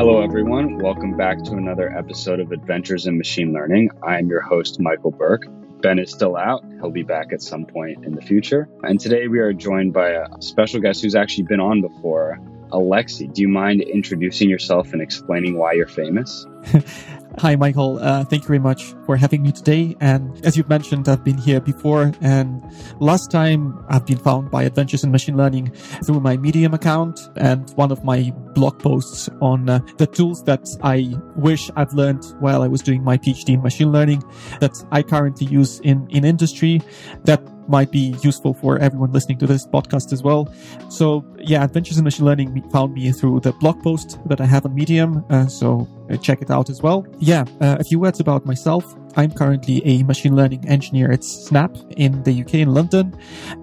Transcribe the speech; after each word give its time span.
Hello, 0.00 0.22
everyone. 0.22 0.78
Welcome 0.78 1.14
back 1.14 1.42
to 1.42 1.56
another 1.56 1.94
episode 1.94 2.40
of 2.40 2.52
Adventures 2.52 3.06
in 3.06 3.18
Machine 3.18 3.52
Learning. 3.52 3.90
I'm 4.02 4.30
your 4.30 4.40
host, 4.40 4.80
Michael 4.80 5.10
Berk. 5.10 5.42
Ben 5.82 5.98
is 5.98 6.10
still 6.10 6.38
out. 6.38 6.64
He'll 6.80 6.90
be 6.90 7.02
back 7.02 7.34
at 7.34 7.42
some 7.42 7.66
point 7.66 8.02
in 8.06 8.14
the 8.14 8.22
future. 8.22 8.66
And 8.82 8.98
today 8.98 9.28
we 9.28 9.40
are 9.40 9.52
joined 9.52 9.92
by 9.92 10.12
a 10.12 10.40
special 10.40 10.80
guest 10.80 11.02
who's 11.02 11.14
actually 11.14 11.44
been 11.44 11.60
on 11.60 11.82
before, 11.82 12.38
Alexi. 12.70 13.30
Do 13.30 13.42
you 13.42 13.48
mind 13.48 13.82
introducing 13.82 14.48
yourself 14.48 14.94
and 14.94 15.02
explaining 15.02 15.58
why 15.58 15.74
you're 15.74 15.86
famous? 15.86 16.46
Hi, 17.38 17.54
Michael. 17.54 17.98
Uh, 18.00 18.24
thank 18.24 18.42
you 18.42 18.48
very 18.48 18.58
much 18.58 18.92
for 19.06 19.16
having 19.16 19.42
me 19.42 19.52
today. 19.52 19.96
And 20.00 20.44
as 20.44 20.56
you've 20.56 20.68
mentioned, 20.68 21.08
I've 21.08 21.24
been 21.24 21.38
here 21.38 21.60
before. 21.60 22.12
And 22.20 22.62
last 22.98 23.30
time 23.30 23.82
I've 23.88 24.04
been 24.04 24.18
found 24.18 24.50
by 24.50 24.64
Adventures 24.64 25.04
in 25.04 25.12
Machine 25.12 25.36
Learning 25.36 25.70
through 26.04 26.20
my 26.20 26.36
Medium 26.36 26.74
account 26.74 27.20
and 27.36 27.70
one 27.76 27.92
of 27.92 28.04
my 28.04 28.32
blog 28.54 28.80
posts 28.80 29.28
on 29.40 29.70
uh, 29.70 29.78
the 29.96 30.06
tools 30.06 30.42
that 30.44 30.68
I 30.82 31.14
wish 31.36 31.70
I'd 31.76 31.92
learned 31.94 32.24
while 32.40 32.62
I 32.62 32.68
was 32.68 32.82
doing 32.82 33.04
my 33.04 33.16
PhD 33.16 33.54
in 33.54 33.62
machine 33.62 33.92
learning 33.92 34.22
that 34.58 34.84
I 34.90 35.02
currently 35.02 35.46
use 35.46 35.80
in, 35.80 36.08
in 36.10 36.24
industry 36.24 36.82
that 37.24 37.40
might 37.70 37.90
be 37.90 38.14
useful 38.22 38.52
for 38.52 38.78
everyone 38.78 39.12
listening 39.12 39.38
to 39.38 39.46
this 39.46 39.66
podcast 39.66 40.12
as 40.12 40.22
well. 40.22 40.52
So 40.88 41.24
yeah, 41.38 41.64
Adventures 41.64 41.98
in 41.98 42.04
Machine 42.04 42.26
Learning 42.26 42.68
found 42.70 42.94
me 42.94 43.10
through 43.12 43.40
the 43.40 43.52
blog 43.52 43.82
post 43.82 44.18
that 44.26 44.40
I 44.40 44.46
have 44.46 44.66
on 44.66 44.74
Medium. 44.74 45.24
Uh, 45.30 45.46
so 45.46 45.88
uh, 46.10 46.16
check 46.16 46.42
it 46.42 46.50
out 46.50 46.68
as 46.68 46.82
well. 46.82 47.06
Yeah, 47.18 47.44
uh, 47.60 47.76
a 47.78 47.84
few 47.84 47.98
words 47.98 48.20
about 48.20 48.44
myself. 48.44 48.96
I'm 49.16 49.32
currently 49.32 49.82
a 49.84 50.02
machine 50.04 50.36
learning 50.36 50.68
engineer 50.68 51.10
at 51.10 51.24
Snap 51.24 51.76
in 51.96 52.22
the 52.22 52.42
UK 52.42 52.54
in 52.54 52.74
London. 52.74 53.16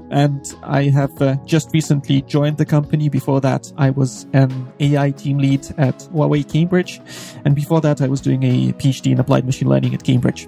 And 0.10 0.54
I 0.64 0.84
have 0.84 1.22
uh, 1.22 1.36
just 1.46 1.70
recently 1.74 2.22
joined 2.24 2.58
the 2.58 2.66
company. 2.66 3.10
Before 3.10 3.42
that, 3.42 3.72
I 3.78 3.90
was 3.90 4.26
an 4.34 4.72
AI 4.80 5.12
team 5.12 5.38
lead 5.38 5.66
at 5.78 6.00
Huawei 6.14 6.50
Cambridge. 6.50 7.02
And 7.46 7.56
before 7.56 7.82
that, 7.82 8.02
I 8.02 8.08
was 8.08 8.22
doing 8.22 8.44
a 8.44 8.74
PhD 8.74 9.12
in 9.12 9.20
applied 9.20 9.46
machine 9.46 9.70
learning 9.70 9.94
at 9.94 10.04
Cambridge. 10.04 10.48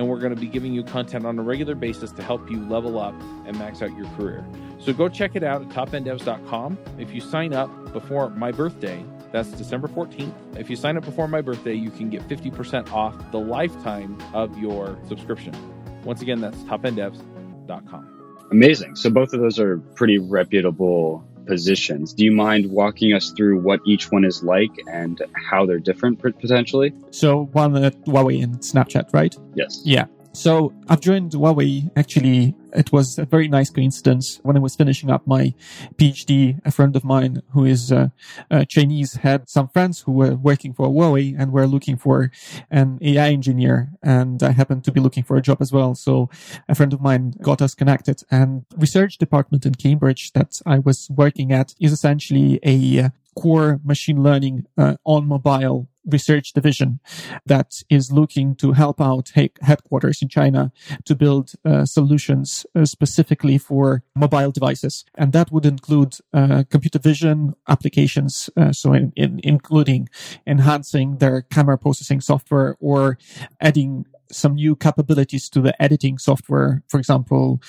and 0.00 0.08
we're 0.08 0.18
going 0.18 0.34
to 0.34 0.40
be 0.40 0.46
giving 0.46 0.72
you 0.72 0.82
content 0.82 1.26
on 1.26 1.38
a 1.38 1.42
regular 1.42 1.74
basis 1.74 2.10
to 2.10 2.22
help 2.22 2.50
you 2.50 2.66
level 2.70 2.98
up 2.98 3.14
and 3.44 3.58
max 3.58 3.82
out 3.82 3.94
your 3.98 4.06
career. 4.16 4.42
So 4.78 4.94
go 4.94 5.10
check 5.10 5.36
it 5.36 5.42
out 5.42 5.60
at 5.60 5.68
topenddevs.com. 5.68 6.78
If 6.98 7.12
you 7.12 7.20
sign 7.20 7.52
up 7.52 7.92
before 7.92 8.30
my 8.30 8.50
birthday, 8.50 9.04
that's 9.30 9.50
December 9.50 9.88
14th. 9.88 10.32
If 10.58 10.70
you 10.70 10.76
sign 10.76 10.96
up 10.96 11.04
before 11.04 11.28
my 11.28 11.42
birthday, 11.42 11.74
you 11.74 11.90
can 11.90 12.08
get 12.08 12.26
50% 12.28 12.90
off 12.92 13.14
the 13.30 13.40
lifetime 13.40 14.16
of 14.32 14.56
your 14.56 14.98
subscription. 15.06 15.54
Once 16.02 16.22
again, 16.22 16.40
that's 16.40 16.56
topenddevs.com. 16.62 18.46
Amazing. 18.50 18.96
So 18.96 19.10
both 19.10 19.34
of 19.34 19.40
those 19.40 19.58
are 19.58 19.76
pretty 19.96 20.16
reputable 20.16 21.29
positions. 21.50 22.12
Do 22.12 22.24
you 22.24 22.30
mind 22.30 22.70
walking 22.70 23.12
us 23.12 23.32
through 23.36 23.58
what 23.58 23.80
each 23.84 24.12
one 24.12 24.24
is 24.24 24.44
like 24.44 24.70
and 24.86 25.20
how 25.34 25.66
they're 25.66 25.84
different 25.90 26.14
potentially? 26.20 26.92
So 27.10 27.46
one 27.60 27.76
at 27.84 27.96
Huawei 28.04 28.44
and 28.44 28.54
Snapchat, 28.60 29.12
right? 29.12 29.34
Yes. 29.54 29.82
Yeah. 29.84 30.06
So 30.32 30.72
I've 30.88 31.00
joined 31.00 31.32
Huawei. 31.32 31.90
Actually, 31.96 32.54
it 32.72 32.92
was 32.92 33.18
a 33.18 33.24
very 33.24 33.48
nice 33.48 33.68
coincidence 33.68 34.38
when 34.44 34.56
I 34.56 34.60
was 34.60 34.76
finishing 34.76 35.10
up 35.10 35.26
my 35.26 35.54
PhD. 35.96 36.60
A 36.64 36.70
friend 36.70 36.94
of 36.94 37.04
mine 37.04 37.42
who 37.50 37.64
is 37.64 37.90
uh, 37.90 38.08
uh, 38.50 38.64
Chinese 38.64 39.14
had 39.16 39.48
some 39.48 39.68
friends 39.68 40.00
who 40.02 40.12
were 40.12 40.36
working 40.36 40.72
for 40.72 40.88
Huawei 40.88 41.34
and 41.36 41.52
were 41.52 41.66
looking 41.66 41.96
for 41.96 42.30
an 42.70 42.98
AI 43.02 43.30
engineer. 43.30 43.90
And 44.02 44.40
I 44.42 44.52
happened 44.52 44.84
to 44.84 44.92
be 44.92 45.00
looking 45.00 45.24
for 45.24 45.36
a 45.36 45.42
job 45.42 45.60
as 45.60 45.72
well. 45.72 45.96
So 45.96 46.30
a 46.68 46.76
friend 46.76 46.92
of 46.92 47.00
mine 47.00 47.34
got 47.42 47.60
us 47.60 47.74
connected 47.74 48.22
and 48.30 48.64
research 48.76 49.18
department 49.18 49.66
in 49.66 49.74
Cambridge 49.74 50.32
that 50.32 50.60
I 50.64 50.78
was 50.78 51.08
working 51.10 51.52
at 51.52 51.74
is 51.80 51.92
essentially 51.92 52.60
a 52.62 53.06
uh, 53.06 53.08
core 53.34 53.80
machine 53.84 54.22
learning 54.22 54.66
uh, 54.78 54.96
on 55.04 55.26
mobile 55.26 55.88
research 56.06 56.52
division 56.52 57.00
that 57.46 57.82
is 57.88 58.12
looking 58.12 58.54
to 58.56 58.72
help 58.72 59.00
out 59.00 59.32
headquarters 59.62 60.22
in 60.22 60.28
China 60.28 60.72
to 61.04 61.14
build 61.14 61.52
uh, 61.64 61.84
solutions 61.84 62.66
uh, 62.74 62.84
specifically 62.84 63.58
for 63.58 64.02
mobile 64.14 64.50
devices. 64.50 65.04
And 65.14 65.32
that 65.32 65.52
would 65.52 65.66
include 65.66 66.16
uh, 66.32 66.64
computer 66.70 66.98
vision 66.98 67.54
applications, 67.68 68.50
uh, 68.56 68.72
so 68.72 68.92
in, 68.92 69.12
in, 69.16 69.40
including 69.42 70.08
enhancing 70.46 71.18
their 71.18 71.42
camera 71.42 71.78
processing 71.78 72.20
software 72.20 72.76
or 72.80 73.18
adding 73.60 74.06
some 74.32 74.54
new 74.54 74.76
capabilities 74.76 75.48
to 75.50 75.60
the 75.60 75.80
editing 75.82 76.18
software. 76.18 76.82
For 76.88 76.98
example, 76.98 77.60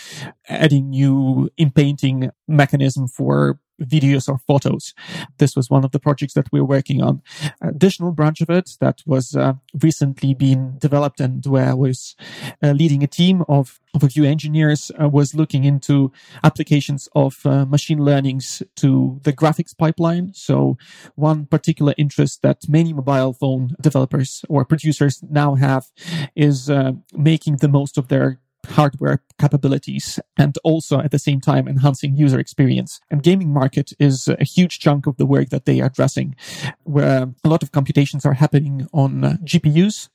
adding 0.47 0.91
new 0.91 1.49
in 1.57 1.71
painting 1.71 2.29
mechanism 2.47 3.07
for 3.07 3.59
videos 3.81 4.29
or 4.29 4.37
photos. 4.47 4.93
This 5.37 5.55
was 5.55 5.69
one 5.69 5.83
of 5.83 5.91
the 5.91 5.99
projects 5.99 6.33
that 6.33 6.47
we 6.51 6.59
were 6.59 6.67
working 6.67 7.01
on. 7.01 7.21
Additional 7.61 8.11
branch 8.11 8.41
of 8.41 8.49
it 8.49 8.71
that 8.79 9.01
was 9.05 9.35
uh, 9.35 9.53
recently 9.81 10.33
being 10.33 10.77
developed 10.77 11.19
and 11.19 11.45
where 11.45 11.69
I 11.69 11.73
was 11.73 12.15
uh, 12.63 12.71
leading 12.71 13.03
a 13.03 13.07
team 13.07 13.43
of, 13.47 13.79
of 13.93 14.03
a 14.03 14.09
few 14.09 14.23
engineers 14.23 14.91
uh, 15.01 15.09
was 15.09 15.35
looking 15.35 15.63
into 15.63 16.11
applications 16.43 17.09
of 17.15 17.45
uh, 17.45 17.65
machine 17.65 18.03
learnings 18.03 18.63
to 18.77 19.19
the 19.23 19.33
graphics 19.33 19.77
pipeline. 19.77 20.33
So 20.33 20.77
one 21.15 21.45
particular 21.45 21.93
interest 21.97 22.41
that 22.41 22.67
many 22.67 22.93
mobile 22.93 23.33
phone 23.33 23.75
developers 23.81 24.43
or 24.49 24.65
producers 24.65 25.23
now 25.29 25.55
have 25.55 25.87
is 26.35 26.69
uh, 26.69 26.93
making 27.13 27.57
the 27.57 27.67
most 27.67 27.97
of 27.97 28.07
their 28.07 28.39
hardware 28.67 29.21
capabilities 29.39 30.19
and 30.37 30.57
also 30.63 30.99
at 30.99 31.11
the 31.11 31.19
same 31.19 31.41
time 31.41 31.67
enhancing 31.67 32.15
user 32.15 32.39
experience. 32.39 33.01
And 33.09 33.23
gaming 33.23 33.51
market 33.53 33.93
is 33.99 34.27
a 34.27 34.43
huge 34.43 34.79
chunk 34.79 35.07
of 35.07 35.17
the 35.17 35.25
work 35.25 35.49
that 35.49 35.65
they 35.65 35.81
are 35.81 35.87
addressing, 35.87 36.35
where 36.83 37.29
a 37.43 37.49
lot 37.49 37.63
of 37.63 37.71
computations 37.71 38.25
are 38.25 38.33
happening 38.33 38.87
on 38.93 39.23
uh, 39.23 39.37
GPUs. 39.43 40.09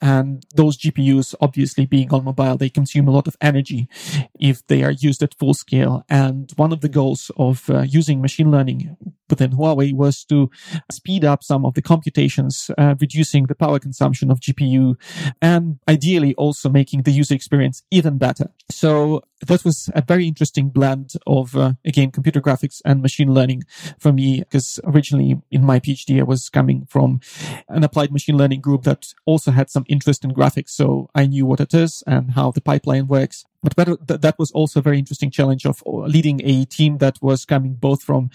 And 0.00 0.44
those 0.54 0.76
GPUs, 0.76 1.34
obviously 1.40 1.86
being 1.86 2.12
on 2.12 2.24
mobile, 2.24 2.56
they 2.56 2.70
consume 2.70 3.08
a 3.08 3.12
lot 3.12 3.26
of 3.26 3.36
energy 3.40 3.88
if 4.38 4.66
they 4.66 4.82
are 4.82 4.90
used 4.90 5.22
at 5.22 5.34
full 5.34 5.54
scale. 5.54 6.04
And 6.08 6.50
one 6.56 6.72
of 6.72 6.80
the 6.80 6.88
goals 6.88 7.30
of 7.36 7.68
uh, 7.70 7.82
using 7.82 8.20
machine 8.20 8.50
learning 8.50 8.96
within 9.32 9.52
Huawei 9.52 9.94
was 9.94 10.24
to 10.26 10.50
speed 10.90 11.24
up 11.24 11.42
some 11.42 11.64
of 11.64 11.72
the 11.72 11.80
computations, 11.80 12.70
uh, 12.76 12.94
reducing 13.00 13.46
the 13.46 13.54
power 13.54 13.78
consumption 13.78 14.30
of 14.30 14.40
GPU 14.40 14.94
and 15.40 15.78
ideally 15.88 16.34
also 16.34 16.68
making 16.68 17.02
the 17.02 17.10
user 17.10 17.34
experience 17.34 17.82
even 17.90 18.18
better. 18.18 18.50
So 18.70 19.22
that 19.46 19.64
was 19.64 19.88
a 19.94 20.02
very 20.02 20.28
interesting 20.28 20.68
blend 20.68 21.14
of, 21.26 21.56
uh, 21.56 21.72
again, 21.84 22.10
computer 22.10 22.42
graphics 22.42 22.82
and 22.84 23.00
machine 23.00 23.32
learning 23.32 23.62
for 23.98 24.12
me, 24.12 24.40
because 24.40 24.78
originally 24.84 25.40
in 25.50 25.64
my 25.64 25.80
PhD, 25.80 26.20
I 26.20 26.24
was 26.24 26.50
coming 26.50 26.86
from 26.88 27.20
an 27.68 27.84
applied 27.84 28.12
machine 28.12 28.36
learning 28.36 28.60
group 28.60 28.82
that 28.82 29.14
also 29.24 29.50
had 29.50 29.70
some 29.70 29.86
interest 29.88 30.24
in 30.24 30.32
graphics. 30.32 30.70
So 30.70 31.08
I 31.14 31.26
knew 31.26 31.46
what 31.46 31.60
it 31.60 31.72
is 31.72 32.02
and 32.06 32.32
how 32.32 32.50
the 32.50 32.60
pipeline 32.60 33.06
works. 33.06 33.44
But 33.62 33.76
that 34.08 34.34
was 34.38 34.50
also 34.50 34.80
a 34.80 34.82
very 34.82 34.98
interesting 34.98 35.30
challenge 35.30 35.64
of 35.66 35.82
uh, 35.86 35.90
leading 35.90 36.40
a 36.44 36.64
team 36.64 36.98
that 36.98 37.22
was 37.22 37.44
coming 37.44 37.74
both 37.74 38.02
from 38.02 38.30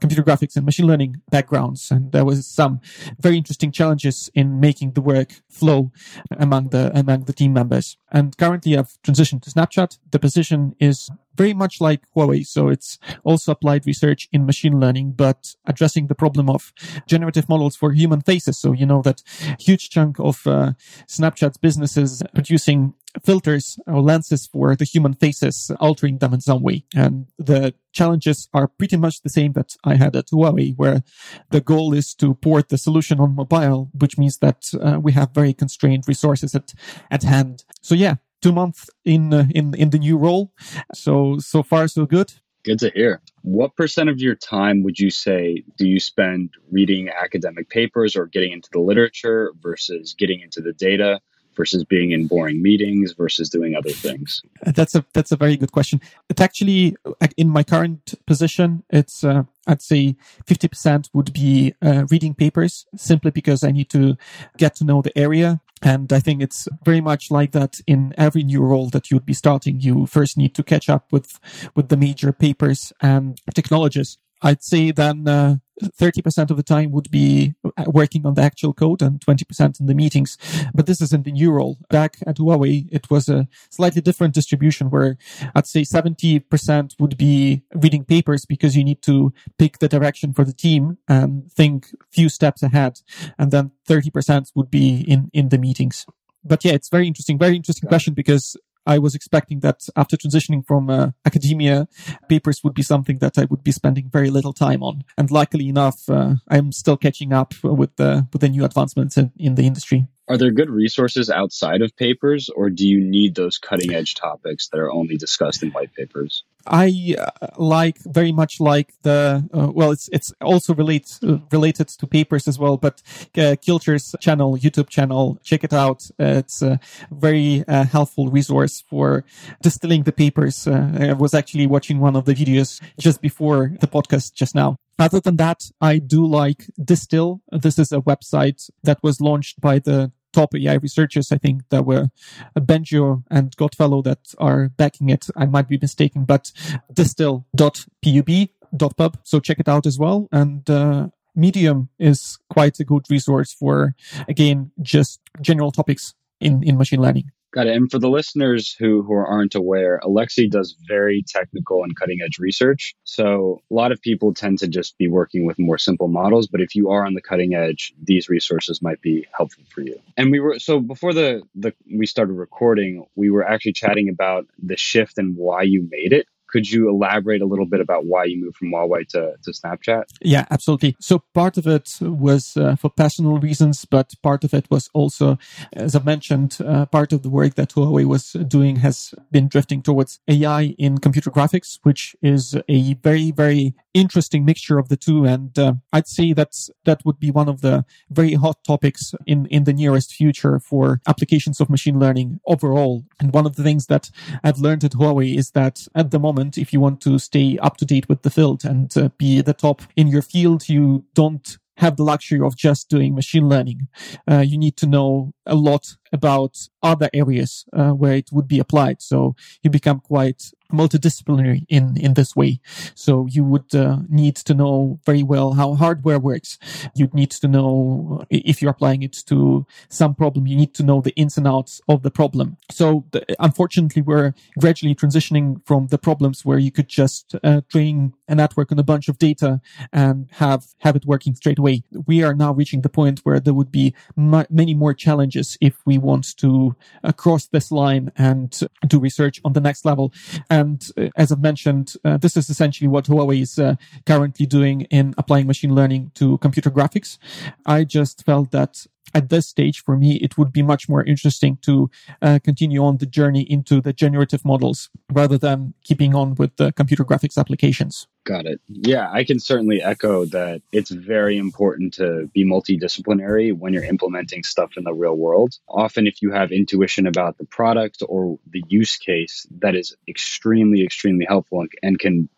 computer 0.00 0.22
graphics 0.22 0.54
and 0.54 0.64
machine 0.64 0.86
learning 0.86 1.20
backgrounds. 1.30 1.90
And 1.90 2.12
there 2.12 2.24
was 2.24 2.46
some 2.46 2.80
very 3.18 3.36
interesting 3.36 3.72
challenges 3.72 4.30
in 4.34 4.60
making 4.60 4.92
the 4.92 5.00
work 5.00 5.32
flow 5.48 5.90
among 6.30 6.68
the, 6.68 6.92
among 6.94 7.24
the 7.24 7.32
team 7.32 7.52
members. 7.52 7.96
And 8.10 8.36
currently 8.36 8.76
I've 8.76 8.98
transitioned 9.02 9.42
to 9.42 9.50
Snapchat. 9.50 9.98
The 10.10 10.18
position 10.18 10.74
is 10.80 11.10
very 11.34 11.54
much 11.54 11.80
like 11.80 12.02
Huawei. 12.14 12.44
So 12.46 12.68
it's 12.68 12.98
also 13.22 13.52
applied 13.52 13.86
research 13.86 14.28
in 14.32 14.44
machine 14.44 14.80
learning, 14.80 15.12
but 15.12 15.54
addressing 15.66 16.08
the 16.08 16.14
problem 16.14 16.50
of 16.50 16.72
generative 17.06 17.48
models 17.48 17.76
for 17.76 17.92
human 17.92 18.20
faces. 18.22 18.58
So 18.58 18.72
you 18.72 18.86
know 18.86 19.02
that 19.02 19.22
huge 19.58 19.90
chunk 19.90 20.18
of 20.18 20.46
uh, 20.46 20.72
Snapchat's 21.06 21.58
businesses 21.58 22.22
producing 22.34 22.94
filters 23.24 23.78
or 23.86 24.02
lenses 24.02 24.46
for 24.46 24.76
the 24.76 24.84
human 24.84 25.14
faces, 25.14 25.70
altering 25.80 26.18
them 26.18 26.34
in 26.34 26.40
some 26.40 26.62
way. 26.62 26.84
And 26.94 27.26
the 27.38 27.74
challenges 27.92 28.48
are 28.52 28.68
pretty 28.68 28.96
much 28.96 29.22
the 29.22 29.28
same 29.28 29.52
that 29.52 29.76
I 29.84 29.96
had 29.96 30.16
at 30.16 30.26
Huawei, 30.26 30.74
where 30.76 31.02
the 31.50 31.60
goal 31.60 31.94
is 31.94 32.14
to 32.16 32.34
port 32.34 32.68
the 32.68 32.78
solution 32.78 33.20
on 33.20 33.34
mobile, 33.34 33.90
which 33.92 34.18
means 34.18 34.38
that 34.38 34.70
uh, 34.80 34.98
we 35.00 35.12
have 35.12 35.34
very 35.34 35.52
constrained 35.52 36.04
resources 36.06 36.54
at, 36.54 36.72
at 37.10 37.22
hand. 37.22 37.64
So 37.80 37.94
yeah, 37.94 38.16
two 38.42 38.52
months 38.52 38.90
in, 39.04 39.32
uh, 39.32 39.46
in, 39.54 39.74
in 39.74 39.90
the 39.90 39.98
new 39.98 40.16
role. 40.16 40.52
So, 40.94 41.38
so 41.38 41.62
far, 41.62 41.88
so 41.88 42.06
good. 42.06 42.32
Good 42.64 42.80
to 42.80 42.90
hear. 42.94 43.22
What 43.42 43.76
percent 43.76 44.10
of 44.10 44.18
your 44.18 44.34
time 44.34 44.82
would 44.82 44.98
you 44.98 45.10
say 45.10 45.62
do 45.76 45.88
you 45.88 46.00
spend 46.00 46.50
reading 46.70 47.08
academic 47.08 47.70
papers 47.70 48.16
or 48.16 48.26
getting 48.26 48.52
into 48.52 48.68
the 48.72 48.80
literature 48.80 49.52
versus 49.60 50.14
getting 50.18 50.40
into 50.40 50.60
the 50.60 50.72
data 50.72 51.20
versus 51.58 51.84
being 51.84 52.12
in 52.12 52.26
boring 52.26 52.62
meetings 52.62 53.12
versus 53.12 53.50
doing 53.50 53.74
other 53.74 53.90
things? 53.90 54.42
That's 54.64 54.94
a 54.94 55.04
that's 55.12 55.32
a 55.32 55.36
very 55.36 55.58
good 55.58 55.72
question. 55.72 56.00
It's 56.30 56.40
actually 56.40 56.96
in 57.36 57.48
my 57.48 57.62
current 57.62 58.14
position, 58.26 58.84
it's 58.88 59.24
uh, 59.24 59.42
I'd 59.66 59.82
say 59.82 60.16
50% 60.46 61.10
would 61.12 61.32
be 61.32 61.74
uh, 61.82 62.06
reading 62.10 62.34
papers 62.34 62.86
simply 62.96 63.30
because 63.30 63.62
I 63.62 63.70
need 63.70 63.90
to 63.90 64.16
get 64.56 64.74
to 64.76 64.84
know 64.84 65.02
the 65.02 65.16
area. 65.16 65.60
And 65.82 66.12
I 66.12 66.20
think 66.20 66.42
it's 66.42 66.66
very 66.84 67.00
much 67.00 67.30
like 67.30 67.52
that 67.52 67.80
in 67.86 68.14
every 68.16 68.42
new 68.42 68.62
role 68.62 68.88
that 68.90 69.10
you'd 69.10 69.26
be 69.26 69.34
starting. 69.34 69.80
You 69.80 70.06
first 70.06 70.36
need 70.36 70.54
to 70.54 70.62
catch 70.62 70.88
up 70.88 71.12
with, 71.12 71.38
with 71.76 71.88
the 71.88 71.96
major 71.96 72.32
papers 72.32 72.92
and 73.00 73.40
technologies. 73.54 74.18
I'd 74.42 74.62
say 74.62 74.90
then 74.90 75.26
uh, 75.26 75.56
30% 75.82 76.50
of 76.50 76.56
the 76.56 76.62
time 76.62 76.90
would 76.92 77.10
be 77.10 77.54
uh, 77.64 77.84
working 77.86 78.26
on 78.26 78.34
the 78.34 78.42
actual 78.42 78.72
code 78.72 79.02
and 79.02 79.20
20% 79.20 79.80
in 79.80 79.86
the 79.86 79.94
meetings. 79.94 80.36
But 80.74 80.86
this 80.86 81.00
is 81.00 81.12
in 81.12 81.22
the 81.22 81.32
new 81.32 81.50
role. 81.50 81.78
Back 81.88 82.18
at 82.26 82.36
Huawei, 82.36 82.88
it 82.90 83.10
was 83.10 83.28
a 83.28 83.48
slightly 83.70 84.02
different 84.02 84.34
distribution 84.34 84.90
where 84.90 85.16
I'd 85.54 85.66
say 85.66 85.82
70% 85.82 86.94
would 86.98 87.16
be 87.16 87.62
reading 87.74 88.04
papers 88.04 88.44
because 88.44 88.76
you 88.76 88.84
need 88.84 89.02
to 89.02 89.32
pick 89.58 89.78
the 89.78 89.88
direction 89.88 90.32
for 90.32 90.44
the 90.44 90.52
team 90.52 90.98
and 91.08 91.50
think 91.52 91.88
few 92.10 92.28
steps 92.28 92.62
ahead. 92.62 93.00
And 93.38 93.50
then 93.50 93.72
30% 93.88 94.52
would 94.54 94.70
be 94.70 95.00
in, 95.00 95.30
in 95.32 95.48
the 95.48 95.58
meetings. 95.58 96.06
But 96.44 96.64
yeah, 96.64 96.72
it's 96.72 96.88
very 96.88 97.06
interesting, 97.06 97.38
very 97.38 97.56
interesting 97.56 97.88
question 97.88 98.14
because 98.14 98.56
I 98.86 98.98
was 98.98 99.14
expecting 99.14 99.60
that 99.60 99.86
after 99.96 100.16
transitioning 100.16 100.66
from 100.66 100.88
uh, 100.88 101.10
academia, 101.24 101.88
papers 102.28 102.62
would 102.64 102.74
be 102.74 102.82
something 102.82 103.18
that 103.18 103.38
I 103.38 103.44
would 103.44 103.62
be 103.62 103.72
spending 103.72 104.08
very 104.10 104.30
little 104.30 104.52
time 104.52 104.82
on. 104.82 105.04
And 105.16 105.30
luckily 105.30 105.68
enough, 105.68 106.08
uh, 106.08 106.36
I'm 106.48 106.72
still 106.72 106.96
catching 106.96 107.32
up 107.32 107.54
with 107.62 107.96
the 107.96 108.26
with 108.32 108.40
the 108.40 108.48
new 108.48 108.64
advancements 108.64 109.16
in, 109.16 109.32
in 109.36 109.54
the 109.54 109.66
industry. 109.66 110.08
Are 110.28 110.36
there 110.36 110.50
good 110.50 110.68
resources 110.68 111.30
outside 111.30 111.80
of 111.80 111.96
papers, 111.96 112.50
or 112.54 112.68
do 112.68 112.86
you 112.86 113.00
need 113.00 113.34
those 113.34 113.56
cutting 113.56 113.94
edge 113.94 114.14
topics 114.14 114.68
that 114.68 114.78
are 114.78 114.92
only 114.92 115.16
discussed 115.16 115.62
in 115.62 115.70
white 115.70 115.94
papers? 115.94 116.44
I 116.66 117.16
uh, 117.18 117.46
like 117.56 117.98
very 118.04 118.32
much 118.32 118.60
like 118.60 118.94
the 119.02 119.48
uh, 119.54 119.70
well, 119.72 119.90
it's 119.90 120.08
it's 120.12 120.32
also 120.40 120.74
relate 120.74 121.18
uh, 121.22 121.38
related 121.52 121.88
to 121.88 122.06
papers 122.06 122.48
as 122.48 122.58
well. 122.58 122.76
But 122.76 123.02
uh, 123.36 123.56
Kilcher's 123.64 124.14
channel, 124.20 124.56
YouTube 124.56 124.88
channel, 124.88 125.38
check 125.42 125.64
it 125.64 125.72
out. 125.72 126.10
it's 126.18 126.62
a 126.62 126.80
very 127.10 127.64
uh, 127.68 127.84
helpful 127.84 128.28
resource 128.28 128.82
for 128.88 129.24
distilling 129.62 130.02
the 130.02 130.12
papers. 130.12 130.66
Uh, 130.66 130.90
I 131.00 131.12
was 131.12 131.34
actually 131.34 131.66
watching 131.66 132.00
one 132.00 132.16
of 132.16 132.24
the 132.24 132.34
videos 132.34 132.80
just 132.98 133.20
before 133.20 133.72
the 133.80 133.86
podcast 133.86 134.34
just 134.34 134.54
now. 134.54 134.76
Other 134.98 135.20
than 135.20 135.36
that, 135.36 135.70
I 135.80 135.98
do 135.98 136.26
like 136.26 136.66
Distill. 136.82 137.40
This 137.52 137.78
is 137.78 137.92
a 137.92 138.00
website 138.00 138.68
that 138.82 138.98
was 139.02 139.20
launched 139.20 139.60
by 139.60 139.78
the 139.78 140.10
top 140.38 140.54
AI 140.54 140.74
researchers. 140.74 141.32
I 141.32 141.38
think 141.38 141.62
there 141.70 141.82
were 141.82 142.10
Bengio 142.56 143.24
and 143.30 143.56
Goodfellow 143.56 144.02
that 144.02 144.34
are 144.38 144.68
backing 144.68 145.08
it. 145.10 145.26
I 145.36 145.46
might 145.46 145.66
be 145.68 145.78
mistaken, 145.80 146.24
but 146.24 146.52
distill.pub.pub. 146.92 149.18
So 149.24 149.40
check 149.40 149.58
it 149.58 149.68
out 149.68 149.86
as 149.86 149.98
well. 149.98 150.28
And, 150.30 150.70
uh, 150.70 151.08
Medium 151.34 151.88
is 152.00 152.38
quite 152.50 152.80
a 152.80 152.84
good 152.84 153.04
resource 153.08 153.52
for, 153.52 153.94
again, 154.28 154.72
just 154.82 155.20
general 155.40 155.70
topics 155.70 156.14
in, 156.40 156.64
in 156.64 156.76
machine 156.76 157.00
learning. 157.00 157.30
Got 157.54 157.66
it. 157.66 157.76
And 157.76 157.90
for 157.90 157.98
the 157.98 158.10
listeners 158.10 158.76
who, 158.78 159.02
who 159.02 159.14
aren't 159.14 159.54
aware, 159.54 160.00
Alexei 160.02 160.48
does 160.48 160.76
very 160.86 161.24
technical 161.26 161.82
and 161.82 161.96
cutting 161.96 162.18
edge 162.22 162.38
research. 162.38 162.94
So 163.04 163.62
a 163.70 163.74
lot 163.74 163.90
of 163.90 164.02
people 164.02 164.34
tend 164.34 164.58
to 164.58 164.68
just 164.68 164.98
be 164.98 165.08
working 165.08 165.46
with 165.46 165.58
more 165.58 165.78
simple 165.78 166.08
models. 166.08 166.46
But 166.46 166.60
if 166.60 166.74
you 166.74 166.90
are 166.90 167.06
on 167.06 167.14
the 167.14 167.22
cutting 167.22 167.54
edge, 167.54 167.94
these 168.02 168.28
resources 168.28 168.82
might 168.82 169.00
be 169.00 169.26
helpful 169.34 169.64
for 169.70 169.80
you. 169.80 169.98
And 170.18 170.30
we 170.30 170.40
were, 170.40 170.58
so 170.58 170.78
before 170.78 171.14
the, 171.14 171.42
the, 171.54 171.72
we 171.90 172.04
started 172.04 172.34
recording, 172.34 173.06
we 173.14 173.30
were 173.30 173.48
actually 173.48 173.72
chatting 173.72 174.10
about 174.10 174.46
the 174.62 174.76
shift 174.76 175.16
and 175.16 175.34
why 175.34 175.62
you 175.62 175.88
made 175.90 176.12
it. 176.12 176.26
Could 176.48 176.70
you 176.70 176.88
elaborate 176.88 177.42
a 177.42 177.46
little 177.46 177.66
bit 177.66 177.80
about 177.80 178.06
why 178.06 178.24
you 178.24 178.40
moved 178.40 178.56
from 178.56 178.70
Huawei 178.70 179.06
to, 179.08 179.34
to 179.42 179.50
Snapchat? 179.50 180.04
Yeah, 180.20 180.46
absolutely. 180.50 180.96
So 181.00 181.22
part 181.34 181.56
of 181.58 181.66
it 181.66 181.98
was 182.00 182.56
uh, 182.56 182.76
for 182.76 182.90
personal 182.90 183.38
reasons, 183.38 183.84
but 183.84 184.12
part 184.22 184.44
of 184.44 184.54
it 184.54 184.70
was 184.70 184.90
also, 184.94 185.38
as 185.72 185.94
I 185.94 186.02
mentioned, 186.02 186.58
uh, 186.64 186.86
part 186.86 187.12
of 187.12 187.22
the 187.22 187.30
work 187.30 187.54
that 187.54 187.70
Huawei 187.70 188.04
was 188.04 188.32
doing 188.32 188.76
has 188.76 189.14
been 189.30 189.48
drifting 189.48 189.82
towards 189.82 190.20
AI 190.28 190.74
in 190.78 190.98
computer 190.98 191.30
graphics, 191.30 191.78
which 191.82 192.16
is 192.22 192.56
a 192.68 192.94
very, 192.94 193.30
very 193.30 193.74
interesting 194.00 194.44
mixture 194.44 194.78
of 194.78 194.88
the 194.88 194.96
two. 194.96 195.24
And 195.24 195.58
uh, 195.58 195.74
I'd 195.92 196.06
say 196.06 196.32
that's, 196.32 196.70
that 196.84 197.04
would 197.04 197.18
be 197.18 197.30
one 197.30 197.48
of 197.48 197.60
the 197.60 197.84
very 198.10 198.34
hot 198.34 198.58
topics 198.64 199.14
in, 199.26 199.46
in 199.46 199.64
the 199.64 199.72
nearest 199.72 200.12
future 200.12 200.58
for 200.58 201.00
applications 201.06 201.60
of 201.60 201.70
machine 201.70 201.98
learning 201.98 202.40
overall. 202.46 203.04
And 203.20 203.32
one 203.32 203.46
of 203.46 203.56
the 203.56 203.62
things 203.62 203.86
that 203.86 204.10
I've 204.44 204.58
learned 204.58 204.84
at 204.84 204.92
Huawei 204.92 205.36
is 205.36 205.52
that 205.52 205.86
at 205.94 206.10
the 206.10 206.18
moment, 206.18 206.58
if 206.58 206.72
you 206.72 206.80
want 206.80 207.00
to 207.02 207.18
stay 207.18 207.58
up 207.58 207.76
to 207.78 207.84
date 207.84 208.08
with 208.08 208.22
the 208.22 208.30
field 208.30 208.64
and 208.64 208.96
uh, 208.96 209.08
be 209.18 209.40
the 209.40 209.54
top 209.54 209.82
in 209.96 210.08
your 210.08 210.22
field, 210.22 210.68
you 210.68 211.04
don't 211.14 211.58
have 211.78 211.96
the 211.96 212.02
luxury 212.02 212.40
of 212.40 212.56
just 212.56 212.88
doing 212.88 213.14
machine 213.14 213.48
learning. 213.48 213.88
Uh, 214.30 214.40
you 214.40 214.58
need 214.58 214.76
to 214.76 214.86
know 214.86 215.32
a 215.46 215.54
lot 215.54 215.96
about 216.12 216.68
other 216.82 217.08
areas 217.12 217.64
uh, 217.72 217.90
where 217.90 218.14
it 218.14 218.30
would 218.32 218.48
be 218.48 218.58
applied. 218.58 219.02
So 219.02 219.34
you 219.62 219.70
become 219.70 220.00
quite 220.00 220.52
multidisciplinary 220.72 221.64
in, 221.68 221.96
in 221.96 222.14
this 222.14 222.36
way. 222.36 222.60
So 222.94 223.26
you 223.26 223.44
would 223.44 223.74
uh, 223.74 223.98
need 224.08 224.36
to 224.36 224.54
know 224.54 225.00
very 225.06 225.22
well 225.22 225.54
how 225.54 225.74
hardware 225.74 226.18
works. 226.18 226.58
You'd 226.94 227.14
need 227.14 227.30
to 227.30 227.48
know 227.48 228.22
if 228.30 228.60
you're 228.60 228.70
applying 228.70 229.02
it 229.02 229.14
to 229.26 229.66
some 229.88 230.14
problem, 230.14 230.46
you 230.46 230.56
need 230.56 230.74
to 230.74 230.82
know 230.82 231.00
the 231.00 231.14
ins 231.16 231.38
and 231.38 231.46
outs 231.46 231.80
of 231.88 232.02
the 232.02 232.10
problem. 232.10 232.58
So 232.70 233.04
the, 233.12 233.24
unfortunately, 233.38 234.02
we're 234.02 234.34
gradually 234.58 234.94
transitioning 234.94 235.64
from 235.66 235.86
the 235.86 235.98
problems 235.98 236.44
where 236.44 236.58
you 236.58 236.70
could 236.70 236.88
just 236.88 237.34
uh, 237.42 237.62
train 237.70 238.14
a 238.28 238.34
network 238.34 238.70
on 238.70 238.78
a 238.78 238.82
bunch 238.82 239.08
of 239.08 239.18
data 239.18 239.60
and 239.92 240.28
have, 240.32 240.66
have 240.80 240.96
it 240.96 241.06
working 241.06 241.34
straight 241.34 241.58
away. 241.58 241.82
We 242.06 242.22
are 242.22 242.34
now 242.34 242.52
reaching 242.52 242.82
the 242.82 242.88
point 242.88 243.20
where 243.20 243.40
there 243.40 243.54
would 243.54 243.72
be 243.72 243.94
many 244.16 244.74
more 244.74 244.92
challenges 244.92 245.56
if 245.60 245.80
we 245.86 245.97
want 245.98 246.36
to 246.38 246.74
uh, 247.04 247.12
cross 247.12 247.46
this 247.46 247.70
line 247.70 248.12
and 248.16 248.60
do 248.86 248.98
research 248.98 249.40
on 249.44 249.52
the 249.52 249.60
next 249.60 249.84
level. 249.84 250.12
And 250.50 250.86
uh, 250.96 251.08
as 251.16 251.32
I've 251.32 251.42
mentioned, 251.42 251.94
uh, 252.04 252.16
this 252.16 252.36
is 252.36 252.48
essentially 252.50 252.88
what 252.88 253.06
Huawei 253.06 253.42
is 253.42 253.58
uh, 253.58 253.74
currently 254.06 254.46
doing 254.46 254.82
in 254.82 255.14
applying 255.18 255.46
machine 255.46 255.74
learning 255.74 256.12
to 256.14 256.38
computer 256.38 256.70
graphics. 256.70 257.18
I 257.66 257.84
just 257.84 258.24
felt 258.24 258.50
that 258.52 258.86
at 259.14 259.28
this 259.28 259.46
stage, 259.46 259.82
for 259.82 259.96
me, 259.96 260.16
it 260.16 260.36
would 260.38 260.52
be 260.52 260.62
much 260.62 260.88
more 260.88 261.04
interesting 261.04 261.58
to 261.62 261.90
uh, 262.22 262.38
continue 262.42 262.82
on 262.84 262.98
the 262.98 263.06
journey 263.06 263.42
into 263.42 263.80
the 263.80 263.92
generative 263.92 264.44
models 264.44 264.90
rather 265.12 265.38
than 265.38 265.74
keeping 265.84 266.14
on 266.14 266.34
with 266.34 266.56
the 266.56 266.72
computer 266.72 267.04
graphics 267.04 267.38
applications. 267.38 268.06
Got 268.24 268.46
it. 268.46 268.60
Yeah, 268.68 269.10
I 269.10 269.24
can 269.24 269.40
certainly 269.40 269.82
echo 269.82 270.26
that 270.26 270.60
it's 270.70 270.90
very 270.90 271.38
important 271.38 271.94
to 271.94 272.28
be 272.34 272.44
multidisciplinary 272.44 273.56
when 273.56 273.72
you're 273.72 273.84
implementing 273.84 274.42
stuff 274.42 274.72
in 274.76 274.84
the 274.84 274.92
real 274.92 275.16
world. 275.16 275.54
Often, 275.66 276.06
if 276.06 276.20
you 276.20 276.30
have 276.30 276.52
intuition 276.52 277.06
about 277.06 277.38
the 277.38 277.46
product 277.46 278.02
or 278.06 278.38
the 278.50 278.62
use 278.68 278.96
case, 278.96 279.46
that 279.60 279.74
is 279.74 279.96
extremely, 280.06 280.84
extremely 280.84 281.24
helpful 281.26 281.60
and, 281.60 281.70
and 281.82 281.98
can 281.98 282.28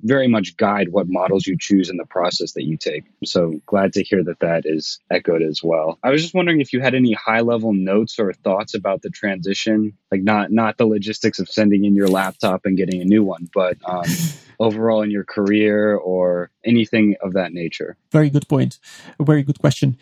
very 0.00 0.28
much 0.28 0.56
guide 0.56 0.88
what 0.90 1.08
models 1.08 1.46
you 1.46 1.56
choose 1.58 1.88
in 1.88 1.96
the 1.96 2.06
process 2.06 2.52
that 2.52 2.64
you 2.64 2.76
take. 2.76 3.04
So 3.24 3.60
glad 3.66 3.92
to 3.94 4.02
hear 4.02 4.24
that 4.24 4.40
that 4.40 4.62
is 4.64 4.98
echoed 5.10 5.42
as 5.42 5.62
well. 5.62 5.98
I 6.02 6.10
was 6.10 6.22
just 6.22 6.34
wondering 6.34 6.60
if 6.60 6.72
you 6.72 6.80
had 6.80 6.94
any 6.94 7.12
high 7.12 7.40
level 7.40 7.72
notes 7.72 8.18
or 8.18 8.32
thoughts 8.32 8.74
about 8.74 9.02
the 9.02 9.10
transition, 9.10 9.92
like 10.10 10.22
not 10.22 10.50
not 10.50 10.78
the 10.78 10.86
logistics 10.86 11.38
of 11.38 11.48
sending 11.48 11.84
in 11.84 11.94
your 11.94 12.08
laptop 12.08 12.62
and 12.64 12.76
getting 12.76 13.00
a 13.00 13.04
new 13.04 13.22
one, 13.22 13.48
but 13.54 13.76
um, 13.84 14.04
overall 14.58 15.02
in 15.02 15.10
your 15.10 15.24
career 15.24 15.96
or 15.96 16.50
anything 16.64 17.16
of 17.22 17.34
that 17.34 17.52
nature. 17.52 17.96
Very 18.10 18.30
good 18.30 18.48
point. 18.48 18.78
A 19.20 19.24
very 19.24 19.42
good 19.42 19.60
question. 19.60 19.98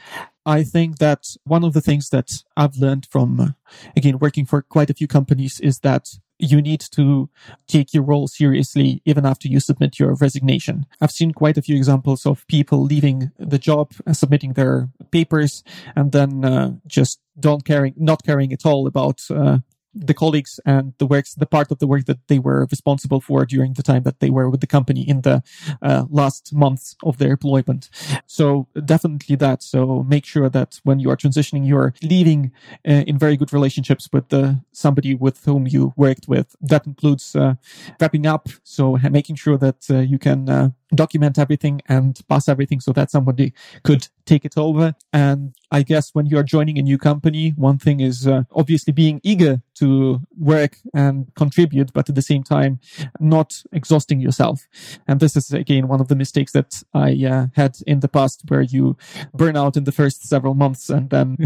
I 0.46 0.62
think 0.62 0.98
that 0.98 1.36
one 1.44 1.64
of 1.64 1.74
the 1.74 1.80
things 1.80 2.08
that 2.10 2.42
I've 2.56 2.76
learned 2.76 3.06
from, 3.10 3.40
uh, 3.40 3.48
again, 3.96 4.18
working 4.18 4.46
for 4.46 4.62
quite 4.62 4.90
a 4.90 4.94
few 4.94 5.06
companies 5.06 5.60
is 5.60 5.80
that 5.80 6.08
you 6.40 6.62
need 6.62 6.80
to 6.92 7.28
take 7.68 7.92
your 7.94 8.02
role 8.02 8.28
seriously 8.28 9.02
even 9.04 9.26
after 9.26 9.48
you 9.48 9.60
submit 9.60 9.98
your 9.98 10.14
resignation. 10.14 10.86
I've 11.00 11.10
seen 11.10 11.32
quite 11.32 11.58
a 11.58 11.62
few 11.62 11.76
examples 11.76 12.26
of 12.26 12.46
people 12.46 12.82
leaving 12.82 13.30
the 13.38 13.58
job, 13.58 13.92
and 14.06 14.16
submitting 14.16 14.54
their 14.54 14.88
papers, 15.10 15.62
and 15.94 16.12
then 16.12 16.44
uh, 16.44 16.72
just 16.86 17.20
don't 17.38 17.64
caring, 17.64 17.94
not 17.96 18.24
caring 18.24 18.52
at 18.52 18.66
all 18.66 18.86
about 18.86 19.22
uh, 19.30 19.58
the 19.94 20.14
colleagues 20.14 20.60
and 20.64 20.94
the 20.98 21.06
works, 21.06 21.34
the 21.34 21.46
part 21.46 21.70
of 21.70 21.78
the 21.78 21.86
work 21.86 22.04
that 22.06 22.28
they 22.28 22.38
were 22.38 22.66
responsible 22.70 23.20
for 23.20 23.44
during 23.44 23.74
the 23.74 23.82
time 23.82 24.02
that 24.04 24.20
they 24.20 24.30
were 24.30 24.48
with 24.48 24.60
the 24.60 24.66
company 24.66 25.08
in 25.08 25.22
the 25.22 25.42
uh, 25.82 26.04
last 26.08 26.54
months 26.54 26.96
of 27.02 27.18
their 27.18 27.32
employment. 27.32 27.88
So 28.26 28.68
definitely 28.84 29.36
that. 29.36 29.62
So 29.62 30.02
make 30.02 30.24
sure 30.24 30.48
that 30.48 30.80
when 30.84 31.00
you 31.00 31.10
are 31.10 31.16
transitioning, 31.16 31.66
you're 31.66 31.94
leaving 32.02 32.52
uh, 32.88 33.04
in 33.06 33.18
very 33.18 33.36
good 33.36 33.52
relationships 33.52 34.08
with 34.12 34.28
the 34.28 34.60
somebody 34.72 35.14
with 35.14 35.44
whom 35.44 35.66
you 35.66 35.92
worked 35.96 36.28
with. 36.28 36.54
That 36.60 36.86
includes 36.86 37.34
uh, 37.34 37.54
wrapping 38.00 38.26
up. 38.26 38.48
So 38.62 38.96
making 39.10 39.36
sure 39.36 39.58
that 39.58 39.86
uh, 39.90 39.98
you 39.98 40.18
can 40.18 40.48
uh, 40.48 40.70
document 40.94 41.38
everything 41.38 41.80
and 41.88 42.20
pass 42.28 42.48
everything 42.48 42.80
so 42.80 42.92
that 42.92 43.10
somebody 43.10 43.52
could 43.84 44.08
take 44.26 44.44
it 44.44 44.56
over. 44.56 44.94
And 45.12 45.54
I 45.70 45.82
guess 45.82 46.10
when 46.14 46.26
you 46.26 46.38
are 46.38 46.42
joining 46.42 46.78
a 46.78 46.82
new 46.82 46.98
company, 46.98 47.50
one 47.56 47.78
thing 47.78 48.00
is 48.00 48.26
uh, 48.26 48.44
obviously 48.52 48.92
being 48.92 49.20
eager 49.22 49.62
to 49.76 50.20
work 50.38 50.76
and 50.94 51.32
contribute, 51.34 51.92
but 51.92 52.08
at 52.08 52.14
the 52.14 52.22
same 52.22 52.42
time, 52.42 52.80
not 53.18 53.62
exhausting 53.72 54.20
yourself. 54.20 54.68
And 55.08 55.20
this 55.20 55.36
is 55.36 55.52
again 55.52 55.88
one 55.88 56.00
of 56.00 56.08
the 56.08 56.16
mistakes 56.16 56.52
that 56.52 56.82
I 56.94 57.10
uh, 57.24 57.46
had 57.54 57.78
in 57.86 58.00
the 58.00 58.08
past 58.08 58.42
where 58.48 58.62
you 58.62 58.96
burn 59.34 59.56
out 59.56 59.76
in 59.76 59.84
the 59.84 59.92
first 59.92 60.28
several 60.28 60.54
months 60.54 60.90
and 60.90 61.10
then 61.10 61.36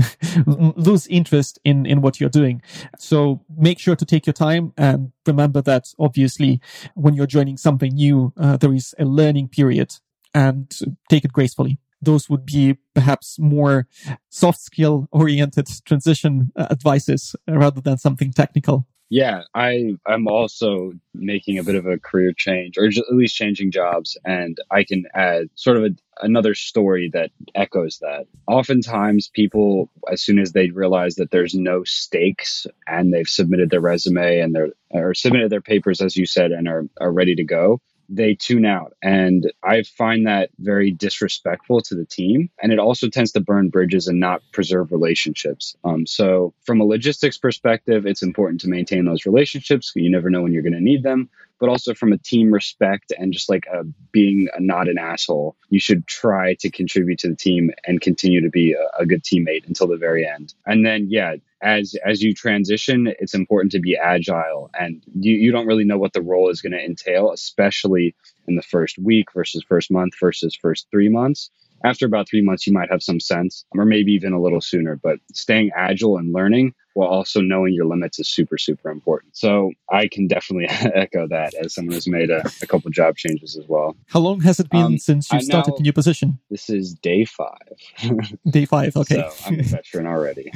lose 0.46 1.06
interest 1.06 1.58
in, 1.64 1.86
in 1.86 2.00
what 2.00 2.20
you're 2.20 2.30
doing. 2.30 2.62
So 2.98 3.40
make 3.56 3.78
sure 3.78 3.96
to 3.96 4.04
take 4.04 4.26
your 4.26 4.32
time 4.32 4.72
and 4.76 5.12
remember 5.26 5.62
that 5.62 5.94
obviously 5.98 6.60
when 6.94 7.14
you're 7.14 7.26
joining 7.26 7.56
something 7.56 7.94
new, 7.94 8.32
uh, 8.36 8.56
there 8.56 8.74
is 8.74 8.94
a 8.98 9.04
learning 9.04 9.33
period 9.48 9.94
and 10.34 10.78
take 11.08 11.24
it 11.24 11.32
gracefully 11.32 11.78
those 12.04 12.28
would 12.28 12.46
be 12.46 12.76
perhaps 12.94 13.38
more 13.38 13.86
soft 14.28 14.60
skill 14.60 15.08
oriented 15.10 15.68
transition 15.84 16.52
uh, 16.56 16.66
advices 16.70 17.34
rather 17.48 17.80
than 17.80 17.98
something 17.98 18.32
technical. 18.32 18.86
Yeah, 19.10 19.42
I 19.54 19.92
I'm 20.06 20.26
also 20.26 20.92
making 21.12 21.58
a 21.58 21.62
bit 21.62 21.74
of 21.74 21.86
a 21.86 21.98
career 21.98 22.32
change, 22.36 22.78
or 22.78 22.86
at 22.86 22.94
least 23.10 23.36
changing 23.36 23.70
jobs, 23.70 24.18
and 24.24 24.58
I 24.70 24.82
can 24.82 25.04
add 25.14 25.50
sort 25.54 25.76
of 25.76 25.84
a, 25.84 25.90
another 26.22 26.54
story 26.54 27.10
that 27.12 27.30
echoes 27.54 27.98
that. 28.00 28.26
Oftentimes, 28.48 29.30
people, 29.32 29.90
as 30.10 30.22
soon 30.22 30.38
as 30.38 30.52
they 30.52 30.70
realize 30.70 31.16
that 31.16 31.30
there's 31.30 31.54
no 31.54 31.84
stakes 31.84 32.66
and 32.88 33.12
they've 33.12 33.28
submitted 33.28 33.70
their 33.70 33.80
resume 33.80 34.40
and 34.40 34.54
they're 34.54 34.70
or 34.90 35.14
submitted 35.14 35.50
their 35.50 35.60
papers, 35.60 36.00
as 36.00 36.16
you 36.16 36.24
said, 36.24 36.50
and 36.50 36.66
are 36.66 36.86
are 36.98 37.12
ready 37.12 37.34
to 37.36 37.44
go, 37.44 37.80
they 38.08 38.34
tune 38.34 38.64
out. 38.64 38.94
And 39.02 39.52
I 39.62 39.82
find 39.82 40.26
that 40.26 40.50
very 40.58 40.90
disrespectful 40.90 41.80
to 41.82 41.94
the 41.94 42.04
team. 42.04 42.50
And 42.62 42.72
it 42.72 42.78
also 42.78 43.08
tends 43.08 43.32
to 43.32 43.40
burn 43.40 43.70
bridges 43.70 44.08
and 44.08 44.20
not 44.20 44.42
preserve 44.52 44.92
relationships. 44.92 45.76
Um, 45.84 46.06
so, 46.06 46.54
from 46.64 46.80
a 46.80 46.84
logistics 46.84 47.38
perspective, 47.38 48.06
it's 48.06 48.22
important 48.22 48.60
to 48.62 48.68
maintain 48.68 49.04
those 49.04 49.26
relationships. 49.26 49.92
You 49.94 50.10
never 50.10 50.30
know 50.30 50.42
when 50.42 50.52
you're 50.52 50.62
going 50.62 50.74
to 50.74 50.80
need 50.80 51.02
them. 51.02 51.28
But 51.60 51.68
also 51.68 51.94
from 51.94 52.12
a 52.12 52.18
team 52.18 52.52
respect 52.52 53.12
and 53.18 53.32
just 53.32 53.48
like 53.48 53.64
a, 53.72 53.84
being 54.12 54.48
a, 54.54 54.60
not 54.60 54.88
an 54.88 54.98
asshole, 54.98 55.56
you 55.70 55.78
should 55.78 56.06
try 56.06 56.54
to 56.60 56.70
contribute 56.70 57.18
to 57.20 57.28
the 57.28 57.36
team 57.36 57.70
and 57.86 58.00
continue 58.00 58.40
to 58.40 58.50
be 58.50 58.72
a, 58.72 59.02
a 59.02 59.06
good 59.06 59.22
teammate 59.22 59.66
until 59.66 59.86
the 59.86 59.96
very 59.96 60.26
end. 60.26 60.54
And 60.66 60.84
then, 60.84 61.06
yeah, 61.08 61.36
as 61.62 61.94
as 62.04 62.22
you 62.22 62.34
transition, 62.34 63.12
it's 63.18 63.34
important 63.34 63.72
to 63.72 63.80
be 63.80 63.96
agile, 63.96 64.70
and 64.78 65.02
you, 65.18 65.34
you 65.34 65.50
don't 65.50 65.66
really 65.66 65.84
know 65.84 65.96
what 65.96 66.12
the 66.12 66.20
role 66.20 66.50
is 66.50 66.60
going 66.60 66.72
to 66.72 66.84
entail, 66.84 67.32
especially 67.32 68.14
in 68.46 68.56
the 68.56 68.62
first 68.62 68.98
week 68.98 69.32
versus 69.32 69.64
first 69.66 69.90
month 69.90 70.12
versus 70.20 70.54
first 70.54 70.86
three 70.90 71.08
months. 71.08 71.50
After 71.84 72.06
about 72.06 72.28
three 72.28 72.42
months, 72.42 72.66
you 72.66 72.72
might 72.72 72.90
have 72.90 73.02
some 73.02 73.20
sense, 73.20 73.64
or 73.72 73.84
maybe 73.84 74.12
even 74.12 74.32
a 74.32 74.40
little 74.40 74.60
sooner. 74.60 74.96
But 74.96 75.18
staying 75.32 75.70
agile 75.76 76.16
and 76.16 76.32
learning 76.32 76.74
while 76.94 77.08
also 77.08 77.40
knowing 77.40 77.74
your 77.74 77.86
limits 77.86 78.18
is 78.18 78.28
super 78.28 78.56
super 78.56 78.90
important. 78.90 79.36
So 79.36 79.72
I 79.90 80.08
can 80.08 80.26
definitely 80.26 80.66
echo 80.94 81.28
that 81.28 81.54
as 81.54 81.74
someone 81.74 81.94
who's 81.94 82.08
made 82.08 82.30
a, 82.30 82.42
a 82.62 82.66
couple 82.66 82.90
job 82.90 83.16
changes 83.16 83.56
as 83.56 83.66
well. 83.68 83.96
How 84.08 84.20
long 84.20 84.40
has 84.40 84.58
it 84.58 84.70
been 84.70 84.82
um, 84.82 84.98
since 84.98 85.30
you 85.32 85.40
started 85.40 85.72
now, 85.72 85.76
the 85.76 85.82
new 85.82 85.92
position? 85.92 86.38
This 86.50 86.70
is 86.70 86.94
day 86.94 87.24
five. 87.24 87.58
day 88.48 88.64
five. 88.64 88.96
Okay, 88.96 89.16
so 89.16 89.32
I'm 89.46 89.60
a 89.60 89.62
veteran 89.64 90.06
already. 90.06 90.50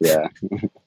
yeah. 0.00 0.28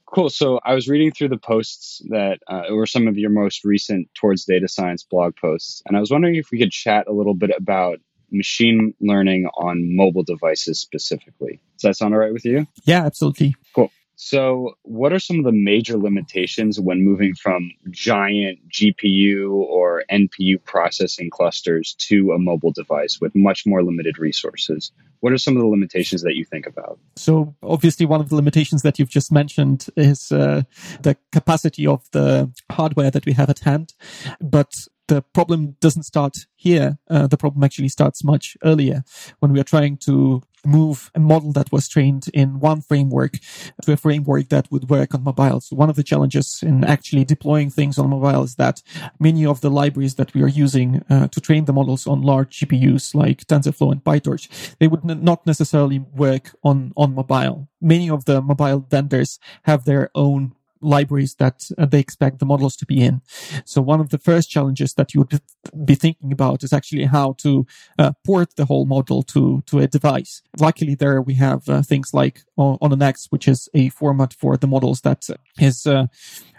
Cool. 0.05 0.29
So 0.29 0.59
I 0.65 0.73
was 0.73 0.87
reading 0.87 1.11
through 1.11 1.29
the 1.29 1.37
posts 1.37 2.01
that 2.09 2.39
uh, 2.47 2.63
were 2.71 2.87
some 2.87 3.07
of 3.07 3.17
your 3.17 3.29
most 3.29 3.63
recent 3.63 4.09
towards 4.15 4.43
data 4.43 4.67
science 4.67 5.03
blog 5.03 5.35
posts, 5.35 5.81
and 5.85 5.95
I 5.95 5.99
was 5.99 6.11
wondering 6.11 6.35
if 6.35 6.49
we 6.51 6.59
could 6.59 6.71
chat 6.71 7.07
a 7.07 7.13
little 7.13 7.35
bit 7.35 7.51
about 7.55 7.99
machine 8.31 8.93
learning 8.99 9.47
on 9.57 9.95
mobile 9.95 10.23
devices 10.23 10.79
specifically. 10.79 11.59
Does 11.77 11.81
that 11.83 11.95
sound 11.97 12.13
all 12.13 12.19
right 12.19 12.33
with 12.33 12.45
you? 12.45 12.67
Yeah, 12.85 13.05
absolutely. 13.05 13.55
Cool. 13.73 13.91
So, 14.21 14.73
what 14.81 15.13
are 15.13 15.19
some 15.19 15.39
of 15.39 15.45
the 15.45 15.53
major 15.53 15.95
limitations 15.95 16.77
when 16.77 17.05
moving 17.05 17.35
from 17.35 17.71
giant 17.89 18.59
GPU 18.69 19.49
or 19.49 20.03
NPU 20.11 20.61
processing 20.61 21.29
clusters 21.29 21.95
to 21.99 22.33
a 22.33 22.37
mobile 22.37 22.73
device 22.73 23.21
with 23.21 23.33
much 23.33 23.65
more 23.65 23.81
limited 23.81 24.19
resources? 24.19 24.91
What 25.21 25.31
are 25.31 25.37
some 25.37 25.55
of 25.55 25.61
the 25.61 25.69
limitations 25.69 26.21
that 26.23 26.35
you 26.35 26.43
think 26.43 26.67
about? 26.67 26.99
So, 27.15 27.55
obviously, 27.63 28.05
one 28.05 28.19
of 28.19 28.27
the 28.27 28.35
limitations 28.35 28.81
that 28.81 28.99
you've 28.99 29.09
just 29.09 29.31
mentioned 29.31 29.87
is 29.95 30.33
uh, 30.33 30.63
the 31.01 31.15
capacity 31.31 31.87
of 31.87 32.03
the 32.11 32.51
hardware 32.69 33.11
that 33.11 33.25
we 33.25 33.31
have 33.31 33.49
at 33.49 33.59
hand. 33.59 33.93
But 34.41 34.73
the 35.09 35.21
problem 35.33 35.75
doesn't 35.81 36.03
start 36.03 36.37
here. 36.55 36.97
Uh, 37.09 37.27
the 37.27 37.37
problem 37.37 37.63
actually 37.63 37.89
starts 37.89 38.23
much 38.23 38.55
earlier 38.63 39.03
when 39.39 39.51
we 39.51 39.59
are 39.59 39.65
trying 39.65 39.97
to 39.97 40.41
move 40.65 41.09
a 41.15 41.19
model 41.19 41.51
that 41.53 41.71
was 41.71 41.87
trained 41.87 42.27
in 42.33 42.59
one 42.59 42.81
framework 42.81 43.33
to 43.81 43.93
a 43.93 43.97
framework 43.97 44.49
that 44.49 44.69
would 44.71 44.89
work 44.89 45.13
on 45.15 45.23
mobile. 45.23 45.61
So 45.61 45.75
one 45.75 45.89
of 45.89 45.95
the 45.95 46.03
challenges 46.03 46.59
in 46.61 46.83
actually 46.83 47.25
deploying 47.25 47.69
things 47.69 47.97
on 47.97 48.09
mobile 48.09 48.43
is 48.43 48.55
that 48.55 48.81
many 49.19 49.45
of 49.45 49.61
the 49.61 49.69
libraries 49.69 50.15
that 50.15 50.33
we 50.33 50.43
are 50.43 50.49
using 50.49 51.03
uh, 51.09 51.27
to 51.29 51.41
train 51.41 51.65
the 51.65 51.73
models 51.73 52.05
on 52.07 52.21
large 52.21 52.59
GPUs 52.59 53.15
like 53.15 53.45
TensorFlow 53.47 53.91
and 53.91 54.03
PyTorch, 54.03 54.75
they 54.79 54.87
would 54.87 55.09
n- 55.09 55.23
not 55.23 55.45
necessarily 55.45 55.99
work 55.99 56.55
on, 56.63 56.93
on 56.97 57.15
mobile. 57.15 57.69
Many 57.81 58.09
of 58.09 58.25
the 58.25 58.41
mobile 58.41 58.85
vendors 58.89 59.39
have 59.63 59.85
their 59.85 60.11
own 60.13 60.55
libraries 60.81 61.35
that 61.35 61.69
uh, 61.77 61.85
they 61.85 61.99
expect 61.99 62.39
the 62.39 62.45
models 62.45 62.75
to 62.77 62.85
be 62.85 63.01
in. 63.01 63.21
So 63.65 63.81
one 63.81 63.99
of 63.99 64.09
the 64.09 64.17
first 64.17 64.49
challenges 64.49 64.93
that 64.95 65.13
you 65.13 65.21
would 65.21 65.41
be 65.85 65.95
thinking 65.95 66.31
about 66.31 66.63
is 66.63 66.73
actually 66.73 67.05
how 67.05 67.33
to 67.39 67.65
uh, 67.97 68.11
port 68.25 68.55
the 68.55 68.65
whole 68.65 68.85
model 68.85 69.23
to, 69.23 69.61
to 69.67 69.79
a 69.79 69.87
device. 69.87 70.41
Luckily 70.59 70.95
there 70.95 71.21
we 71.21 71.35
have 71.35 71.67
uh, 71.67 71.81
things 71.81 72.13
like 72.13 72.41
ONNX, 72.57 73.27
which 73.29 73.47
is 73.47 73.69
a 73.73 73.89
format 73.89 74.33
for 74.33 74.57
the 74.57 74.67
models 74.67 75.01
that 75.01 75.27
is 75.59 75.85
uh, 75.85 76.07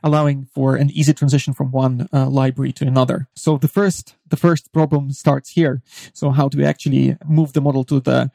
allowing 0.02 0.46
for 0.54 0.76
an 0.76 0.90
easy 0.90 1.12
transition 1.12 1.52
from 1.52 1.70
one 1.70 2.08
uh, 2.12 2.28
library 2.28 2.72
to 2.72 2.86
another. 2.86 3.28
So 3.34 3.58
the 3.58 3.68
first, 3.68 4.16
the 4.28 4.36
first 4.36 4.72
problem 4.72 5.10
starts 5.12 5.50
here. 5.50 5.82
So 6.12 6.30
how 6.30 6.48
do 6.48 6.58
we 6.58 6.64
actually 6.64 7.16
move 7.26 7.52
the 7.52 7.60
model 7.60 7.84
to 7.84 8.00
the 8.00 8.30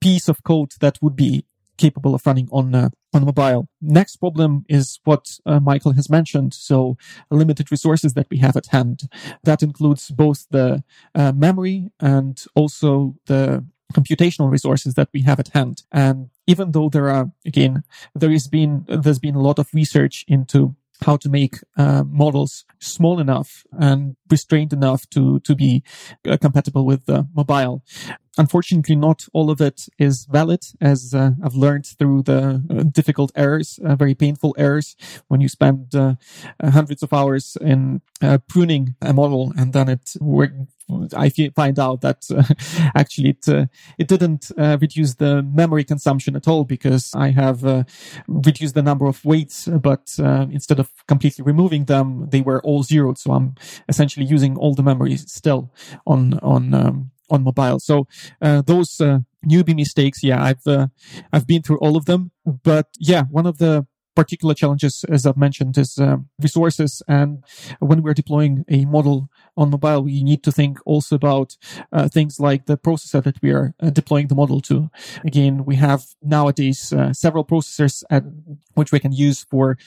piece 0.00 0.28
of 0.28 0.42
code 0.42 0.72
that 0.80 0.98
would 1.02 1.16
be 1.16 1.44
capable 1.76 2.14
of 2.14 2.26
running 2.26 2.48
on 2.50 2.74
uh, 2.74 2.88
on 3.12 3.24
mobile. 3.24 3.68
Next 3.80 4.16
problem 4.16 4.64
is 4.68 5.00
what 5.04 5.38
uh, 5.46 5.60
Michael 5.60 5.92
has 5.92 6.10
mentioned. 6.10 6.54
So 6.54 6.96
limited 7.30 7.70
resources 7.70 8.14
that 8.14 8.28
we 8.30 8.38
have 8.38 8.56
at 8.56 8.66
hand. 8.66 9.08
That 9.44 9.62
includes 9.62 10.10
both 10.10 10.46
the 10.50 10.84
uh, 11.14 11.32
memory 11.32 11.90
and 12.00 12.42
also 12.54 13.16
the 13.26 13.64
computational 13.92 14.50
resources 14.50 14.94
that 14.94 15.08
we 15.12 15.22
have 15.22 15.38
at 15.40 15.48
hand. 15.48 15.84
And 15.92 16.30
even 16.46 16.72
though 16.72 16.88
there 16.88 17.08
are, 17.08 17.30
again, 17.44 17.84
there 18.14 18.30
has 18.30 18.48
been, 18.48 18.84
there's 18.88 19.20
been 19.20 19.36
a 19.36 19.42
lot 19.42 19.58
of 19.58 19.68
research 19.72 20.24
into 20.26 20.74
how 21.04 21.16
to 21.18 21.28
make 21.28 21.56
uh, 21.76 22.02
models 22.04 22.64
small 22.78 23.20
enough 23.20 23.64
and 23.78 24.16
restrained 24.30 24.72
enough 24.72 25.06
to 25.10 25.40
to 25.40 25.54
be 25.54 25.82
uh, 26.26 26.38
compatible 26.38 26.86
with 26.86 27.02
mobile. 27.34 27.82
Unfortunately, 28.38 28.96
not 28.96 29.26
all 29.32 29.50
of 29.50 29.60
it 29.60 29.88
is 29.98 30.26
valid, 30.26 30.64
as 30.80 31.14
uh, 31.14 31.30
I've 31.42 31.54
learned 31.54 31.86
through 31.86 32.22
the 32.22 32.62
uh, 32.70 32.82
difficult 32.84 33.32
errors, 33.34 33.78
uh, 33.84 33.96
very 33.96 34.14
painful 34.14 34.54
errors, 34.58 34.96
when 35.28 35.40
you 35.40 35.48
spend 35.48 35.94
hundreds 36.62 37.02
of 37.02 37.12
hours 37.12 37.56
in 37.60 38.00
pruning 38.48 38.94
a 39.00 39.12
model 39.12 39.52
and 39.56 39.72
then 39.72 39.88
it 39.88 40.16
I 41.14 41.30
find 41.54 41.78
out 41.78 42.00
that 42.02 42.26
uh, 42.30 42.44
actually 42.94 43.30
it 43.30 43.48
uh, 43.48 43.66
it 43.98 44.06
didn't 44.06 44.52
uh, 44.56 44.78
reduce 44.80 45.14
the 45.14 45.42
memory 45.42 45.84
consumption 45.84 46.36
at 46.36 46.46
all 46.46 46.64
because 46.64 47.12
I 47.14 47.30
have 47.30 47.64
uh, 47.64 47.84
reduced 48.28 48.74
the 48.74 48.82
number 48.82 49.06
of 49.06 49.24
weights, 49.24 49.66
but 49.66 50.14
uh, 50.18 50.46
instead 50.50 50.78
of 50.78 50.90
completely 51.08 51.42
removing 51.42 51.86
them, 51.86 52.28
they 52.30 52.40
were 52.40 52.62
all 52.62 52.84
zeroed. 52.84 53.18
So 53.18 53.32
I'm 53.32 53.56
essentially 53.88 54.26
using 54.26 54.56
all 54.56 54.74
the 54.74 54.82
memory 54.84 55.16
still 55.16 55.72
on 56.06 56.38
on 56.38 56.72
um, 56.72 57.10
on 57.30 57.44
mobile. 57.44 57.78
So 57.80 58.06
uh, 58.40 58.62
those 58.62 58.96
newbie 58.96 59.76
mistakes, 59.76 60.22
yeah, 60.22 60.42
I've 60.42 60.90
I've 61.32 61.46
been 61.46 61.62
through 61.62 61.78
all 61.78 61.96
of 61.96 62.04
them. 62.06 62.30
But 62.44 62.88
yeah, 62.98 63.24
one 63.30 63.46
of 63.46 63.58
the 63.58 63.86
particular 64.16 64.54
challenges, 64.54 65.04
as 65.08 65.26
I've 65.26 65.36
mentioned, 65.36 65.78
is 65.78 65.98
uh, 65.98 66.16
resources. 66.40 67.02
And 67.06 67.44
when 67.78 68.02
we're 68.02 68.14
deploying 68.14 68.64
a 68.68 68.84
model 68.86 69.28
on 69.56 69.70
mobile, 69.70 70.02
we 70.02 70.24
need 70.24 70.42
to 70.44 70.52
think 70.52 70.78
also 70.84 71.14
about 71.16 71.56
uh, 71.92 72.08
things 72.08 72.40
like 72.40 72.66
the 72.66 72.76
processor 72.76 73.22
that 73.22 73.40
we 73.42 73.50
are 73.52 73.74
uh, 73.80 73.90
deploying 73.90 74.28
the 74.28 74.34
model 74.34 74.60
to. 74.62 74.90
Again, 75.24 75.64
we 75.64 75.76
have 75.76 76.04
nowadays 76.22 76.92
uh, 76.92 77.12
several 77.12 77.44
processors 77.44 78.02
at, 78.10 78.24
which 78.74 78.90
we 78.90 78.98
can 78.98 79.12
use 79.12 79.44
for 79.44 79.78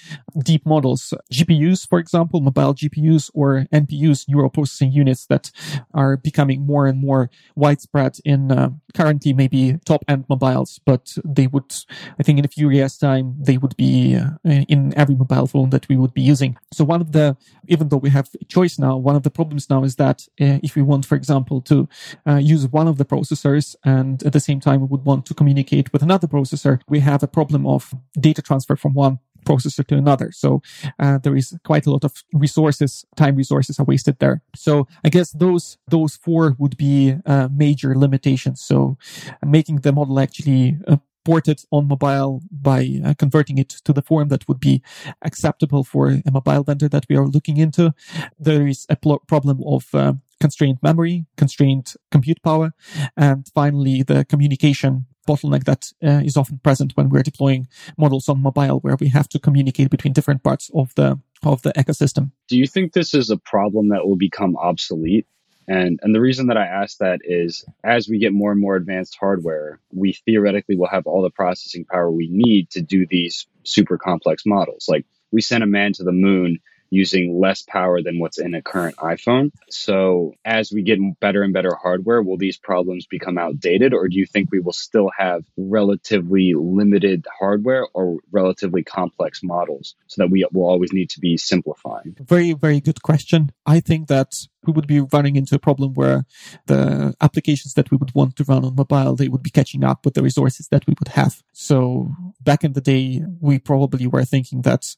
deep 0.43 0.65
models. 0.65 1.13
GPUs, 1.33 1.87
for 1.87 1.99
example, 1.99 2.39
mobile 2.39 2.73
GPUs 2.73 3.31
or 3.33 3.65
NPUs, 3.73 4.27
neural 4.29 4.49
processing 4.49 4.91
units 4.91 5.25
that 5.27 5.51
are 5.93 6.17
becoming 6.17 6.65
more 6.65 6.85
and 6.85 7.01
more 7.01 7.29
widespread 7.55 8.17
in 8.23 8.51
uh, 8.51 8.69
currently 8.93 9.33
maybe 9.33 9.77
top 9.85 10.03
end 10.07 10.25
mobiles, 10.29 10.79
but 10.85 11.15
they 11.25 11.47
would, 11.47 11.73
I 12.19 12.23
think 12.23 12.37
in 12.39 12.45
a 12.45 12.49
few 12.49 12.69
years 12.69 12.97
time, 12.97 13.35
they 13.39 13.57
would 13.57 13.75
be 13.75 14.18
uh, 14.19 14.31
in 14.43 14.93
every 14.95 15.15
mobile 15.15 15.47
phone 15.47 15.69
that 15.69 15.87
we 15.89 15.95
would 15.97 16.13
be 16.13 16.21
using. 16.21 16.57
So 16.73 16.83
one 16.83 17.01
of 17.01 17.11
the, 17.11 17.37
even 17.67 17.89
though 17.89 17.97
we 17.97 18.09
have 18.09 18.29
choice 18.47 18.77
now, 18.79 18.97
one 18.97 19.15
of 19.15 19.23
the 19.23 19.31
problems 19.31 19.69
now 19.69 19.83
is 19.83 19.95
that 19.95 20.27
uh, 20.41 20.59
if 20.63 20.75
we 20.75 20.81
want, 20.81 21.05
for 21.05 21.15
example, 21.15 21.61
to 21.61 21.87
uh, 22.27 22.35
use 22.35 22.67
one 22.67 22.87
of 22.87 22.97
the 22.97 23.05
processors 23.05 23.75
and 23.83 24.23
at 24.23 24.33
the 24.33 24.39
same 24.39 24.59
time 24.59 24.81
we 24.81 24.87
would 24.87 25.05
want 25.05 25.25
to 25.25 25.33
communicate 25.33 25.91
with 25.93 26.03
another 26.03 26.27
processor, 26.27 26.79
we 26.87 26.99
have 26.99 27.23
a 27.23 27.27
problem 27.27 27.65
of 27.65 27.93
data 28.19 28.41
transfer 28.41 28.75
from 28.75 28.93
one 28.93 29.19
processor 29.45 29.85
to 29.87 29.95
another. 29.95 30.31
So 30.31 30.61
uh, 30.99 31.17
there 31.19 31.35
is 31.35 31.57
quite 31.63 31.85
a 31.85 31.91
lot 31.91 32.03
of 32.03 32.23
resources, 32.33 33.05
time 33.15 33.35
resources 33.35 33.79
are 33.79 33.85
wasted 33.85 34.19
there. 34.19 34.41
So 34.55 34.87
I 35.03 35.09
guess 35.09 35.31
those 35.31 35.77
those 35.87 36.15
four 36.15 36.55
would 36.57 36.77
be 36.77 37.15
uh, 37.25 37.47
major 37.51 37.95
limitations. 37.95 38.61
So 38.61 38.97
uh, 39.27 39.45
making 39.45 39.77
the 39.77 39.91
model 39.91 40.19
actually 40.19 40.77
uh, 40.87 40.97
ported 41.29 41.61
on 41.69 41.87
mobile 41.87 42.41
by 42.51 42.99
uh, 43.05 43.13
converting 43.13 43.59
it 43.59 43.69
to 43.69 43.93
the 43.93 44.01
form 44.01 44.29
that 44.29 44.47
would 44.47 44.59
be 44.59 44.81
acceptable 45.21 45.83
for 45.83 46.07
a 46.09 46.31
mobile 46.31 46.63
vendor 46.63 46.89
that 46.89 47.05
we 47.07 47.15
are 47.15 47.27
looking 47.27 47.57
into. 47.57 47.93
There 48.39 48.65
is 48.67 48.87
a 48.89 48.95
pl- 48.95 49.23
problem 49.27 49.61
of 49.63 49.83
uh, 49.93 50.13
constrained 50.39 50.79
memory, 50.81 51.27
constrained 51.37 51.93
compute 52.09 52.41
power, 52.41 52.73
and 53.15 53.47
finally 53.53 54.01
the 54.01 54.25
communication 54.25 55.05
bottleneck 55.27 55.65
that 55.65 55.93
uh, 56.03 56.23
is 56.25 56.35
often 56.35 56.57
present 56.63 56.93
when 56.95 57.09
we're 57.09 57.21
deploying 57.21 57.67
models 57.95 58.27
on 58.27 58.41
mobile, 58.41 58.79
where 58.79 58.97
we 58.99 59.09
have 59.09 59.29
to 59.29 59.37
communicate 59.37 59.91
between 59.91 60.13
different 60.13 60.43
parts 60.43 60.71
of 60.73 60.95
the 60.95 61.19
of 61.43 61.61
the 61.61 61.71
ecosystem. 61.73 62.31
Do 62.47 62.57
you 62.57 62.65
think 62.65 62.93
this 62.93 63.13
is 63.13 63.29
a 63.29 63.37
problem 63.37 63.89
that 63.89 64.07
will 64.07 64.17
become 64.17 64.57
obsolete? 64.57 65.27
And 65.69 65.99
and 66.01 66.15
the 66.15 66.19
reason 66.19 66.47
that 66.47 66.57
I 66.57 66.65
ask 66.65 66.97
that 66.97 67.21
is 67.23 67.63
as 67.83 68.09
we 68.09 68.17
get 68.17 68.33
more 68.33 68.51
and 68.51 68.59
more 68.59 68.75
advanced 68.75 69.15
hardware, 69.19 69.79
we 69.93 70.13
theoretically 70.13 70.75
will 70.75 70.89
have 70.89 71.05
all 71.05 71.21
the 71.21 71.29
processing 71.29 71.85
power 71.85 72.09
we 72.09 72.27
need 72.27 72.71
to 72.71 72.81
do 72.81 73.05
these 73.05 73.45
super 73.63 73.99
complex 73.99 74.47
models. 74.47 74.87
Like 74.89 75.05
we 75.31 75.41
sent 75.41 75.63
a 75.63 75.67
man 75.67 75.93
to 75.93 76.03
the 76.03 76.11
moon 76.11 76.59
using 76.89 77.39
less 77.39 77.61
power 77.61 78.01
than 78.01 78.19
what's 78.19 78.39
in 78.39 78.55
a 78.55 78.61
current 78.61 78.95
iPhone. 78.97 79.51
So 79.69 80.33
as 80.43 80.71
we 80.71 80.81
get 80.81 80.99
better 81.19 81.43
and 81.43 81.53
better 81.53 81.75
hardware, 81.75 82.21
will 82.21 82.37
these 82.37 82.57
problems 82.57 83.05
become 83.05 83.37
outdated 83.37 83.93
or 83.93 84.07
do 84.07 84.17
you 84.17 84.25
think 84.25 84.51
we 84.51 84.59
will 84.59 84.73
still 84.73 85.11
have 85.17 85.43
relatively 85.57 86.53
limited 86.55 87.27
hardware 87.39 87.87
or 87.93 88.17
relatively 88.31 88.83
complex 88.83 89.41
models 89.43 89.95
so 90.07 90.23
that 90.23 90.31
we 90.31 90.47
will 90.51 90.67
always 90.67 90.91
need 90.93 91.11
to 91.11 91.19
be 91.19 91.37
simplifying? 91.37 92.15
Very, 92.19 92.53
very 92.53 92.81
good 92.81 93.01
question. 93.03 93.51
I 93.65 93.79
think 93.79 94.07
that 94.07 94.33
we 94.65 94.73
would 94.73 94.87
be 94.87 94.99
running 94.99 95.35
into 95.35 95.55
a 95.55 95.59
problem 95.59 95.93
where 95.93 96.25
the 96.65 97.15
applications 97.21 97.73
that 97.73 97.91
we 97.91 97.97
would 97.97 98.13
want 98.13 98.35
to 98.35 98.43
run 98.43 98.65
on 98.65 98.75
mobile, 98.75 99.15
they 99.15 99.29
would 99.29 99.43
be 99.43 99.49
catching 99.49 99.83
up 99.83 100.05
with 100.05 100.13
the 100.13 100.23
resources 100.23 100.67
that 100.67 100.85
we 100.85 100.95
would 100.99 101.09
have. 101.09 101.41
So 101.53 102.11
back 102.41 102.63
in 102.63 102.73
the 102.73 102.81
day, 102.81 103.23
we 103.39 103.59
probably 103.59 104.07
were 104.07 104.25
thinking 104.25 104.61
that 104.63 104.95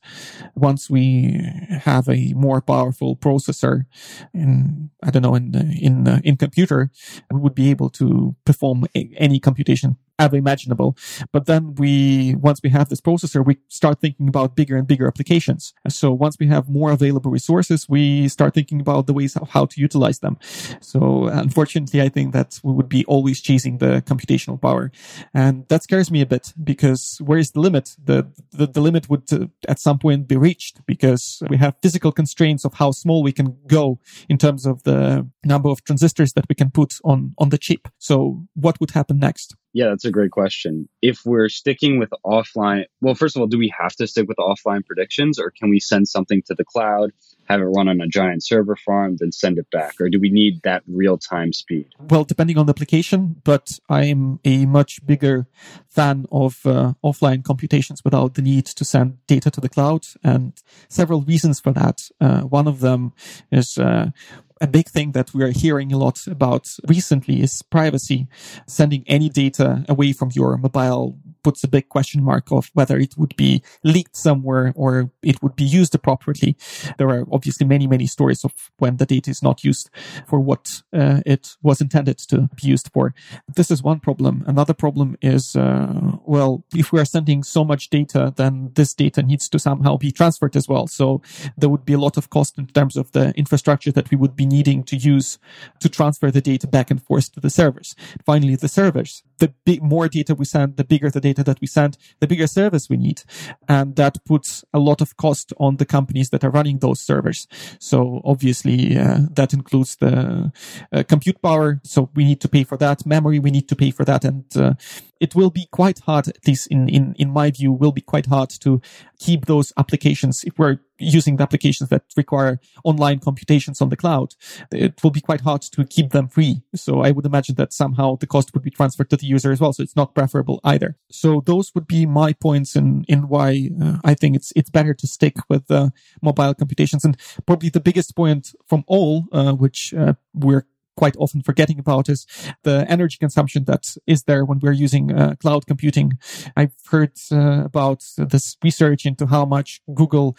once 0.55 0.89
we 0.89 1.41
have 1.69 2.09
a 2.09 2.33
more 2.33 2.61
powerful 2.61 3.15
processor 3.15 3.85
in, 4.33 4.89
I 5.03 5.11
don't 5.11 5.21
know, 5.21 5.35
in, 5.35 5.53
in, 5.79 6.07
uh, 6.07 6.21
in 6.23 6.37
computer, 6.37 6.89
we 7.31 7.39
would 7.39 7.55
be 7.55 7.69
able 7.69 7.89
to 7.91 8.35
perform 8.45 8.85
any 8.95 9.39
computation 9.39 9.97
ever 10.21 10.35
imaginable. 10.35 10.95
But 11.31 11.45
then 11.45 11.75
we, 11.75 12.35
once 12.35 12.59
we 12.63 12.69
have 12.69 12.89
this 12.89 13.01
processor, 13.01 13.45
we 13.45 13.57
start 13.67 13.99
thinking 13.99 14.27
about 14.27 14.55
bigger 14.55 14.77
and 14.77 14.87
bigger 14.87 15.07
applications. 15.07 15.74
So 15.89 16.11
once 16.11 16.37
we 16.39 16.48
have 16.48 16.69
more 16.69 16.91
available 16.91 17.31
resources, 17.31 17.89
we 17.89 18.27
start 18.27 18.53
thinking 18.53 18.79
about 18.79 19.07
the 19.07 19.13
ways 19.13 19.35
of 19.35 19.50
how 19.50 19.65
to 19.65 19.81
utilize 19.81 20.19
them. 20.19 20.37
So 20.79 21.25
unfortunately, 21.27 22.01
I 22.01 22.09
think 22.09 22.33
that 22.33 22.59
we 22.63 22.74
would 22.74 22.89
be 22.89 23.03
always 23.05 23.41
chasing 23.41 23.79
the 23.79 24.01
computational 24.01 24.61
power. 24.61 24.91
And 25.33 25.67
that 25.69 25.83
scares 25.83 26.11
me 26.11 26.22
a 26.22 26.25
bit 26.25 26.53
because 26.63 27.19
where 27.24 27.39
is 27.39 27.51
the 27.51 27.59
limit? 27.59 27.96
The, 28.03 28.27
the, 28.51 28.67
the 28.67 28.81
limit 28.81 29.09
would 29.09 29.31
uh, 29.33 29.48
at 29.67 29.79
some 29.79 30.00
point 30.00 30.27
be 30.27 30.37
reached 30.37 30.85
because 30.85 31.41
we 31.50 31.57
have 31.57 31.75
physical 31.81 32.11
constraints 32.11 32.65
of 32.65 32.75
how 32.75 32.91
small 32.91 33.24
we 33.24 33.31
can 33.31 33.57
go 33.67 34.00
in 34.29 34.37
terms 34.37 34.65
of 34.65 34.83
the 34.83 35.27
number 35.43 35.69
of 35.69 35.83
transistors 35.83 36.33
that 36.33 36.46
we 36.48 36.55
can 36.55 36.69
put 36.69 37.00
on, 37.03 37.33
on 37.37 37.50
the 37.50 37.57
chip. 37.57 37.87
So 37.98 38.46
what 38.53 38.79
would 38.79 38.91
happen 38.91 39.19
next? 39.19 39.55
Yeah, 39.74 39.90
that's 39.90 40.05
a 40.05 40.12
great 40.12 40.31
question. 40.31 40.90
If 41.01 41.22
we're 41.25 41.48
sticking 41.48 41.98
with 41.98 42.10
offline, 42.25 42.86
well, 43.00 43.16
first 43.16 43.36
of 43.36 43.42
all, 43.42 43.48
do 43.48 43.57
we 43.57 43.74
have 43.79 43.96
to 43.96 44.07
stick 44.07 44.27
with 44.27 44.38
offline 44.38 44.86
predictions 44.86 45.40
or 45.40 45.51
can 45.51 45.70
we 45.70 45.79
send 45.79 46.10
something 46.10 46.42
to 46.48 46.55
the 46.55 46.66
cloud, 46.66 47.12
have 47.46 47.62
it 47.62 47.66
run 47.66 47.88
on 47.88 48.01
a 48.01 48.07
giant 48.07 48.44
server 48.44 48.75
farm, 48.75 49.16
then 49.18 49.31
send 49.31 49.57
it 49.57 49.68
back? 49.72 50.00
Or 50.01 50.10
do 50.10 50.20
we 50.20 50.29
need 50.29 50.62
that 50.64 50.84
real 50.88 51.18
time 51.18 51.53
speed? 51.53 51.88
Well, 52.00 52.25
depending 52.25 52.57
on 52.57 52.66
the 52.66 52.72
application, 52.72 53.38
but 53.46 53.79
I'm 53.90 54.40
a 54.44 54.66
much 54.66 55.05
bigger 55.05 55.48
fan 55.88 56.25
of 56.31 56.60
uh, 56.66 56.94
offline 57.03 57.44
computations 57.44 58.03
without 58.03 58.34
the 58.34 58.42
need 58.42 58.66
to 58.66 58.84
send 58.84 59.25
data 59.27 59.50
to 59.51 59.62
the 59.62 59.70
cloud 59.70 60.05
and 60.22 60.53
several 60.90 61.22
reasons 61.22 61.62
for 61.62 61.72
that. 61.72 62.10
Uh, 62.20 62.42
one 62.42 62.68
of 62.68 62.81
them 62.81 63.14
is, 63.51 63.77
uh, 63.77 64.12
a 64.61 64.67
big 64.67 64.87
thing 64.87 65.11
that 65.13 65.33
we 65.33 65.43
are 65.43 65.51
hearing 65.51 65.91
a 65.91 65.97
lot 65.97 66.27
about 66.27 66.69
recently 66.87 67.41
is 67.41 67.63
privacy. 67.63 68.27
Sending 68.67 69.03
any 69.07 69.27
data 69.27 69.83
away 69.89 70.13
from 70.13 70.29
your 70.33 70.55
mobile 70.57 71.17
puts 71.43 71.63
a 71.63 71.67
big 71.67 71.89
question 71.89 72.24
mark 72.24 72.51
of 72.51 72.69
whether 72.74 72.97
it 72.97 73.17
would 73.17 73.35
be 73.35 73.63
leaked 73.83 74.15
somewhere 74.15 74.71
or 74.75 75.09
it 75.24 75.41
would 75.41 75.55
be 75.55 75.63
used 75.63 75.95
appropriately. 75.95 76.55
There 77.00 77.09
are 77.09 77.25
obviously 77.31 77.65
many, 77.65 77.87
many 77.87 78.05
stories 78.05 78.43
of 78.43 78.53
when 78.77 78.97
the 78.97 79.07
data 79.07 79.31
is 79.31 79.41
not 79.41 79.63
used 79.63 79.89
for 80.27 80.39
what 80.39 80.83
uh, 80.93 81.21
it 81.25 81.55
was 81.63 81.81
intended 81.81 82.19
to 82.29 82.50
be 82.55 82.67
used 82.67 82.91
for. 82.93 83.15
This 83.55 83.71
is 83.71 83.81
one 83.81 84.00
problem. 84.00 84.43
Another 84.45 84.75
problem 84.75 85.17
is, 85.21 85.55
uh, 85.55 86.17
well, 86.25 86.63
if 86.75 86.91
we 86.91 87.00
are 87.00 87.05
sending 87.05 87.41
so 87.43 87.63
much 87.63 87.89
data, 87.89 88.31
then 88.35 88.71
this 88.75 88.93
data 88.93 89.24
needs 89.24 89.50
to 89.50 89.59
somehow 89.59 89.97
be 89.97 90.11
transferred 90.11 90.55
as 90.55 90.67
well. 90.67 90.85
So 90.85 91.21
there 91.57 91.69
would 91.69 91.85
be 91.85 91.93
a 91.93 92.00
lot 92.00 92.17
of 92.17 92.29
cost 92.29 92.59
in 92.59 92.67
terms 92.67 92.95
of 92.95 93.11
the 93.13 93.33
infrastructure 93.35 93.91
that 93.91 94.11
we 94.11 94.17
would 94.17 94.35
be 94.35 94.45
needing 94.51 94.83
to 94.83 94.96
use 94.96 95.40
to 95.79 95.90
transfer 95.90 96.29
the 96.29 96.42
data 96.42 96.68
back 96.68 96.92
and 96.92 97.01
forth 97.01 97.31
to 97.33 97.40
the 97.40 97.50
servers. 97.50 97.96
Finally, 98.25 98.55
the 98.55 98.68
servers. 98.68 99.24
The 99.41 99.79
more 99.81 100.07
data 100.07 100.35
we 100.35 100.45
send, 100.45 100.77
the 100.77 100.83
bigger 100.83 101.09
the 101.09 101.19
data 101.19 101.43
that 101.43 101.59
we 101.61 101.67
send, 101.67 101.97
the 102.19 102.27
bigger 102.27 102.47
service 102.47 102.89
we 102.89 102.97
need. 102.97 103.23
And 103.67 103.95
that 103.95 104.23
puts 104.25 104.63
a 104.73 104.79
lot 104.79 105.01
of 105.01 105.17
cost 105.17 105.53
on 105.57 105.77
the 105.77 105.85
companies 105.85 106.29
that 106.29 106.43
are 106.43 106.51
running 106.51 106.79
those 106.79 106.99
servers. 106.99 107.47
So 107.79 108.21
obviously, 108.23 108.97
uh, 108.97 109.21
that 109.33 109.53
includes 109.53 109.95
the 109.95 110.51
uh, 110.91 111.03
compute 111.07 111.41
power. 111.41 111.79
So 111.83 112.09
we 112.15 112.23
need 112.23 112.41
to 112.41 112.49
pay 112.49 112.63
for 112.63 112.77
that. 112.77 113.05
Memory, 113.05 113.39
we 113.39 113.51
need 113.51 113.67
to 113.69 113.75
pay 113.75 113.91
for 113.91 114.05
that. 114.05 114.23
And 114.25 114.45
uh, 114.55 114.73
it 115.19 115.35
will 115.35 115.51
be 115.51 115.67
quite 115.71 115.99
hard, 115.99 116.27
at 116.27 116.47
least 116.47 116.67
in, 116.67 116.89
in, 116.89 117.15
in 117.17 117.29
my 117.29 117.51
view, 117.51 117.71
will 117.71 117.91
be 117.91 118.01
quite 118.01 118.25
hard 118.25 118.49
to 118.61 118.81
keep 119.19 119.45
those 119.45 119.71
applications 119.77 120.43
if 120.43 120.57
we're 120.57 120.79
using 120.97 121.35
the 121.35 121.43
applications 121.43 121.89
that 121.89 122.03
require 122.15 122.59
online 122.83 123.19
computations 123.19 123.81
on 123.81 123.89
the 123.89 123.95
cloud. 123.95 124.35
It 124.71 125.03
will 125.03 125.11
be 125.11 125.21
quite 125.21 125.41
hard 125.41 125.61
to 125.61 125.83
keep 125.85 126.11
them 126.11 126.27
free. 126.27 126.61
So 126.75 127.01
I 127.01 127.11
would 127.11 127.25
imagine 127.25 127.55
that 127.55 127.73
somehow 127.73 128.17
the 128.17 128.27
cost 128.27 128.53
would 128.53 128.63
be 128.63 128.71
transferred 128.71 129.09
to 129.09 129.17
the 129.17 129.27
user 129.35 129.51
as 129.51 129.59
well. 129.61 129.74
So 129.74 129.83
it's 129.83 130.00
not 130.01 130.13
preferable 130.13 130.57
either. 130.74 130.91
So 131.09 131.29
those 131.51 131.67
would 131.74 131.87
be 131.87 132.05
my 132.05 132.33
points 132.48 132.75
in, 132.75 132.87
in 133.07 133.20
why 133.33 133.70
uh, 133.81 133.98
I 134.11 134.13
think 134.20 134.35
it's, 134.35 134.50
it's 134.55 134.72
better 134.77 134.94
to 134.94 135.07
stick 135.07 135.35
with 135.51 135.65
uh, 135.70 135.89
mobile 136.22 136.53
computations. 136.53 137.03
And 137.05 137.17
probably 137.48 137.70
the 137.70 137.85
biggest 137.89 138.15
point 138.15 138.44
from 138.70 138.83
all, 138.87 139.13
uh, 139.31 139.53
which 139.63 139.94
uh, 139.94 140.13
we're 140.33 140.65
quite 140.95 141.15
often 141.17 141.41
forgetting 141.41 141.79
about 141.79 142.09
is 142.09 142.25
the 142.63 142.85
energy 142.89 143.17
consumption 143.17 143.65
that 143.65 143.95
is 144.07 144.23
there 144.23 144.45
when 144.45 144.59
we're 144.59 144.71
using 144.71 145.11
uh, 145.11 145.35
cloud 145.39 145.65
computing. 145.65 146.17
I've 146.55 146.73
heard 146.89 147.13
uh, 147.31 147.63
about 147.65 148.03
this 148.17 148.57
research 148.63 149.05
into 149.05 149.25
how 149.27 149.45
much 149.45 149.81
Google 149.93 150.37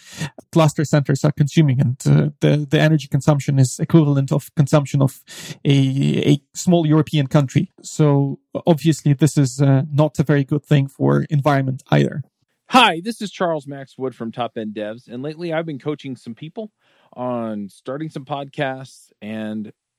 cluster 0.52 0.84
centers 0.84 1.24
are 1.24 1.32
consuming, 1.32 1.80
and 1.80 1.96
uh, 2.06 2.30
the 2.40 2.66
the 2.68 2.80
energy 2.80 3.08
consumption 3.08 3.58
is 3.58 3.80
equivalent 3.80 4.32
of 4.32 4.54
consumption 4.54 5.02
of 5.02 5.22
a 5.64 6.32
a 6.32 6.42
small 6.54 6.86
European 6.86 7.26
country. 7.26 7.70
So 7.82 8.38
obviously, 8.66 9.14
this 9.14 9.36
is 9.36 9.60
uh, 9.60 9.82
not 9.92 10.18
a 10.18 10.22
very 10.22 10.44
good 10.44 10.64
thing 10.64 10.88
for 10.88 11.24
environment 11.30 11.82
either. 11.90 12.22
Hi, 12.68 13.02
this 13.04 13.20
is 13.20 13.30
Charles 13.30 13.66
Max 13.66 13.98
Wood 13.98 14.14
from 14.14 14.32
Top 14.32 14.56
End 14.56 14.74
Devs, 14.74 15.06
and 15.06 15.22
lately 15.22 15.52
I've 15.52 15.66
been 15.66 15.78
coaching 15.78 16.16
some 16.16 16.34
people 16.34 16.72
on 17.12 17.68
starting 17.68 18.08
some 18.08 18.24
podcasts 18.24 19.12
and 19.20 19.72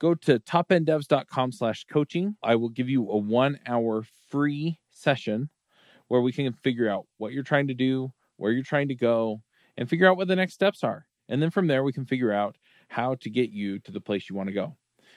go 0.00 0.14
to 0.14 0.40
topenddevs.com 0.40 1.52
slash 1.52 1.84
coaching. 1.84 2.34
I 2.42 2.56
will 2.56 2.70
give 2.70 2.88
you 2.88 3.08
a 3.10 3.16
one 3.16 3.60
hour 3.66 4.04
free 4.28 4.80
session 4.90 5.50
where 6.08 6.20
we 6.20 6.32
can 6.32 6.52
figure 6.52 6.88
out 6.88 7.06
what 7.18 7.32
you're 7.32 7.44
trying 7.44 7.68
to 7.68 7.74
do, 7.74 8.12
where 8.36 8.50
you're 8.50 8.64
trying 8.64 8.88
to 8.88 8.96
go, 8.96 9.42
and 9.76 9.88
figure 9.88 10.08
out 10.08 10.16
what 10.16 10.26
the 10.26 10.34
next 10.34 10.54
steps 10.54 10.82
are. 10.82 11.06
And 11.28 11.40
then 11.40 11.50
from 11.50 11.68
there, 11.68 11.84
we 11.84 11.92
can 11.92 12.06
figure 12.06 12.32
out 12.32 12.56
how 12.88 13.14
to 13.16 13.30
get 13.30 13.50
you 13.50 13.78
to 13.80 13.92
the 13.92 14.00
place 14.00 14.28
you 14.28 14.34
want 14.34 14.48
to 14.48 14.52
go. 14.52 14.76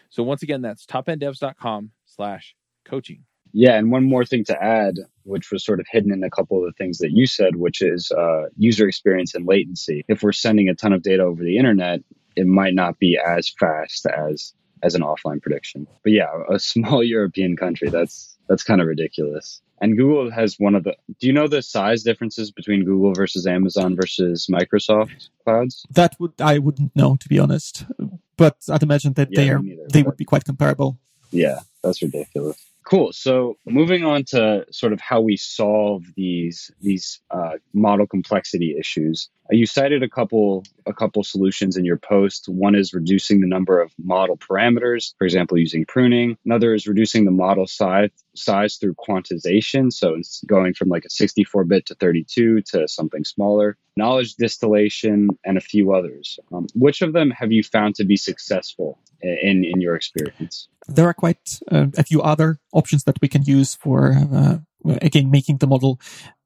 So 0.09 0.21
once 0.21 0.43
again, 0.43 0.61
that's 0.61 0.85
topenddevs.com 0.85 1.91
slash 2.05 2.55
coaching. 2.85 3.23
Yeah, 3.53 3.77
and 3.77 3.91
one 3.91 4.03
more 4.03 4.25
thing 4.25 4.43
to 4.45 4.63
add, 4.63 4.95
which 5.23 5.51
was 5.51 5.63
sort 5.63 5.79
of 5.79 5.85
hidden 5.89 6.11
in 6.11 6.23
a 6.23 6.29
couple 6.29 6.59
of 6.59 6.65
the 6.65 6.73
things 6.73 6.97
that 6.99 7.11
you 7.11 7.25
said, 7.25 7.55
which 7.55 7.81
is 7.81 8.11
uh, 8.11 8.43
user 8.57 8.87
experience 8.87 9.33
and 9.33 9.47
latency. 9.47 10.03
If 10.07 10.21
we're 10.21 10.31
sending 10.31 10.69
a 10.69 10.75
ton 10.75 10.93
of 10.93 11.03
data 11.03 11.23
over 11.23 11.43
the 11.43 11.57
internet, 11.57 12.01
it 12.35 12.47
might 12.47 12.73
not 12.73 12.99
be 12.99 13.17
as 13.23 13.49
fast 13.49 14.05
as 14.07 14.53
as 14.83 14.95
an 14.95 15.01
offline 15.01 15.41
prediction. 15.41 15.87
But 16.03 16.11
yeah, 16.11 16.27
a 16.49 16.59
small 16.73 17.03
European 17.03 17.55
country, 17.55 17.89
that's 17.89 18.37
that's 18.47 18.63
kind 18.63 18.81
of 18.81 18.87
ridiculous. 18.87 19.61
And 19.81 19.97
Google 19.97 20.31
has 20.31 20.55
one 20.59 20.75
of 20.75 20.83
the. 20.83 20.95
Do 21.19 21.27
you 21.27 21.33
know 21.33 21.47
the 21.47 21.61
size 21.61 22.03
differences 22.03 22.51
between 22.51 22.85
Google 22.85 23.13
versus 23.13 23.47
Amazon 23.47 23.95
versus 23.95 24.47
Microsoft 24.49 25.29
clouds? 25.43 25.85
That 25.89 26.15
would 26.19 26.39
I 26.39 26.59
wouldn't 26.59 26.95
know 26.95 27.15
to 27.15 27.29
be 27.29 27.39
honest, 27.39 27.85
but 28.37 28.57
I'd 28.69 28.83
imagine 28.83 29.13
that 29.13 29.29
yeah, 29.31 29.41
they 29.41 29.49
are 29.49 29.59
neither, 29.59 29.83
they 29.91 30.03
would 30.03 30.17
be 30.17 30.25
quite 30.25 30.45
comparable. 30.45 30.99
Yeah, 31.31 31.59
that's 31.81 32.01
ridiculous. 32.01 32.57
Cool. 32.85 33.13
So 33.13 33.57
moving 33.65 34.03
on 34.03 34.25
to 34.25 34.65
sort 34.71 34.93
of 34.93 34.99
how 34.99 35.21
we 35.21 35.37
solve 35.37 36.03
these 36.15 36.71
these 36.81 37.21
uh, 37.31 37.57
model 37.73 38.07
complexity 38.07 38.75
issues. 38.77 39.29
You 39.49 39.65
cited 39.65 40.03
a 40.03 40.09
couple 40.09 40.63
a 40.85 40.93
couple 40.93 41.23
solutions 41.23 41.75
in 41.75 41.85
your 41.85 41.97
post. 41.97 42.47
One 42.47 42.75
is 42.75 42.93
reducing 42.93 43.41
the 43.41 43.47
number 43.47 43.81
of 43.81 43.91
model 43.97 44.37
parameters, 44.37 45.13
for 45.17 45.25
example, 45.25 45.57
using 45.57 45.85
pruning. 45.85 46.37
Another 46.45 46.73
is 46.73 46.87
reducing 46.87 47.25
the 47.25 47.31
model 47.31 47.67
size 47.67 48.09
size 48.35 48.77
through 48.77 48.95
quantization. 48.95 49.91
So 49.91 50.15
it's 50.15 50.43
going 50.45 50.73
from 50.73 50.89
like 50.89 51.05
a 51.05 51.09
64 51.09 51.65
bit 51.65 51.85
to 51.87 51.95
32 51.95 52.61
to 52.61 52.87
something 52.87 53.23
smaller. 53.23 53.77
Knowledge 53.95 54.35
distillation 54.35 55.29
and 55.45 55.57
a 55.57 55.61
few 55.61 55.93
others. 55.93 56.39
Um, 56.51 56.67
which 56.73 57.01
of 57.01 57.13
them 57.13 57.29
have 57.31 57.51
you 57.51 57.63
found 57.63 57.95
to 57.95 58.05
be 58.05 58.17
successful 58.17 58.99
in 59.21 59.65
in 59.65 59.81
your 59.81 59.95
experience? 59.95 60.67
There 60.87 61.07
are 61.07 61.13
quite 61.13 61.59
uh, 61.71 61.87
a 61.97 62.03
few 62.03 62.21
other 62.21 62.59
options 62.71 63.03
that 63.03 63.17
we 63.21 63.27
can 63.27 63.43
use 63.43 63.75
for 63.75 64.15
uh, 64.33 64.57
again 65.01 65.31
making 65.31 65.57
the 65.57 65.67
model 65.67 65.99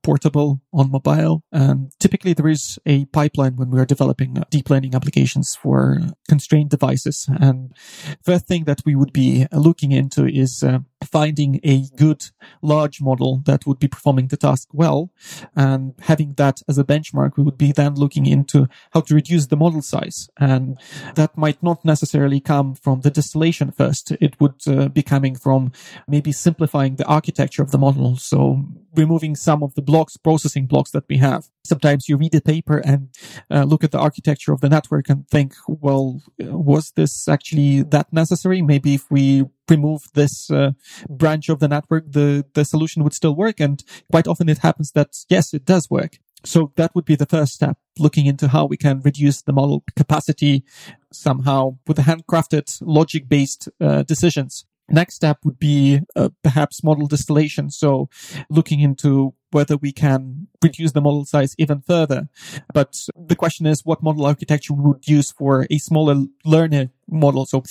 portable 0.08 0.62
on 0.72 0.89
mobile. 0.89 1.43
And 1.52 1.91
typically 2.00 2.34
there 2.34 2.48
is 2.48 2.80
a 2.86 3.06
pipeline 3.08 3.58
when 3.58 3.70
we 3.70 3.80
are 3.82 3.86
developing 3.86 4.41
deep 4.50 4.70
learning 4.70 4.96
applications 4.96 5.54
for 5.62 6.00
constrained 6.30 6.70
devices. 6.70 7.30
And 7.41 7.76
first 8.24 8.48
thing 8.48 8.63
that 8.63 8.82
we 8.86 8.96
would 8.96 9.12
be 9.12 9.48
looking 9.52 9.91
into 9.91 10.26
is 10.26 10.63
uh, 10.63 10.80
finding 11.04 11.60
a 11.64 11.86
good 11.96 12.26
large 12.62 13.02
model 13.02 13.42
that 13.46 13.66
would 13.66 13.80
be 13.80 13.88
performing 13.88 14.28
the 14.28 14.38
task 14.38 14.70
well. 14.74 15.12
And 15.56 15.94
having 16.02 16.34
that 16.34 16.62
as 16.68 16.78
a 16.78 16.84
benchmark 16.84 17.38
we 17.38 17.44
would 17.44 17.58
be 17.58 17.72
then 17.72 17.96
looking 17.96 18.26
into 18.26 18.68
how 18.92 19.02
to 19.02 19.16
reduce 19.16 19.48
the 19.48 19.56
model 19.56 19.82
size. 19.82 20.30
And 20.40 20.80
that 21.16 21.38
might 21.38 21.62
not 21.62 21.86
necessarily 21.86 22.40
come 22.40 22.76
from 22.76 23.02
the 23.02 23.12
distillation 23.12 23.72
first. 23.72 24.12
It 24.12 24.40
would 24.40 24.68
uh, 24.68 24.90
be 24.90 25.04
coming 25.04 25.36
from 25.36 25.72
maybe 26.08 26.32
simplifying 26.32 26.96
the 26.96 27.06
architecture 27.06 27.62
of 27.62 27.72
the 27.72 27.78
model. 27.78 28.18
So 28.18 28.66
removing 28.96 29.36
some 29.36 29.64
of 29.64 29.76
the 29.76 29.82
blocks, 29.82 30.18
processing 30.18 30.66
blocks 30.66 30.92
that 30.92 31.06
we 31.08 31.18
have. 31.18 31.50
Sometimes 31.67 32.08
you 32.08 32.17
read 32.17 32.36
a 32.36 32.41
paper 32.41 32.77
and 32.77 33.10
uh, 33.51 33.63
look 33.63 33.84
at 33.84 33.91
the 33.91 33.99
architecture 33.99 34.53
of 34.53 34.62
the 34.62 34.69
network 34.69 35.10
and 35.10 35.27
think, 35.27 35.53
well, 35.67 36.21
was 36.39 36.91
this 36.95 37.27
actually 37.27 37.84
that 37.84 38.12
necessary? 38.12 38.62
Maybe 38.62 38.95
if 38.95 39.10
we 39.12 39.45
remove 39.69 40.03
this 40.13 40.49
uh, 40.49 40.71
branch 41.10 41.49
of 41.49 41.60
the 41.60 41.67
network, 41.67 42.06
the, 42.12 42.45
the 42.53 42.65
solution 42.65 43.03
would 43.03 43.13
still 43.13 43.36
work. 43.36 43.60
And 43.60 43.84
quite 44.12 44.27
often 44.27 44.49
it 44.49 44.60
happens 44.60 44.91
that 44.93 45.10
yes, 45.30 45.53
it 45.53 45.65
does 45.65 45.89
work. 45.89 46.19
So 46.43 46.71
that 46.75 46.93
would 46.95 47.06
be 47.06 47.15
the 47.15 47.25
first 47.25 47.53
step, 47.53 47.77
looking 47.99 48.25
into 48.25 48.47
how 48.47 48.65
we 48.65 48.77
can 48.77 49.01
reduce 49.01 49.41
the 49.41 49.53
model 49.53 49.84
capacity 49.95 50.63
somehow 51.12 51.77
with 51.88 51.97
handcrafted 51.97 52.77
logic 52.82 53.27
based 53.27 53.69
uh, 53.82 54.03
decisions. 54.03 54.65
Next 54.89 55.15
step 55.15 55.39
would 55.43 55.60
be 55.60 55.99
uh, 56.15 56.30
perhaps 56.43 56.84
model 56.84 57.08
distillation. 57.08 57.69
So 57.69 58.10
looking 58.49 58.80
into 58.80 59.34
whether 59.52 59.78
we 59.78 59.92
can 59.92 60.48
reduce 60.62 60.92
the 60.92 61.02
model 61.02 61.26
size 61.26 61.56
even 61.58 61.82
further. 61.82 62.30
But 62.74 63.08
the 63.16 63.36
question 63.36 63.66
is 63.66 63.86
what 63.86 64.04
model 64.04 64.26
architecture 64.26 64.74
we 64.74 64.84
would 64.84 65.08
use 65.08 65.32
for 65.32 65.68
a 65.70 65.78
smaller 65.78 66.26
learner 66.46 66.90
model. 67.10 67.46
So 67.46 67.63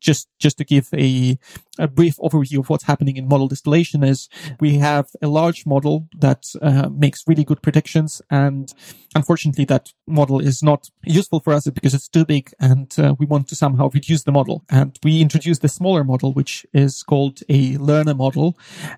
just, 0.00 0.28
just 0.38 0.58
to 0.58 0.64
give 0.64 0.88
a, 0.94 1.38
a 1.78 1.88
brief 1.88 2.16
overview 2.16 2.60
of 2.60 2.70
what's 2.70 2.84
happening 2.84 3.16
in 3.16 3.28
model 3.28 3.48
distillation 3.48 4.02
is 4.02 4.28
we 4.60 4.78
have 4.78 5.08
a 5.22 5.28
large 5.28 5.66
model 5.66 6.08
that 6.18 6.46
uh, 6.62 6.88
makes 6.88 7.24
really 7.26 7.44
good 7.44 7.62
predictions. 7.62 8.22
And 8.30 8.72
unfortunately, 9.14 9.64
that 9.66 9.92
model 10.06 10.40
is 10.40 10.62
not 10.62 10.90
useful 11.04 11.40
for 11.40 11.52
us 11.52 11.68
because 11.68 11.94
it's 11.94 12.08
too 12.08 12.24
big 12.24 12.52
and 12.60 12.94
uh, 12.98 13.14
we 13.18 13.26
want 13.26 13.48
to 13.48 13.56
somehow 13.56 13.90
reduce 13.92 14.22
the 14.22 14.32
model. 14.32 14.64
And 14.70 14.98
we 15.02 15.20
introduce 15.20 15.58
the 15.58 15.68
smaller 15.68 16.04
model, 16.04 16.32
which 16.32 16.66
is 16.72 17.02
called 17.02 17.40
a 17.48 17.76
learner 17.78 18.14
model. 18.14 18.56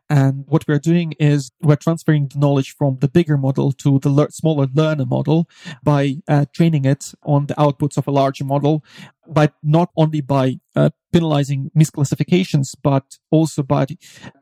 And 0.09 0.45
what 0.47 0.67
we're 0.69 0.79
doing 0.79 1.15
is 1.19 1.51
we're 1.63 1.77
transferring 1.77 2.29
the 2.29 2.39
knowledge 2.39 2.75
from 2.77 2.99
the 3.01 3.09
bigger 3.09 3.37
model 3.37 3.73
to 3.73 3.99
the 3.99 4.11
le- 4.11 4.31
smaller 4.31 4.67
learner 4.73 5.07
model 5.07 5.49
by 5.83 6.17
uh, 6.29 6.47
training 6.53 6.85
it 6.85 7.13
on 7.23 7.47
the 7.47 7.55
outputs 7.55 7.97
of 7.97 8.07
a 8.07 8.11
larger 8.11 8.45
model 8.45 8.85
but 9.29 9.55
not 9.63 9.91
only 9.97 10.21
by 10.21 10.61
uh, 10.75 10.91
penalizing 11.13 11.71
misclassifications, 11.77 12.75
but 12.83 13.19
also 13.31 13.63
by 13.63 13.87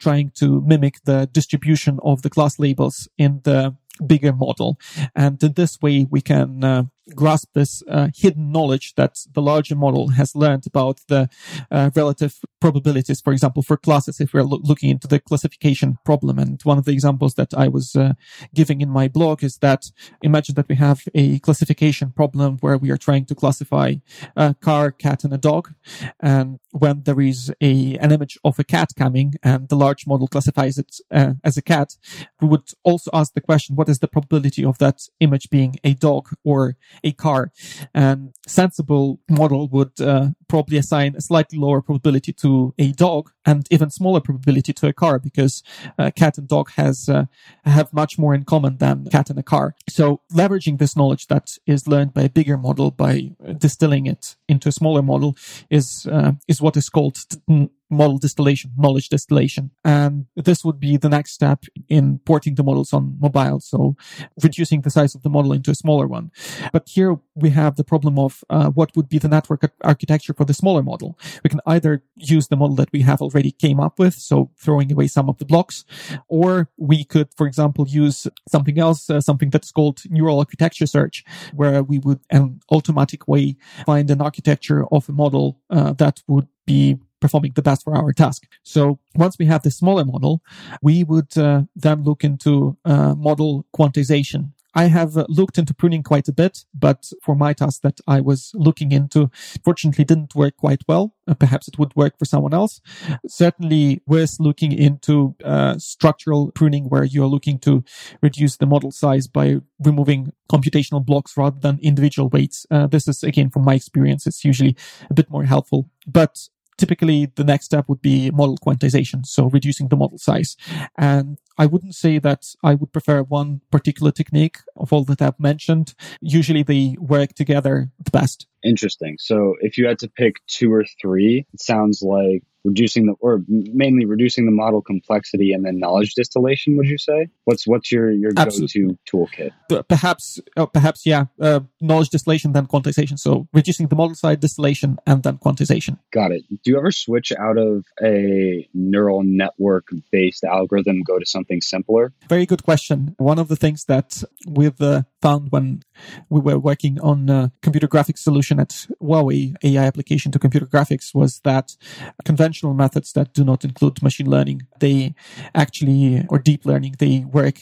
trying 0.01 0.31
to 0.37 0.61
mimic 0.63 0.97
the 1.05 1.29
distribution 1.31 1.99
of 2.03 2.23
the 2.23 2.31
class 2.31 2.59
labels 2.59 3.09
in 3.19 3.41
the 3.45 3.77
bigger 4.07 4.33
model. 4.33 4.79
And 5.15 5.43
in 5.43 5.53
this 5.53 5.81
way, 5.81 6.07
we 6.11 6.21
can 6.21 6.65
uh, 6.65 6.85
grasp 7.15 7.49
this 7.55 7.83
uh, 7.89 8.09
hidden 8.15 8.51
knowledge 8.51 8.95
that 8.95 9.19
the 9.33 9.43
larger 9.43 9.77
model 9.77 10.09
has 10.09 10.35
learned 10.35 10.67
about 10.67 11.01
the 11.09 11.29
uh, 11.71 11.91
relative 11.95 12.41
probabilities, 12.61 13.21
for 13.21 13.33
example, 13.33 13.63
for 13.63 13.77
classes, 13.77 14.21
if 14.21 14.33
we're 14.33 14.43
lo- 14.43 14.61
looking 14.63 14.91
into 14.91 15.07
the 15.07 15.21
classification 15.21 15.99
problem. 16.05 16.39
And 16.39 16.61
one 16.63 16.79
of 16.79 16.85
the 16.85 16.93
examples 16.93 17.35
that 17.35 17.53
I 17.55 17.69
was 17.69 17.95
uh, 17.95 18.15
giving 18.55 18.81
in 18.81 18.89
my 18.89 19.09
blog 19.09 19.45
is 19.45 19.59
that 19.59 19.91
imagine 20.23 20.55
that 20.55 20.69
we 20.69 20.77
have 20.77 21.03
a 21.15 21.39
classification 21.41 22.11
problem 22.13 22.59
where 22.61 22.79
we 22.79 22.91
are 22.91 22.97
trying 22.97 23.27
to 23.27 23.35
classify 23.35 23.95
a 24.37 24.55
car, 24.55 24.91
cat, 24.91 25.25
and 25.25 25.33
a 25.33 25.39
dog. 25.39 25.75
And 26.21 26.59
when 26.71 27.03
there 27.03 27.21
is 27.21 27.53
a, 27.61 27.97
an 27.99 28.13
image 28.13 28.39
of 28.45 28.59
a 28.59 28.65
cat 28.65 28.91
coming 28.97 29.35
and 29.43 29.69
the 29.69 29.77
large 29.77 30.07
model 30.07 30.29
classifies 30.29 30.79
it 30.79 30.97
uh, 31.11 31.35
as 31.45 31.57
a 31.57 31.63
cat, 31.63 31.97
we 32.41 32.49
would 32.49 32.71
also 32.83 33.11
ask 33.13 33.35
the 33.35 33.41
question, 33.41 33.77
what 33.77 33.89
is 33.89 33.99
the 33.99 34.09
probability 34.09 34.65
of 34.65 34.79
that 34.79 35.03
image 35.21 35.51
being 35.51 35.77
a 35.85 35.95
dog 35.95 36.31
or 36.45 36.77
a 37.03 37.13
car. 37.13 37.53
And 37.95 38.35
sensible 38.47 39.21
model 39.29 39.69
would 39.69 40.01
uh, 40.01 40.29
probably 40.49 40.77
assign 40.77 41.15
a 41.17 41.21
slightly 41.21 41.59
lower 41.59 41.81
probability 41.81 42.33
to 42.33 42.75
a 42.79 42.93
dog 42.93 43.31
and 43.45 43.67
even 43.71 43.91
smaller 43.91 44.21
probability 44.21 44.73
to 44.73 44.87
a 44.89 44.93
car 44.93 45.19
because 45.19 45.63
uh, 45.99 46.11
cat 46.11 46.39
and 46.39 46.49
dog 46.49 46.71
has 46.73 47.09
uh, 47.09 47.27
have 47.65 47.93
much 47.93 48.19
more 48.19 48.35
in 48.35 48.45
common 48.45 48.79
than 48.79 49.07
cat 49.11 49.31
and 49.31 49.39
a 49.39 49.43
car. 49.43 49.75
So 49.89 50.21
leveraging 50.33 50.79
this 50.79 50.97
knowledge 50.97 51.27
that 51.29 51.57
is 51.67 51.87
learned 51.87 52.15
by 52.15 52.23
a 52.23 52.29
bigger 52.29 52.57
model 52.57 52.91
by 52.91 53.33
distilling 53.59 54.07
it 54.07 54.37
into 54.49 54.69
a 54.69 54.73
smaller 54.73 55.03
model 55.03 55.37
is 55.71 56.07
uh, 56.11 56.33
is 56.49 56.61
what 56.61 56.77
is 56.77 56.89
called 56.89 57.17
t- 57.29 57.71
model 57.91 58.19
distillation, 58.19 58.73
knowledge 58.77 59.09
distillation. 59.09 59.71
And 59.85 60.27
this 60.37 60.65
would 60.65 60.81
be 60.81 60.97
the 60.97 61.09
next 61.09 61.33
step 61.33 61.65
in 61.89 62.19
porting 62.25 62.55
the 62.55 62.63
models 62.63 62.93
on 62.93 63.17
mobile. 63.21 63.61
So 63.61 63.97
reducing 64.43 64.83
the 64.83 64.91
size 64.91 65.15
of 65.15 65.23
the 65.23 65.31
model 65.31 65.53
into 65.53 65.71
a 65.71 65.75
smaller 65.75 66.07
one. 66.07 66.31
But 66.73 66.89
here 66.89 67.19
we 67.35 67.51
have 67.51 67.77
the 67.77 67.85
problem 67.85 68.19
of 68.19 68.43
uh, 68.51 68.71
what 68.71 68.95
would 68.97 69.09
be 69.09 69.19
the 69.19 69.29
network 69.29 69.71
architecture 69.83 70.34
for 70.37 70.45
the 70.45 70.55
smaller 70.55 70.83
model. 70.83 71.19
We 71.43 71.51
can 71.51 71.61
either 71.67 72.03
use 72.17 72.49
the 72.49 72.57
model 72.57 72.77
that 72.77 72.93
we 72.93 73.03
have 73.03 73.21
already 73.23 73.53
came 73.53 73.81
up 73.81 73.99
with, 73.99 74.15
so 74.15 74.51
throwing 74.59 74.93
away 74.93 75.07
some 75.07 75.29
of 75.29 75.39
the 75.39 75.45
blocks, 75.45 75.85
or 76.29 76.69
we 76.77 77.05
could, 77.05 77.29
for 77.37 77.47
example, 77.47 77.87
use 77.89 78.27
something 78.49 78.79
else, 78.79 79.11
uh, 79.11 79.21
something 79.21 79.51
that's 79.51 79.71
called 79.71 80.01
neural 80.11 80.39
architecture 80.39 80.87
search, 80.87 81.25
where 81.55 81.83
we 81.83 81.99
would, 81.99 82.21
an 82.31 82.61
automatic 82.71 83.29
way, 83.29 83.57
find 83.87 84.11
an 84.11 84.21
architecture 84.21 84.85
of 84.91 85.09
a 85.09 85.13
model 85.13 85.61
uh, 85.71 85.93
that 85.93 86.23
would 86.27 86.49
be 86.67 86.99
performing 87.21 87.53
the 87.55 87.63
best 87.63 87.85
for 87.85 87.97
our 87.97 88.13
task. 88.13 88.47
So 88.63 88.99
once 89.15 89.39
we 89.39 89.47
have 89.47 89.63
the 89.63 89.71
smaller 89.71 90.05
model, 90.05 90.43
we 90.83 91.05
would 91.05 91.37
uh, 91.39 91.63
then 91.75 92.03
look 92.03 92.23
into 92.23 92.77
uh, 92.85 93.15
model 93.15 93.65
quantization. 93.75 94.53
I 94.75 94.85
have 94.85 95.17
uh, 95.17 95.27
looked 95.29 95.59
into 95.59 95.75
pruning 95.75 96.03
quite 96.03 96.29
a 96.29 96.33
bit, 96.33 96.65
but 96.75 97.11
for 97.23 97.35
my 97.35 97.53
task 97.53 97.83
that 97.83 98.01
I 98.07 98.21
was 98.21 98.51
looking 98.55 98.93
into, 98.93 99.31
fortunately 99.65 100.05
didn't 100.05 100.35
work 100.35 100.57
quite 100.57 100.83
well. 100.89 101.15
Uh, 101.27 101.35
perhaps 101.35 101.69
it 101.69 101.79
would 101.79 101.95
work 101.97 102.19
for 102.19 102.25
someone 102.25 102.53
else. 102.55 102.81
Certainly 103.27 104.03
worth 104.07 104.37
looking 104.41 104.73
into 104.73 105.35
uh, 105.45 105.79
structural 105.79 106.51
pruning 106.53 106.89
where 106.89 107.05
you're 107.05 107.27
looking 107.27 107.59
to 107.61 107.85
reduce 108.23 108.57
the 108.57 108.67
model 108.67 108.91
size 108.91 109.27
by 109.27 109.57
removing 109.79 110.33
computational 110.51 111.05
blocks 111.05 111.37
rather 111.37 111.59
than 111.61 111.79
individual 111.81 112.29
weights. 112.29 112.67
Uh, 112.71 112.87
this 112.87 113.09
is 113.09 113.23
again 113.23 113.51
from 113.51 113.65
my 113.65 113.75
experience, 113.75 114.27
it's 114.27 114.45
usually 114.45 114.77
a 115.11 115.15
bit 115.15 115.31
more 115.31 115.45
helpful. 115.45 115.89
But 116.07 116.49
typically 116.77 117.31
the 117.37 117.45
next 117.45 117.67
step 117.67 117.89
would 117.89 118.03
be 118.03 118.31
model 118.31 118.59
quantization, 118.59 119.25
so 119.25 119.49
reducing 119.49 119.89
the 119.89 119.97
model 119.97 120.19
size. 120.19 120.57
And 120.99 121.39
I 121.57 121.67
wouldn't 121.67 121.95
say 121.95 122.19
that 122.19 122.55
I 122.63 122.75
would 122.75 122.93
prefer 122.93 123.23
one 123.23 123.61
particular 123.71 124.11
technique 124.11 124.59
of 124.77 124.93
all 124.93 125.05
that 125.05 125.23
I've 125.23 125.39
mentioned. 125.39 125.95
Usually 126.21 126.63
they 126.63 126.97
work 126.99 127.35
together 127.35 127.91
the 128.03 128.11
best. 128.11 128.47
Interesting. 128.63 129.17
So 129.21 129.55
if 129.61 129.79
you 129.79 129.87
had 129.87 129.99
to 130.01 130.09
pick 130.09 130.37
two 130.47 130.73
or 130.73 130.85
three, 131.01 131.47
it 131.53 131.61
sounds 131.61 132.03
like 132.03 132.43
reducing 132.65 133.07
the 133.07 133.15
or 133.21 133.43
mainly 133.49 134.05
reducing 134.05 134.47
the 134.47 134.53
model 134.53 134.83
complexity 134.83 135.53
and 135.53 135.65
then 135.65 135.79
knowledge 135.79 136.15
distillation 136.15 136.77
would 136.77 136.89
you 136.89 136.99
say? 136.99 137.29
What's 137.45 137.67
what's 137.67 137.91
your 137.93 138.11
your 138.11 138.33
Absolutely. 138.37 138.83
go-to 138.83 138.99
toolkit 139.11 139.53
perhaps 139.89 140.41
uh, 140.57 140.67
perhaps 140.67 141.07
yeah 141.07 141.27
uh, 141.41 141.61
knowledge 141.81 142.11
distillation 142.11 142.53
then 142.53 142.67
quantization. 142.67 143.19
So 143.19 143.49
reducing 143.53 143.89
the 143.89 143.97
model 143.97 144.15
side 144.15 144.41
distillation 144.41 144.99
and 145.07 145.23
then 145.23 145.39
quantization. 145.39 145.99
Got 146.13 146.33
it. 146.33 146.45
Do 146.49 146.71
you 146.71 146.79
ever 146.79 146.93
switch 146.93 147.33
out 147.33 147.59
of 147.59 147.85
a 148.03 148.69
neural 148.75 149.23
network 149.23 149.89
based 150.11 150.45
algorithm 150.45 151.03
go 151.03 151.19
to 151.19 151.27
something 151.27 151.61
simpler? 151.61 152.13
Very 152.29 152.47
good 152.47 152.63
question. 152.65 153.15
One 153.19 153.39
of 153.39 153.49
the 153.49 153.57
things 153.57 153.85
that 153.87 154.23
we've 154.47 154.81
uh, 154.81 155.03
found 155.21 155.51
when 155.51 155.83
we 156.29 156.41
were 156.41 156.59
working 156.59 157.01
on 157.01 157.29
a 157.29 157.53
computer 157.63 157.89
graphics 157.89 158.19
solution 158.19 158.61
at 158.61 158.87
Huawei 159.03 159.55
AI 159.63 159.85
application 159.85 160.33
to 160.33 160.39
computer 160.39 160.67
graphics 160.67 161.15
was 161.15 161.41
that 161.41 161.77
conventional 162.25 162.75
methods 162.75 163.13
that 163.13 163.33
do 163.33 163.45
not 163.45 163.65
include 163.65 164.03
machine 164.03 164.29
learning, 164.29 164.63
they 164.81 165.15
actually, 165.55 166.25
or 166.29 166.39
deep 166.39 166.65
learning, 166.65 166.97
they 166.99 167.25
work 167.25 167.61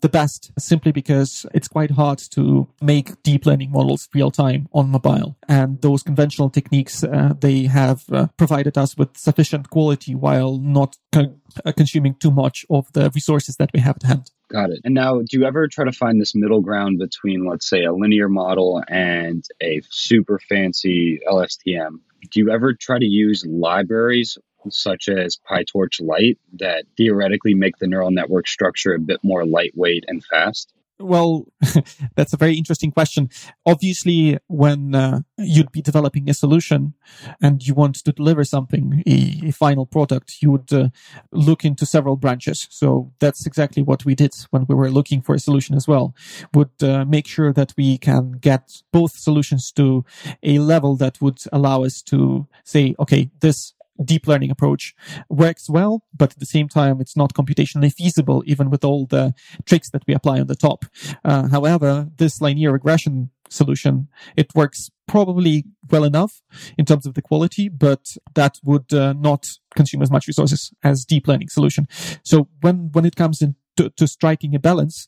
the 0.00 0.08
best 0.08 0.52
simply 0.58 0.92
because 0.92 1.46
it's 1.54 1.68
quite 1.68 1.92
hard 1.92 2.18
to 2.18 2.68
make 2.80 3.22
deep 3.22 3.46
learning 3.46 3.70
models 3.70 4.08
real 4.14 4.30
time 4.30 4.68
on 4.72 4.90
mobile. 4.90 5.36
And 5.48 5.80
those 5.80 6.02
conventional 6.02 6.50
techniques, 6.50 7.04
uh, 7.04 7.34
they 7.40 7.64
have 7.64 8.04
uh, 8.12 8.26
provided 8.36 8.76
us 8.78 8.96
with 8.96 9.16
sufficient 9.16 9.70
quality 9.70 10.14
while 10.14 10.58
not 10.58 10.96
con- 11.12 11.40
uh, 11.64 11.72
consuming 11.72 12.14
too 12.14 12.30
much 12.30 12.64
of 12.70 12.92
the 12.92 13.10
resources 13.14 13.56
that 13.56 13.70
we 13.72 13.80
have 13.80 13.96
at 13.96 14.02
hand. 14.04 14.30
Got 14.52 14.70
it. 14.70 14.80
And 14.84 14.94
now, 14.94 15.20
do 15.20 15.38
you 15.38 15.44
ever 15.44 15.68
try 15.68 15.84
to 15.84 15.92
find 15.92 16.20
this 16.20 16.34
middle 16.34 16.60
ground 16.60 16.98
between, 16.98 17.46
let's 17.46 17.68
say, 17.68 17.84
a 17.84 17.92
linear 17.92 18.28
model 18.28 18.82
and 18.88 19.44
a 19.62 19.80
super 19.90 20.40
fancy 20.48 21.20
LSTM? 21.28 22.00
do 22.28 22.40
you 22.40 22.50
ever 22.50 22.74
try 22.74 22.98
to 22.98 23.04
use 23.04 23.44
libraries 23.46 24.36
such 24.68 25.08
as 25.08 25.38
PyTorch 25.50 26.02
Lite 26.02 26.38
that 26.58 26.84
theoretically 26.96 27.54
make 27.54 27.78
the 27.78 27.86
neural 27.86 28.10
network 28.10 28.46
structure 28.46 28.94
a 28.94 28.98
bit 28.98 29.20
more 29.22 29.46
lightweight 29.46 30.04
and 30.06 30.24
fast? 30.24 30.72
Well, 31.00 31.46
that's 32.14 32.32
a 32.32 32.36
very 32.36 32.56
interesting 32.56 32.92
question. 32.92 33.30
Obviously, 33.64 34.38
when 34.48 34.94
uh, 34.94 35.20
you'd 35.38 35.72
be 35.72 35.82
developing 35.82 36.28
a 36.28 36.34
solution 36.34 36.94
and 37.40 37.66
you 37.66 37.74
want 37.74 37.96
to 37.96 38.12
deliver 38.12 38.44
something, 38.44 39.02
a, 39.06 39.48
a 39.48 39.50
final 39.50 39.86
product, 39.86 40.36
you 40.42 40.50
would 40.50 40.72
uh, 40.72 40.88
look 41.32 41.64
into 41.64 41.86
several 41.86 42.16
branches. 42.16 42.66
So 42.70 43.12
that's 43.18 43.46
exactly 43.46 43.82
what 43.82 44.04
we 44.04 44.14
did 44.14 44.34
when 44.50 44.66
we 44.68 44.74
were 44.74 44.90
looking 44.90 45.22
for 45.22 45.34
a 45.34 45.38
solution 45.38 45.74
as 45.74 45.88
well. 45.88 46.14
Would 46.54 46.82
uh, 46.82 47.04
make 47.04 47.26
sure 47.26 47.52
that 47.52 47.72
we 47.76 47.98
can 47.98 48.32
get 48.32 48.82
both 48.92 49.12
solutions 49.12 49.72
to 49.72 50.04
a 50.42 50.58
level 50.58 50.96
that 50.96 51.20
would 51.20 51.40
allow 51.52 51.84
us 51.84 52.02
to 52.02 52.46
say, 52.64 52.94
okay, 52.98 53.30
this 53.40 53.74
deep 54.04 54.26
learning 54.26 54.50
approach 54.50 54.94
works 55.28 55.68
well, 55.68 56.04
but 56.16 56.32
at 56.32 56.38
the 56.38 56.46
same 56.46 56.68
time, 56.68 57.00
it's 57.00 57.16
not 57.16 57.34
computationally 57.34 57.92
feasible, 57.92 58.42
even 58.46 58.70
with 58.70 58.84
all 58.84 59.06
the 59.06 59.34
tricks 59.66 59.90
that 59.90 60.02
we 60.06 60.14
apply 60.14 60.40
on 60.40 60.46
the 60.46 60.54
top. 60.54 60.84
Uh, 61.24 61.48
however, 61.48 62.08
this 62.16 62.40
linear 62.40 62.72
regression 62.72 63.30
solution, 63.48 64.08
it 64.36 64.54
works 64.54 64.90
probably 65.06 65.64
well 65.90 66.04
enough 66.04 66.40
in 66.78 66.84
terms 66.84 67.04
of 67.04 67.14
the 67.14 67.22
quality, 67.22 67.68
but 67.68 68.16
that 68.34 68.58
would 68.62 68.92
uh, 68.92 69.12
not 69.12 69.46
consume 69.74 70.02
as 70.02 70.10
much 70.10 70.26
resources 70.26 70.72
as 70.82 71.04
deep 71.04 71.26
learning 71.26 71.48
solution. 71.48 71.86
So 72.22 72.48
when, 72.60 72.90
when 72.92 73.04
it 73.04 73.16
comes 73.16 73.42
in 73.42 73.56
to, 73.76 73.90
to 73.90 74.06
striking 74.06 74.54
a 74.54 74.58
balance, 74.58 75.06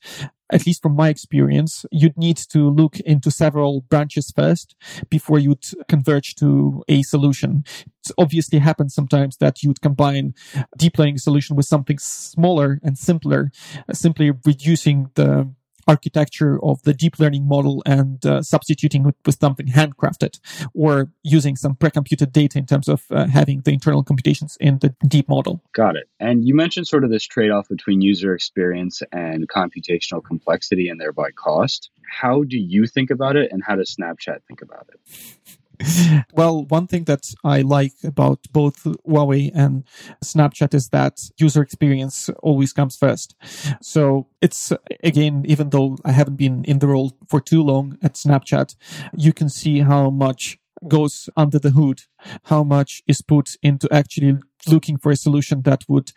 at 0.52 0.66
least 0.66 0.82
from 0.82 0.94
my 0.94 1.08
experience, 1.08 1.84
you'd 1.90 2.16
need 2.16 2.36
to 2.36 2.68
look 2.70 3.00
into 3.00 3.30
several 3.30 3.80
branches 3.82 4.30
first 4.30 4.76
before 5.10 5.38
you'd 5.38 5.64
converge 5.88 6.34
to 6.36 6.84
a 6.88 7.02
solution. 7.02 7.64
It 8.04 8.12
obviously 8.18 8.58
happens 8.58 8.94
sometimes 8.94 9.36
that 9.38 9.62
you'd 9.62 9.80
combine 9.80 10.34
deep 10.76 10.98
learning 10.98 11.18
solution 11.18 11.56
with 11.56 11.66
something 11.66 11.98
smaller 11.98 12.80
and 12.82 12.98
simpler, 12.98 13.50
uh, 13.88 13.94
simply 13.94 14.30
reducing 14.44 15.10
the 15.14 15.50
architecture 15.86 16.62
of 16.62 16.82
the 16.82 16.94
deep 16.94 17.18
learning 17.18 17.46
model 17.46 17.82
and 17.86 18.24
uh, 18.26 18.42
substituting 18.42 19.06
it 19.06 19.16
with 19.24 19.38
something 19.40 19.66
handcrafted 19.66 20.38
or 20.74 21.10
using 21.22 21.56
some 21.56 21.74
pre-computed 21.74 22.32
data 22.32 22.58
in 22.58 22.66
terms 22.66 22.88
of 22.88 23.04
uh, 23.10 23.26
having 23.26 23.60
the 23.62 23.72
internal 23.72 24.02
computations 24.02 24.56
in 24.60 24.78
the 24.78 24.94
deep 25.06 25.28
model. 25.28 25.62
Got 25.74 25.96
it. 25.96 26.08
And 26.20 26.46
you 26.46 26.54
mentioned 26.54 26.86
sort 26.86 27.04
of 27.04 27.10
this 27.10 27.24
trade-off 27.24 27.68
between 27.68 28.00
user 28.00 28.34
experience 28.34 29.02
and 29.12 29.48
computational 29.48 30.22
complexity 30.24 30.88
and 30.88 31.00
thereby 31.00 31.30
cost. 31.30 31.90
How 32.08 32.42
do 32.42 32.58
you 32.58 32.86
think 32.86 33.10
about 33.10 33.36
it 33.36 33.50
and 33.52 33.62
how 33.64 33.76
does 33.76 33.96
Snapchat 33.98 34.40
think 34.46 34.62
about 34.62 34.88
it? 34.92 35.58
well, 36.34 36.64
one 36.66 36.86
thing 36.86 37.04
that 37.04 37.32
I 37.44 37.62
like 37.62 37.94
about 38.04 38.40
both 38.52 38.84
Huawei 38.84 39.50
and 39.54 39.84
Snapchat 40.24 40.74
is 40.74 40.88
that 40.88 41.20
user 41.38 41.62
experience 41.62 42.30
always 42.42 42.72
comes 42.72 42.96
first. 42.96 43.34
So 43.80 44.28
it's 44.40 44.72
again, 45.02 45.44
even 45.46 45.70
though 45.70 45.96
I 46.04 46.12
haven't 46.12 46.36
been 46.36 46.64
in 46.64 46.78
the 46.78 46.88
role 46.88 47.12
for 47.28 47.40
too 47.40 47.62
long 47.62 47.98
at 48.02 48.14
Snapchat, 48.14 48.76
you 49.16 49.32
can 49.32 49.48
see 49.48 49.80
how 49.80 50.10
much 50.10 50.58
goes 50.88 51.28
under 51.36 51.58
the 51.58 51.70
hood, 51.70 52.02
how 52.44 52.62
much 52.64 53.02
is 53.06 53.22
put 53.22 53.56
into 53.62 53.88
actually 53.92 54.38
looking 54.66 54.98
for 54.98 55.12
a 55.12 55.16
solution 55.16 55.62
that 55.62 55.84
would, 55.88 56.12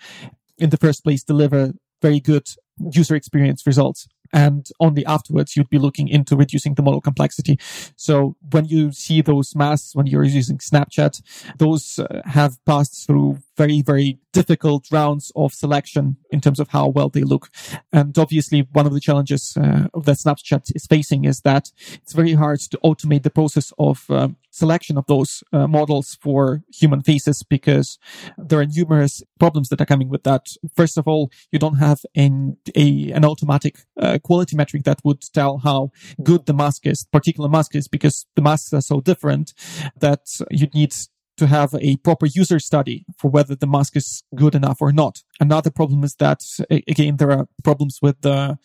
in 0.57 0.69
the 0.69 0.77
first 0.77 1.03
place, 1.03 1.23
deliver 1.23 1.73
very 2.01 2.19
good 2.19 2.47
user 2.91 3.15
experience 3.15 3.65
results 3.65 4.07
and 4.33 4.69
only 4.79 5.05
afterwards 5.05 5.55
you'd 5.55 5.69
be 5.69 5.77
looking 5.77 6.07
into 6.07 6.35
reducing 6.35 6.75
the 6.75 6.81
model 6.81 7.01
complexity. 7.01 7.59
So 7.95 8.35
when 8.51 8.65
you 8.65 8.91
see 8.91 9.21
those 9.21 9.55
masks, 9.55 9.95
when 9.95 10.07
you're 10.07 10.23
using 10.23 10.57
Snapchat, 10.57 11.21
those 11.57 11.99
uh, 11.99 12.21
have 12.25 12.63
passed 12.65 13.05
through 13.05 13.39
very, 13.57 13.81
very 13.81 14.19
difficult 14.33 14.85
rounds 14.91 15.31
of 15.35 15.53
selection 15.53 16.17
in 16.29 16.41
terms 16.41 16.59
of 16.59 16.69
how 16.69 16.89
well 16.89 17.09
they 17.09 17.23
look. 17.23 17.49
And 17.93 18.17
obviously, 18.17 18.67
one 18.73 18.85
of 18.85 18.93
the 18.93 18.99
challenges 18.99 19.57
uh, 19.57 19.87
that 19.93 20.17
Snapchat 20.17 20.75
is 20.75 20.85
facing 20.85 21.25
is 21.25 21.41
that 21.41 21.71
it's 21.93 22.13
very 22.13 22.33
hard 22.33 22.59
to 22.71 22.77
automate 22.83 23.23
the 23.23 23.29
process 23.29 23.71
of 23.79 24.05
um, 24.09 24.35
selection 24.55 24.97
of 24.97 25.05
those 25.07 25.43
uh, 25.51 25.67
models 25.67 26.17
for 26.21 26.63
human 26.73 27.01
faces 27.01 27.43
because 27.43 27.97
there 28.37 28.59
are 28.59 28.65
numerous 28.65 29.21
problems 29.39 29.69
that 29.69 29.81
are 29.81 29.85
coming 29.85 30.09
with 30.09 30.23
that. 30.23 30.47
First 30.75 30.97
of 30.97 31.07
all, 31.07 31.31
you 31.51 31.59
don't 31.59 31.77
have 31.77 31.99
an, 32.15 32.57
a, 32.75 33.11
an 33.11 33.25
automatic 33.25 33.79
uh, 33.99 34.19
quality 34.23 34.55
metric 34.55 34.83
that 34.83 34.99
would 35.03 35.21
tell 35.33 35.59
how 35.59 35.91
good 36.23 36.45
the 36.45 36.53
mask 36.53 36.85
is, 36.85 37.05
particular 37.05 37.49
mask 37.49 37.75
is, 37.75 37.87
because 37.87 38.25
the 38.35 38.41
masks 38.41 38.73
are 38.73 38.81
so 38.81 39.01
different 39.01 39.53
that 39.99 40.25
you 40.49 40.67
need 40.73 40.93
to 41.37 41.47
have 41.47 41.73
a 41.79 41.97
proper 41.97 42.25
user 42.25 42.59
study 42.59 43.05
for 43.17 43.29
whether 43.29 43.55
the 43.55 43.67
mask 43.67 43.95
is 43.95 44.23
good 44.35 44.55
enough 44.55 44.81
or 44.81 44.91
not. 44.91 45.23
Another 45.39 45.69
problem 45.69 46.03
is 46.03 46.15
that 46.15 46.43
again 46.69 47.17
there 47.17 47.31
are 47.31 47.47
problems 47.63 47.99
with 48.01 48.21
the 48.21 48.57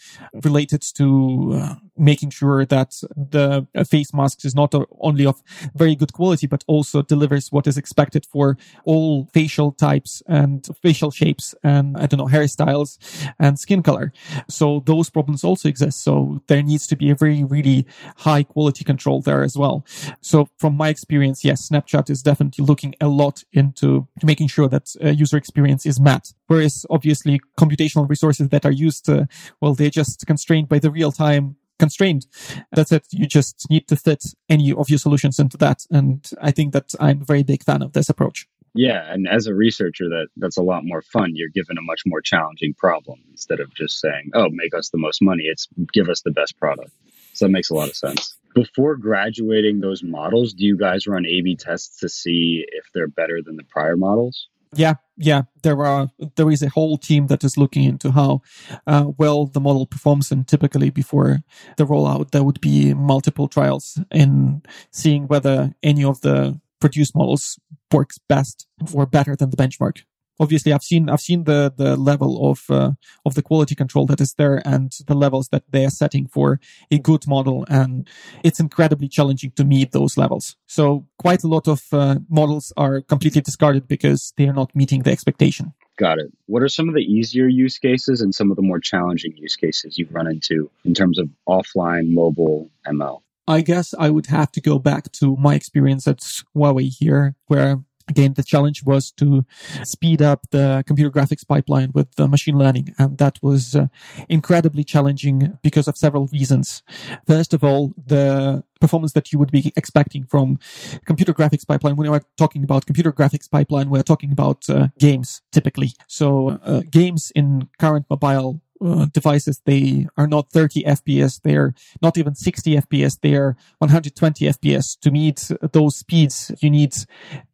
related 0.45 0.83
to 0.95 1.51
uh, 1.55 1.75
making 1.97 2.31
sure 2.31 2.65
that 2.65 2.93
the 3.17 3.67
face 3.89 4.15
mask 4.15 4.45
is 4.45 4.55
not 4.55 4.75
only 5.01 5.27
of 5.27 5.43
very 5.75 5.97
good 5.97 6.13
quality 6.13 6.47
but 6.47 6.65
also 6.69 7.03
delivers 7.03 7.51
what 7.51 7.67
is 7.67 7.77
expected 7.77 8.25
for 8.25 8.57
all 8.85 9.29
facial 9.33 9.73
types 9.73 10.23
and 10.29 10.69
facial 10.83 11.11
shapes 11.11 11.55
and 11.63 11.97
I 11.97 12.07
don't 12.07 12.19
know 12.19 12.27
hairstyles 12.27 12.99
and 13.39 13.59
skin 13.59 13.83
color. 13.83 14.13
So 14.49 14.83
those 14.87 15.11
problems 15.11 15.45
also 15.45 15.69
exist. 15.69 16.03
So 16.03 16.41
there 16.47 16.63
needs 16.63 16.87
to 16.89 16.97
be 16.97 17.11
a 17.11 17.15
very 17.15 17.43
really 17.45 17.87
high 18.19 18.45
quality 18.45 18.85
control 18.85 19.21
there 19.23 19.43
as 19.43 19.57
well. 19.57 19.85
So 20.21 20.49
from 20.59 20.77
my 20.77 20.89
experience, 20.89 21.45
yes, 21.45 21.69
Snapchat 21.69 22.11
is 22.11 22.23
definitely 22.23 22.65
looking 22.65 22.95
a 23.01 23.09
lot 23.09 23.45
into 23.53 24.07
making 24.23 24.49
sure 24.49 24.69
that 24.69 24.95
uh, 25.03 25.09
user 25.09 25.37
experience 25.37 25.85
is 25.85 26.01
met. 26.01 26.33
Whereas 26.51 26.85
obviously 26.91 27.41
computational 27.57 28.11
resources 28.11 28.49
that 28.49 28.67
are 28.67 28.73
used, 28.73 29.09
uh, 29.09 29.27
well, 29.61 29.73
they're 29.73 29.89
just 29.89 30.27
constrained 30.27 30.69
by 30.69 30.81
the 30.81 30.91
real 30.91 31.13
time 31.13 31.55
constraint. 31.79 32.27
That's 32.73 32.91
it. 32.91 33.07
You 33.13 33.29
just 33.29 33.71
need 33.71 33.87
to 33.87 33.95
fit 33.95 34.25
any 34.49 34.73
of 34.73 34.91
your 34.91 34.99
solutions 34.99 35.39
into 35.39 35.57
that. 35.59 35.87
And 35.93 36.29
I 36.43 36.51
think 36.51 36.73
that 36.73 36.93
I'm 36.99 37.23
a 37.23 37.25
very 37.25 37.45
big 37.45 37.63
fan 37.63 37.83
of 37.83 37.93
this 37.93 38.09
approach. 38.09 38.49
Yeah, 38.75 39.01
and 39.13 39.29
as 39.29 39.47
a 39.47 39.55
researcher, 39.55 40.09
that 40.09 40.27
that's 40.37 40.57
a 40.57 40.63
lot 40.63 40.85
more 40.85 41.03
fun. 41.03 41.37
You're 41.37 41.51
given 41.51 41.79
a 41.79 41.83
much 41.83 42.03
more 42.05 42.21
challenging 42.21 42.75
problem 42.75 43.21
instead 43.31 43.61
of 43.61 43.73
just 43.75 44.01
saying, 44.01 44.31
"Oh, 44.35 44.49
make 44.51 44.75
us 44.75 44.91
the 44.91 44.99
most 44.99 45.23
money." 45.23 45.45
It's 45.45 45.69
give 45.93 46.09
us 46.09 46.23
the 46.23 46.33
best 46.33 46.59
product. 46.59 46.91
So 47.33 47.45
that 47.45 47.53
makes 47.53 47.71
a 47.71 47.75
lot 47.75 47.89
of 47.89 47.97
sense. 47.97 48.37
Before 48.57 48.97
graduating 48.97 49.79
those 49.79 50.03
models, 50.03 50.53
do 50.53 50.65
you 50.65 50.77
guys 50.77 51.07
run 51.07 51.27
A/B 51.27 51.57
tests 51.57 52.01
to 52.01 52.09
see 52.09 52.65
if 52.67 52.87
they're 52.93 53.09
better 53.09 53.41
than 53.41 53.57
the 53.57 53.65
prior 53.65 53.97
models? 53.97 54.49
Yeah, 54.77 54.95
yeah. 55.17 55.43
There 55.63 55.85
are 55.85 56.09
there 56.37 56.51
is 56.51 56.63
a 56.63 56.69
whole 56.69 56.97
team 56.97 57.27
that 57.27 57.43
is 57.43 57.57
looking 57.59 57.85
into 57.85 58.13
how 58.13 58.43
uh, 58.87 59.07
well 59.19 59.47
the 59.47 59.61
model 59.61 59.85
performs, 59.87 60.31
and 60.31 60.47
typically 60.47 60.91
before 60.91 61.41
the 61.77 61.85
rollout, 61.87 62.31
there 62.31 62.45
would 62.45 62.61
be 62.61 62.95
multiple 62.95 63.49
trials 63.49 63.99
in 64.13 64.63
seeing 64.93 65.27
whether 65.27 65.73
any 65.83 66.05
of 66.05 66.21
the 66.21 66.61
produced 66.81 67.17
models 67.17 67.59
works 67.93 68.19
best 68.29 68.67
or 68.95 69.07
better 69.07 69.35
than 69.35 69.51
the 69.51 69.57
benchmark 69.57 70.03
obviously 70.41 70.73
I've 70.73 70.83
seen 70.83 71.09
I've 71.09 71.21
seen 71.21 71.45
the 71.45 71.73
the 71.77 71.97
level 71.97 72.51
of 72.51 72.65
uh, 72.71 72.93
of 73.25 73.35
the 73.35 73.43
quality 73.43 73.75
control 73.75 74.07
that 74.07 74.21
is 74.21 74.35
there 74.35 74.63
and 74.67 74.91
the 75.07 75.15
levels 75.15 75.49
that 75.53 75.65
they 75.71 75.85
are 75.85 75.91
setting 75.91 76.27
for 76.27 76.59
a 76.91 76.99
good 76.99 77.27
model, 77.29 77.65
and 77.69 78.09
it's 78.43 78.59
incredibly 78.59 79.09
challenging 79.09 79.53
to 79.53 79.65
meet 79.65 79.93
those 79.93 80.17
levels. 80.17 80.57
So 80.67 81.07
quite 81.19 81.45
a 81.45 81.49
lot 81.49 81.69
of 81.69 81.83
uh, 81.93 82.17
models 82.29 82.73
are 82.77 83.03
completely 83.03 83.43
discarded 83.43 83.87
because 83.87 84.33
they 84.37 84.49
are 84.49 84.55
not 84.55 84.75
meeting 84.75 85.03
the 85.03 85.13
expectation. 85.13 85.75
Got 85.99 86.19
it. 86.19 86.33
What 86.47 86.63
are 86.63 86.69
some 86.69 86.89
of 86.89 86.95
the 86.95 87.03
easier 87.03 87.47
use 87.47 87.79
cases 87.79 88.23
and 88.23 88.35
some 88.35 88.51
of 88.51 88.57
the 88.57 88.63
more 88.63 88.81
challenging 88.81 89.37
use 89.37 89.55
cases 89.55 89.99
you've 89.99 90.15
run 90.15 90.27
into 90.27 90.71
in 90.85 90.95
terms 90.95 91.19
of 91.19 91.29
offline 91.47 92.15
mobile 92.15 92.71
ML? 92.87 93.21
I 93.47 93.63
guess 93.63 93.95
I 93.99 94.11
would 94.11 94.27
have 94.27 94.53
to 94.53 94.61
go 94.61 94.79
back 94.79 95.11
to 95.13 95.37
my 95.37 95.55
experience 95.55 96.07
at 96.07 96.21
Huawei 96.57 96.89
here, 96.89 97.35
where 97.47 97.83
Again, 98.11 98.35
the 98.35 98.43
challenge 98.43 98.85
was 98.85 99.11
to 99.13 99.45
speed 99.85 100.21
up 100.21 100.41
the 100.51 100.85
computer 100.87 101.11
graphics 101.11 101.47
pipeline 101.47 101.91
with 101.95 102.09
the 102.17 102.27
machine 102.29 102.59
learning. 102.59 102.95
And 102.99 103.17
that 103.19 103.39
was 103.43 103.75
uh, 103.75 103.87
incredibly 104.29 104.85
challenging 104.85 105.59
because 105.63 105.89
of 105.89 105.97
several 105.97 106.27
reasons. 106.33 106.83
First 107.27 107.55
of 107.55 107.65
all, 107.65 107.95
the 107.97 108.65
performance 108.81 109.13
that 109.13 109.33
you 109.33 109.39
would 109.39 109.53
be 109.53 109.73
expecting 109.77 110.25
from 110.25 110.59
computer 111.05 111.33
graphics 111.33 111.67
pipeline. 111.67 111.97
When 111.97 112.11
we're 112.11 112.23
talking 112.37 112.65
about 112.65 112.87
computer 112.87 113.13
graphics 113.13 113.49
pipeline, 113.51 113.91
we're 113.91 114.03
talking 114.03 114.33
about 114.33 114.69
uh, 114.69 114.89
games 114.99 115.43
typically. 115.53 115.93
So 116.09 116.59
uh, 116.65 116.83
games 116.91 117.31
in 117.35 117.69
current 117.79 118.07
mobile 118.11 118.61
uh, 118.85 119.07
devices, 119.13 119.61
they 119.65 120.07
are 120.17 120.27
not 120.27 120.51
30 120.51 120.85
FPS. 120.85 121.41
They're 121.43 121.75
not 122.03 122.19
even 122.19 122.35
60 122.35 122.77
FPS. 122.77 123.19
They're 123.21 123.57
120 123.79 124.47
FPS. 124.47 124.99
To 125.01 125.11
meet 125.11 125.51
those 125.73 125.97
speeds, 125.97 126.53
you 126.61 126.71
need 126.71 126.95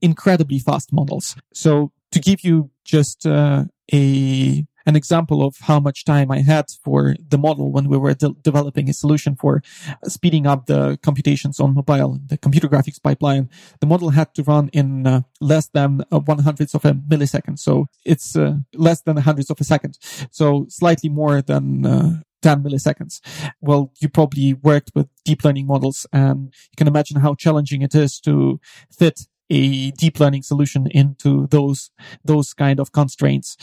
incredibly 0.00 0.58
fast 0.58 0.92
models. 0.92 1.36
So 1.52 1.92
to 2.12 2.20
give 2.20 2.42
you 2.42 2.70
just 2.84 3.26
uh, 3.26 3.64
a 3.92 4.66
an 4.86 4.96
example 4.96 5.44
of 5.44 5.56
how 5.62 5.80
much 5.80 6.04
time 6.04 6.30
I 6.30 6.40
had 6.40 6.66
for 6.82 7.16
the 7.28 7.38
model 7.38 7.72
when 7.72 7.88
we 7.88 7.98
were 7.98 8.14
de- 8.14 8.36
developing 8.42 8.88
a 8.88 8.92
solution 8.92 9.36
for 9.36 9.62
speeding 10.04 10.46
up 10.46 10.66
the 10.66 10.98
computations 11.02 11.60
on 11.60 11.74
mobile, 11.74 12.18
the 12.26 12.38
computer 12.38 12.68
graphics 12.68 13.02
pipeline. 13.02 13.50
The 13.80 13.86
model 13.86 14.10
had 14.10 14.34
to 14.34 14.42
run 14.42 14.68
in 14.72 15.06
uh, 15.06 15.22
less 15.40 15.68
than 15.68 16.02
uh, 16.12 16.20
one 16.20 16.38
hundredth 16.38 16.74
of 16.74 16.84
a 16.84 16.94
millisecond. 16.94 17.58
So 17.58 17.86
it's 18.04 18.36
uh, 18.36 18.56
less 18.74 19.02
than 19.02 19.18
a 19.18 19.22
hundredth 19.22 19.50
of 19.50 19.60
a 19.60 19.64
second. 19.64 19.98
So 20.30 20.66
slightly 20.68 21.08
more 21.08 21.42
than 21.42 21.84
uh, 21.84 22.10
10 22.42 22.62
milliseconds. 22.62 23.20
Well, 23.60 23.92
you 24.00 24.08
probably 24.08 24.54
worked 24.54 24.92
with 24.94 25.08
deep 25.24 25.42
learning 25.42 25.66
models 25.66 26.06
and 26.12 26.44
you 26.44 26.76
can 26.76 26.86
imagine 26.86 27.20
how 27.20 27.34
challenging 27.34 27.82
it 27.82 27.94
is 27.94 28.20
to 28.20 28.60
fit 28.96 29.22
a 29.50 29.90
deep 29.92 30.20
learning 30.20 30.42
solution 30.42 30.86
into 30.88 31.46
those, 31.48 31.90
those 32.24 32.52
kind 32.54 32.80
of 32.80 32.92
constraints. 32.92 33.56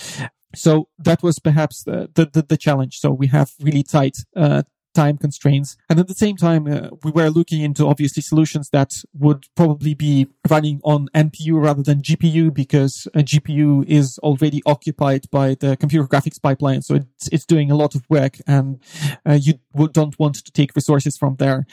So 0.55 0.87
that 0.99 1.23
was 1.23 1.39
perhaps 1.39 1.83
the, 1.83 2.09
the, 2.13 2.45
the, 2.47 2.57
challenge. 2.57 2.99
So 2.99 3.11
we 3.11 3.27
have 3.27 3.51
really 3.59 3.83
tight, 3.83 4.17
uh, 4.35 4.63
time 4.93 5.17
constraints. 5.17 5.77
And 5.89 5.99
at 5.99 6.07
the 6.07 6.13
same 6.13 6.37
time, 6.37 6.67
uh, 6.67 6.89
we 7.03 7.11
were 7.11 7.29
looking 7.29 7.61
into 7.61 7.87
obviously 7.87 8.21
solutions 8.21 8.69
that 8.71 8.91
would 9.13 9.45
probably 9.55 9.93
be 9.93 10.27
running 10.49 10.81
on 10.83 11.07
NPU 11.15 11.61
rather 11.61 11.83
than 11.83 12.01
GPU 12.01 12.53
because 12.53 13.07
a 13.13 13.19
GPU 13.19 13.85
is 13.87 14.19
already 14.19 14.61
occupied 14.65 15.29
by 15.31 15.55
the 15.55 15.75
computer 15.77 16.07
graphics 16.07 16.41
pipeline. 16.41 16.81
So 16.81 16.95
it's, 16.95 17.27
it's 17.29 17.45
doing 17.45 17.71
a 17.71 17.75
lot 17.75 17.95
of 17.95 18.03
work 18.09 18.37
and 18.47 18.79
uh, 19.25 19.39
you 19.41 19.55
don't 19.91 20.17
want 20.19 20.35
to 20.35 20.51
take 20.51 20.75
resources 20.75 21.17
from 21.17 21.35
there. 21.37 21.65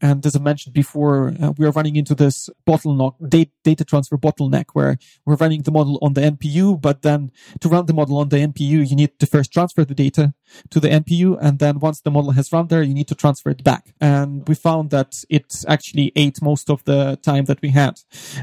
And 0.00 0.24
as 0.24 0.36
I 0.36 0.40
mentioned 0.40 0.74
before, 0.74 1.34
uh, 1.40 1.52
we 1.56 1.66
are 1.66 1.72
running 1.72 1.96
into 1.96 2.14
this 2.14 2.50
bottleneck, 2.66 3.14
data 3.64 3.84
transfer 3.84 4.16
bottleneck 4.16 4.66
where 4.72 4.98
we're 5.24 5.36
running 5.36 5.62
the 5.62 5.70
model 5.70 5.98
on 6.02 6.12
the 6.12 6.20
NPU, 6.20 6.80
but 6.80 7.02
then 7.02 7.30
to 7.60 7.68
run 7.68 7.86
the 7.86 7.94
model 7.94 8.18
on 8.18 8.28
the 8.28 8.36
NPU, 8.36 8.88
you 8.88 8.96
need 8.96 9.18
to 9.18 9.26
first 9.26 9.52
transfer 9.52 9.84
the 9.84 9.94
data 9.94 10.34
to 10.70 10.80
the 10.80 10.88
NPU. 10.88 11.38
And 11.40 11.58
then 11.58 11.80
once 11.80 12.00
the 12.00 12.10
model 12.10 12.32
has 12.32 12.52
run 12.52 12.65
there, 12.68 12.82
you 12.82 12.94
need 12.94 13.08
to 13.08 13.14
transfer 13.14 13.50
it 13.50 13.64
back. 13.64 13.94
And 14.00 14.46
we 14.48 14.54
found 14.54 14.90
that 14.90 15.24
it 15.28 15.64
actually 15.68 16.12
ate 16.16 16.42
most 16.42 16.70
of 16.70 16.84
the 16.84 17.18
time 17.22 17.44
that 17.46 17.62
we 17.62 17.70
had. 17.70 18.00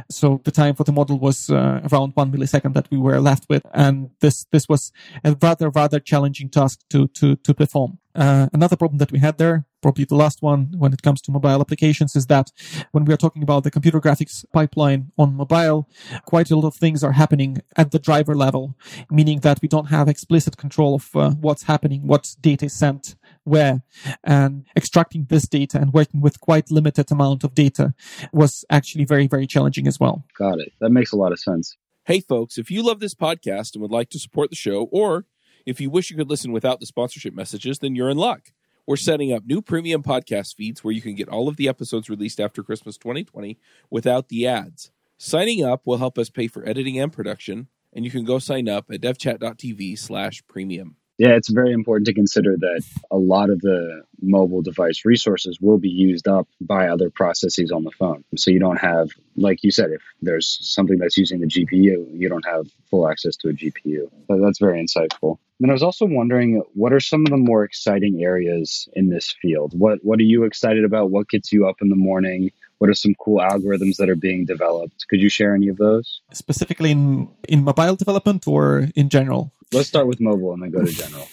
So 0.10 0.42
the 0.44 0.52
time 0.52 0.76
for 0.76 0.84
the 0.84 0.92
model 0.92 1.20
was 1.20 1.50
uh, 1.50 1.82
around 1.92 2.12
one 2.16 2.32
millisecond 2.32 2.74
that 2.74 2.90
we 2.92 2.98
were 2.98 3.20
left 3.20 3.46
with. 3.50 3.64
And 3.74 4.12
this, 4.20 4.46
this 4.52 4.68
was 4.68 4.92
a 5.24 5.36
rather, 5.42 5.70
rather 5.70 6.00
challenging 6.00 6.50
task 6.50 6.80
to, 6.90 7.08
to, 7.10 7.36
to 7.36 7.54
perform. 7.54 8.00
Uh, 8.16 8.48
another 8.54 8.76
problem 8.76 9.00
that 9.00 9.12
we 9.12 9.18
had 9.18 9.38
there, 9.40 9.66
probably 9.82 10.06
the 10.06 10.16
last 10.16 10.42
one 10.42 10.72
when 10.78 10.94
it 10.94 11.02
comes 11.02 11.20
to 11.20 11.32
mobile 11.32 11.60
applications, 11.62 12.16
is 12.16 12.28
that 12.28 12.52
when 12.92 13.06
we 13.06 13.14
are 13.14 13.18
talking 13.18 13.42
about 13.42 13.64
the 13.64 13.72
computer 13.72 14.00
graphics 14.00 14.46
pipeline 14.54 15.12
on 15.18 15.36
mobile, 15.36 15.90
quite 16.26 16.52
a 16.52 16.56
lot 16.56 16.68
of 16.68 16.76
things 16.76 17.04
are 17.04 17.14
happening 17.14 17.58
at 17.76 17.92
the 17.92 17.98
driver 17.98 18.36
level, 18.36 18.76
meaning 19.10 19.40
that 19.40 19.60
we 19.62 19.68
don't 19.68 19.88
have 19.88 20.08
explicit 20.08 20.58
control 20.58 20.96
of 20.96 21.16
uh, 21.16 21.32
what's 21.32 21.64
happening, 21.64 22.06
what 22.06 22.36
data 22.40 22.66
is 22.66 22.74
sent 22.74 23.16
where, 23.44 23.82
and 24.24 24.66
extracting 24.76 25.26
this 25.26 25.48
data 25.48 25.80
and 25.80 25.94
working 25.94 26.22
with 26.22 26.40
quite 26.40 26.72
limited 26.72 27.12
amount 27.12 27.44
of 27.44 27.54
data 27.54 27.94
was 28.32 28.66
actually 28.70 29.06
very, 29.06 29.28
very 29.28 29.48
challenging 29.48 29.88
as 29.88 30.00
well. 30.00 30.24
Got 30.38 30.60
it. 30.60 30.74
That 30.80 30.92
makes 30.92 31.12
a 31.12 31.18
lot 31.18 31.32
of 31.32 31.40
sense. 31.40 31.78
Hey, 32.06 32.20
folks, 32.20 32.58
if 32.58 32.70
you 32.70 32.84
love 32.84 33.00
this 33.00 33.16
podcast 33.16 33.74
and 33.74 33.82
would 33.82 33.92
like 33.92 34.10
to 34.10 34.20
support 34.20 34.50
the 34.50 34.56
show, 34.56 34.90
or 34.92 35.26
if 35.66 35.80
you 35.80 35.90
wish 35.90 36.10
you 36.10 36.18
could 36.18 36.30
listen 36.30 36.52
without 36.52 36.80
the 36.80 36.86
sponsorship 36.86 37.34
messages, 37.34 37.80
then 37.80 37.96
you're 37.96 38.10
in 38.10 38.18
luck. 38.18 38.52
We're 38.86 38.98
setting 38.98 39.32
up 39.32 39.46
new 39.46 39.62
premium 39.62 40.04
podcast 40.04 40.56
feeds 40.56 40.84
where 40.84 40.94
you 40.94 41.02
can 41.02 41.16
get 41.16 41.30
all 41.30 41.48
of 41.48 41.56
the 41.56 41.70
episodes 41.70 42.10
released 42.10 42.42
after 42.42 42.64
Christmas 42.64 42.98
2020 42.98 43.58
without 43.90 44.28
the 44.28 44.46
ads. 44.46 44.92
Signing 45.18 45.64
up 45.64 45.84
will 45.86 45.98
help 45.98 46.18
us 46.18 46.30
pay 46.30 46.48
for 46.48 46.68
editing 46.68 47.00
and 47.00 47.14
production, 47.14 47.70
and 47.94 48.04
you 48.04 48.12
can 48.12 48.26
go 48.26 48.40
sign 48.40 48.68
up 48.68 48.92
at 48.92 49.00
devchat.tv 49.00 49.98
slash 49.98 50.44
premium. 50.48 50.98
Yeah, 51.24 51.38
it's 51.38 51.48
very 51.48 51.72
important 51.72 52.06
to 52.08 52.14
consider 52.14 52.58
that 52.58 52.84
a 53.10 53.16
lot 53.16 53.50
of 53.50 53.62
the 53.62 54.04
mobile 54.22 54.62
device 54.62 55.06
resources 55.06 55.58
will 55.62 55.78
be 55.78 55.88
used 55.88 56.28
up 56.28 56.50
by 56.60 56.90
other 56.90 57.10
processes 57.10 57.72
on 57.72 57.86
the 57.86 57.92
phone. 57.92 58.26
So 58.36 58.52
you 58.52 58.60
don't 58.60 58.76
have, 58.76 59.08
like 59.38 59.64
you 59.64 59.72
said, 59.72 59.92
if 59.92 60.02
there's 60.22 60.60
something 60.62 60.98
that's 60.98 61.16
using 61.16 61.40
the 61.40 61.48
GPU, 61.48 62.10
you 62.12 62.28
don't 62.28 62.46
have 62.46 62.68
full 62.90 63.08
access 63.08 63.38
to 63.38 63.48
a 63.48 63.54
GPU. 63.54 64.12
That's 64.28 64.60
very 64.60 64.84
insightful. 64.84 65.38
And 65.62 65.72
I 65.72 65.74
was 65.74 65.82
also 65.82 66.06
wondering, 66.06 66.62
what 66.74 66.92
are 66.92 67.00
some 67.00 67.22
of 67.22 67.30
the 67.30 67.38
more 67.38 67.64
exciting 67.64 68.22
areas 68.22 68.90
in 68.92 69.08
this 69.08 69.34
field? 69.42 69.80
What 69.80 70.00
What 70.04 70.20
are 70.20 70.24
you 70.24 70.44
excited 70.44 70.84
about? 70.84 71.10
What 71.10 71.30
gets 71.30 71.54
you 71.54 71.70
up 71.70 71.78
in 71.82 71.88
the 71.88 71.96
morning? 71.96 72.52
What 72.80 72.90
are 72.90 72.94
some 72.96 73.16
cool 73.16 73.40
algorithms 73.40 73.96
that 73.96 74.10
are 74.10 74.18
being 74.18 74.44
developed? 74.44 75.06
Could 75.08 75.22
you 75.22 75.30
share 75.30 75.56
any 75.56 75.70
of 75.70 75.78
those? 75.78 76.20
Specifically 76.34 76.92
in 76.92 77.30
in 77.48 77.64
mobile 77.64 77.96
development 77.96 78.46
or 78.46 78.90
in 78.94 79.08
general? 79.08 79.54
Let's 79.74 79.88
start 79.88 80.08
with 80.08 80.20
mobile 80.20 80.54
and 80.54 80.64
then 80.64 80.72
go 80.72 80.86
to 80.86 80.92
general. 81.04 81.28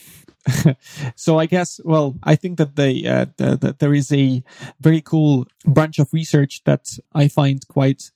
so 1.17 1.39
I 1.39 1.47
guess, 1.47 1.81
well, 1.85 2.17
I 2.23 2.35
think 2.37 2.59
that 2.59 2.77
they, 2.77 3.05
uh, 3.07 3.27
the, 3.37 3.57
the, 3.57 3.77
there 3.79 3.95
is 3.95 4.13
a 4.13 4.43
very 4.81 5.01
cool 5.01 5.47
branch 5.67 5.99
of 5.99 6.13
research 6.13 6.63
that 6.65 6.87
I 7.15 7.29
find 7.29 7.67
quite 7.69 8.11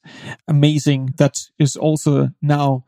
amazing 0.48 1.14
that 1.18 1.36
is 1.58 1.76
also 1.76 2.30
now 2.40 2.84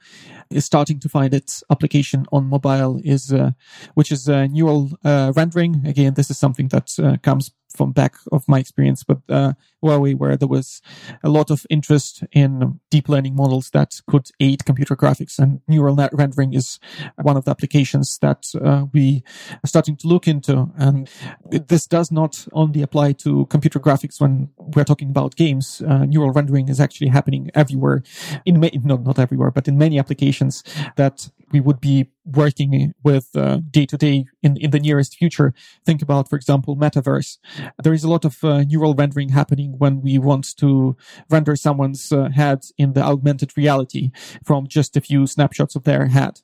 is 0.50 0.64
starting 0.64 1.00
to 1.00 1.08
find 1.08 1.34
its 1.34 1.62
application 1.70 2.24
on 2.32 2.46
mobile 2.46 3.00
is, 3.04 3.32
uh, 3.32 3.50
which 3.94 4.10
is 4.10 4.28
uh, 4.28 4.46
neural 4.46 4.90
uh, 5.04 5.32
rendering. 5.36 5.86
Again, 5.86 6.14
this 6.14 6.30
is 6.30 6.38
something 6.38 6.68
that 6.68 6.90
uh, 6.98 7.16
comes 7.22 7.52
from 7.76 7.92
back 7.92 8.14
of 8.32 8.48
my 8.48 8.58
experience 8.58 9.04
but 9.04 9.18
uh, 9.28 9.52
Huawei, 9.86 10.14
where 10.16 10.36
there 10.36 10.48
was 10.48 10.82
a 11.22 11.28
lot 11.28 11.50
of 11.50 11.66
interest 11.70 12.24
in 12.32 12.80
deep 12.90 13.08
learning 13.08 13.36
models 13.36 13.70
that 13.70 14.00
could 14.08 14.28
aid 14.40 14.64
computer 14.64 14.96
graphics, 14.96 15.38
and 15.38 15.60
neural 15.68 15.96
net 15.96 16.10
rendering 16.12 16.54
is 16.54 16.78
one 17.22 17.36
of 17.36 17.44
the 17.44 17.50
applications 17.50 18.18
that 18.18 18.46
uh, 18.62 18.86
we 18.92 19.22
are 19.52 19.66
starting 19.66 19.96
to 19.96 20.08
look 20.08 20.26
into. 20.26 20.70
And 20.76 21.08
this 21.50 21.86
does 21.86 22.10
not 22.10 22.46
only 22.52 22.82
apply 22.82 23.12
to 23.12 23.46
computer 23.46 23.80
graphics 23.80 24.20
when 24.20 24.50
we're 24.58 24.84
talking 24.84 25.10
about 25.10 25.36
games. 25.36 25.80
Uh, 25.80 26.04
neural 26.04 26.32
rendering 26.32 26.68
is 26.68 26.80
actually 26.80 27.08
happening 27.08 27.50
everywhere, 27.54 28.02
in 28.44 28.60
ma- 28.60 28.68
no, 28.82 28.96
not 28.96 29.18
everywhere, 29.18 29.50
but 29.50 29.68
in 29.68 29.78
many 29.78 29.98
applications 29.98 30.62
that 30.96 31.30
we 31.52 31.60
would 31.60 31.80
be 31.80 32.10
working 32.24 32.92
with 33.04 33.30
day 33.70 33.86
to 33.86 33.96
day 33.96 34.26
in 34.42 34.56
in 34.56 34.70
the 34.70 34.80
nearest 34.80 35.16
future. 35.16 35.54
Think 35.84 36.02
about, 36.02 36.28
for 36.28 36.36
example, 36.36 36.76
metaverse. 36.76 37.38
There 37.82 37.92
is 37.92 38.04
a 38.04 38.10
lot 38.10 38.24
of 38.24 38.42
uh, 38.42 38.62
neural 38.64 38.94
rendering 38.94 39.30
happening 39.30 39.75
when 39.78 40.00
we 40.00 40.18
want 40.18 40.56
to 40.58 40.96
render 41.30 41.56
someone's 41.56 42.12
uh, 42.12 42.28
head 42.30 42.64
in 42.78 42.92
the 42.92 43.02
augmented 43.02 43.56
reality 43.56 44.10
from 44.44 44.66
just 44.66 44.96
a 44.96 45.00
few 45.00 45.26
snapshots 45.26 45.76
of 45.76 45.84
their 45.84 46.06
head. 46.06 46.40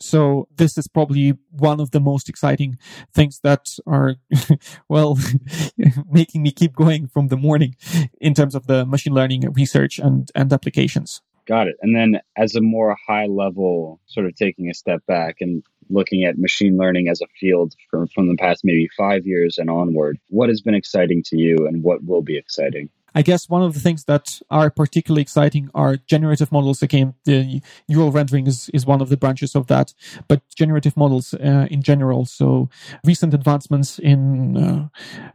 So 0.00 0.48
this 0.56 0.76
is 0.76 0.88
probably 0.88 1.34
one 1.50 1.80
of 1.80 1.92
the 1.92 2.00
most 2.00 2.28
exciting 2.28 2.78
things 3.14 3.40
that 3.40 3.76
are, 3.86 4.16
well, 4.88 5.18
making 6.10 6.42
me 6.42 6.50
keep 6.50 6.74
going 6.74 7.06
from 7.06 7.28
the 7.28 7.36
morning 7.36 7.76
in 8.20 8.34
terms 8.34 8.54
of 8.54 8.66
the 8.66 8.84
machine 8.84 9.14
learning 9.14 9.50
research 9.52 9.98
and, 9.98 10.30
and 10.34 10.52
applications. 10.52 11.22
Got 11.46 11.68
it. 11.68 11.76
And 11.82 11.94
then 11.94 12.20
as 12.36 12.54
a 12.54 12.60
more 12.60 12.96
high 13.06 13.26
level, 13.26 14.00
sort 14.06 14.26
of 14.26 14.34
taking 14.34 14.70
a 14.70 14.74
step 14.74 15.04
back 15.06 15.36
and 15.40 15.62
looking 15.90 16.24
at 16.24 16.38
machine 16.38 16.78
learning 16.78 17.08
as 17.08 17.20
a 17.20 17.26
field 17.38 17.74
from, 17.90 18.06
from 18.08 18.28
the 18.28 18.36
past 18.36 18.62
maybe 18.64 18.88
five 18.96 19.26
years 19.26 19.58
and 19.58 19.68
onward, 19.68 20.18
what 20.30 20.48
has 20.48 20.62
been 20.62 20.74
exciting 20.74 21.22
to 21.26 21.36
you 21.36 21.66
and 21.66 21.82
what 21.82 22.04
will 22.04 22.22
be 22.22 22.38
exciting? 22.38 22.88
I 23.14 23.22
guess 23.22 23.48
one 23.48 23.62
of 23.62 23.74
the 23.74 23.80
things 23.80 24.04
that 24.04 24.40
are 24.50 24.70
particularly 24.70 25.22
exciting 25.22 25.70
are 25.74 25.96
generative 25.96 26.50
models. 26.50 26.82
Again, 26.82 27.14
the 27.24 27.62
neural 27.88 28.10
rendering 28.10 28.46
is, 28.46 28.68
is 28.74 28.86
one 28.86 29.00
of 29.00 29.08
the 29.08 29.16
branches 29.16 29.54
of 29.54 29.66
that, 29.68 29.94
but 30.28 30.42
generative 30.54 30.96
models 30.96 31.34
uh, 31.34 31.66
in 31.70 31.82
general. 31.82 32.26
So 32.26 32.68
recent 33.04 33.34
advancements 33.34 33.98
in 33.98 34.56
uh, 34.56 34.88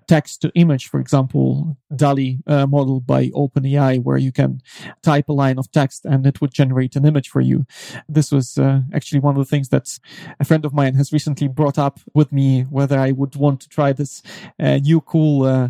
text 0.07 0.41
to 0.41 0.51
image, 0.55 0.87
for 0.87 0.99
example, 0.99 1.77
DALL-E 1.95 2.39
uh, 2.47 2.67
model 2.67 2.99
by 2.99 3.27
OpenAI, 3.27 4.03
where 4.03 4.17
you 4.17 4.31
can 4.31 4.61
type 5.01 5.29
a 5.29 5.33
line 5.33 5.57
of 5.57 5.71
text 5.71 6.05
and 6.05 6.25
it 6.25 6.41
would 6.41 6.53
generate 6.53 6.95
an 6.95 7.05
image 7.05 7.29
for 7.29 7.41
you. 7.41 7.65
This 8.07 8.31
was 8.31 8.57
uh, 8.57 8.81
actually 8.93 9.21
one 9.21 9.35
of 9.37 9.39
the 9.39 9.49
things 9.49 9.69
that 9.69 9.99
a 10.39 10.45
friend 10.45 10.65
of 10.65 10.73
mine 10.73 10.95
has 10.95 11.13
recently 11.13 11.47
brought 11.47 11.77
up 11.77 11.99
with 12.13 12.31
me, 12.31 12.63
whether 12.63 12.99
I 12.99 13.11
would 13.11 13.35
want 13.35 13.61
to 13.61 13.69
try 13.69 13.93
this 13.93 14.21
uh, 14.59 14.77
new 14.77 15.01
cool 15.01 15.43
uh, 15.43 15.69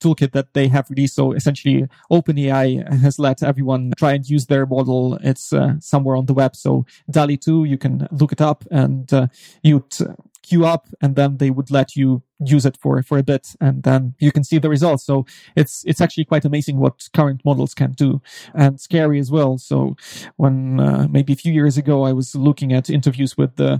toolkit 0.00 0.32
that 0.32 0.52
they 0.54 0.68
have 0.68 0.90
released. 0.90 1.14
So 1.14 1.32
essentially, 1.32 1.88
OpenAI 2.10 3.00
has 3.00 3.18
let 3.18 3.42
everyone 3.42 3.92
try 3.96 4.12
and 4.12 4.28
use 4.28 4.46
their 4.46 4.66
model. 4.66 5.18
It's 5.22 5.52
uh, 5.52 5.74
somewhere 5.80 6.16
on 6.16 6.26
the 6.26 6.34
web. 6.34 6.56
So 6.56 6.86
DALL-E 7.10 7.36
2, 7.38 7.64
you 7.64 7.78
can 7.78 8.08
look 8.10 8.32
it 8.32 8.40
up 8.40 8.64
and 8.70 9.12
uh, 9.12 9.28
you'd 9.62 9.96
queue 10.42 10.64
up 10.64 10.86
and 11.00 11.16
then 11.16 11.38
they 11.38 11.50
would 11.50 11.70
let 11.70 11.96
you 11.96 12.22
use 12.44 12.66
it 12.66 12.76
for 12.76 13.02
for 13.02 13.18
a 13.18 13.22
bit 13.22 13.54
and 13.60 13.82
then 13.82 14.14
you 14.18 14.32
can 14.32 14.44
see 14.44 14.58
the 14.58 14.68
results. 14.68 15.04
So 15.04 15.26
it's 15.54 15.84
it's 15.86 16.00
actually 16.00 16.24
quite 16.24 16.44
amazing 16.44 16.78
what 16.78 17.08
current 17.14 17.42
models 17.44 17.74
can 17.74 17.92
do 17.92 18.20
and 18.54 18.80
scary 18.80 19.18
as 19.18 19.30
well. 19.30 19.58
So 19.58 19.96
when 20.36 20.80
uh, 20.80 21.06
maybe 21.10 21.32
a 21.32 21.36
few 21.36 21.52
years 21.52 21.76
ago 21.76 22.04
i 22.04 22.12
was 22.12 22.34
looking 22.34 22.72
at 22.72 22.90
interviews 22.90 23.36
with 23.36 23.58
uh, 23.60 23.78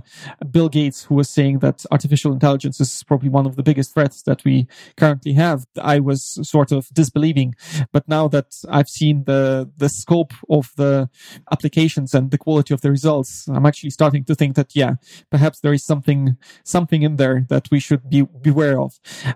bill 0.51 0.69
gates 0.69 1.03
who 1.05 1.15
was 1.15 1.29
saying 1.29 1.59
that 1.59 1.85
artificial 1.91 2.31
intelligence 2.31 2.79
is 2.79 3.03
probably 3.03 3.29
one 3.29 3.45
of 3.45 3.55
the 3.55 3.63
biggest 3.63 3.93
threats 3.93 4.21
that 4.23 4.43
we 4.43 4.67
currently 4.95 5.33
have. 5.33 5.65
I 5.81 5.99
was 5.99 6.39
sort 6.43 6.71
of 6.71 6.87
disbelieving. 6.93 7.55
But 7.91 8.07
now 8.07 8.27
that 8.29 8.47
i've 8.69 8.89
seen 8.89 9.23
the 9.25 9.69
the 9.77 9.89
scope 9.89 10.33
of 10.49 10.71
the 10.77 11.09
applications 11.51 12.13
and 12.13 12.31
the 12.31 12.37
quality 12.37 12.73
of 12.73 12.81
the 12.81 12.91
results 12.91 13.47
i'm 13.47 13.65
actually 13.65 13.89
starting 13.89 14.23
to 14.25 14.35
think 14.35 14.55
that 14.55 14.75
yeah 14.75 14.93
perhaps 15.29 15.59
there 15.59 15.73
is 15.73 15.83
something 15.83 16.37
something 16.63 17.01
in 17.03 17.15
there 17.17 17.45
that 17.49 17.67
we 17.71 17.79
should 17.79 18.09
be 18.09 18.21
beware 18.49 18.77
of. 18.85 18.91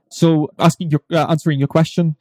So 0.10 0.28
asking 0.58 0.88
your, 0.94 1.04
uh, 1.12 1.28
answering 1.34 1.60
your 1.60 1.72
question, 1.78 2.16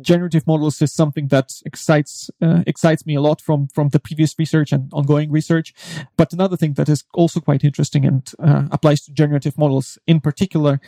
generative 0.00 0.46
models 0.46 0.80
is 0.82 0.92
something 0.92 1.28
that 1.28 1.48
excites, 1.70 2.30
uh, 2.40 2.62
excites 2.66 3.02
me 3.06 3.14
a 3.16 3.20
lot 3.28 3.38
from, 3.46 3.68
from 3.76 3.86
the 3.90 4.00
previous 4.00 4.32
research 4.38 4.72
and 4.72 4.82
ongoing 4.92 5.30
research. 5.30 5.68
But 6.16 6.32
another 6.32 6.56
thing 6.56 6.74
that 6.74 6.88
is 6.88 7.04
also 7.14 7.40
quite 7.40 7.64
interesting 7.64 8.04
and 8.04 8.22
uh, 8.38 8.64
applies 8.70 9.00
to 9.04 9.12
generative 9.12 9.56
models 9.58 9.98
in 10.06 10.20
particular 10.20 10.80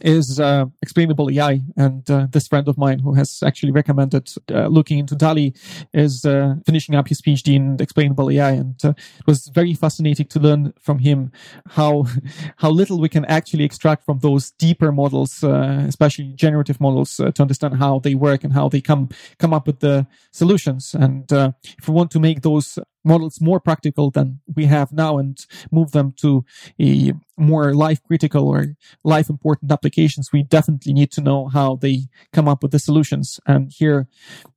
is 0.00 0.38
uh, 0.38 0.66
explainable 0.82 1.30
AI. 1.30 1.60
And 1.76 2.08
uh, 2.10 2.26
this 2.30 2.48
friend 2.48 2.68
of 2.68 2.76
mine 2.76 2.98
who 2.98 3.14
has 3.14 3.42
actually 3.42 3.72
recommended 3.72 4.30
uh, 4.50 4.66
looking 4.66 4.98
into 4.98 5.14
DALL-E 5.14 5.54
is 5.92 6.24
uh, 6.24 6.56
finishing 6.64 6.94
up 6.94 7.08
his 7.08 7.20
PhD 7.22 7.54
in 7.54 7.76
explainable 7.80 8.30
AI. 8.30 8.50
And 8.50 8.84
uh, 8.84 8.90
it 8.90 9.26
was 9.26 9.48
very 9.48 9.74
fascinating 9.74 10.26
to 10.26 10.40
learn 10.40 10.72
from 10.80 10.98
him 10.98 11.32
how, 11.70 12.06
how 12.56 12.70
little 12.70 13.00
we 13.00 13.08
can 13.08 13.24
actually 13.26 13.64
extract 13.64 14.04
from 14.04 14.18
those 14.18 14.50
deeper 14.52 14.92
models, 14.92 15.42
uh, 15.42 15.84
especially 15.88 16.32
generative 16.34 16.80
models, 16.80 17.16
to 17.16 17.42
understand 17.42 17.76
how 17.76 17.98
they 17.98 18.14
work 18.14 18.44
and 18.44 18.52
how 18.52 18.68
they 18.68 18.80
come, 18.80 19.08
come 19.38 19.54
up 19.54 19.66
with 19.66 19.80
the 19.80 20.06
solutions. 20.30 20.94
And 20.94 21.30
if 21.30 21.88
we 21.88 21.94
want 21.94 22.10
to 22.12 22.20
make 22.20 22.42
those 22.42 22.78
models 23.06 23.40
more 23.40 23.60
practical 23.60 24.10
than 24.10 24.40
we 24.54 24.66
have 24.66 24.92
now 24.92 25.18
and 25.18 25.46
move 25.70 25.92
them 25.92 26.12
to 26.18 26.44
a 26.80 27.12
more 27.38 27.74
life 27.74 28.02
critical 28.06 28.48
or 28.48 28.76
life 29.04 29.30
important 29.30 29.70
applications, 29.70 30.32
we 30.32 30.42
definitely 30.42 30.92
need 30.92 31.10
to 31.12 31.20
know 31.20 31.48
how 31.48 31.76
they 31.76 32.08
come 32.32 32.48
up 32.48 32.62
with 32.62 32.72
the 32.72 32.78
solutions. 32.78 33.40
And 33.46 33.72
here, 33.72 34.08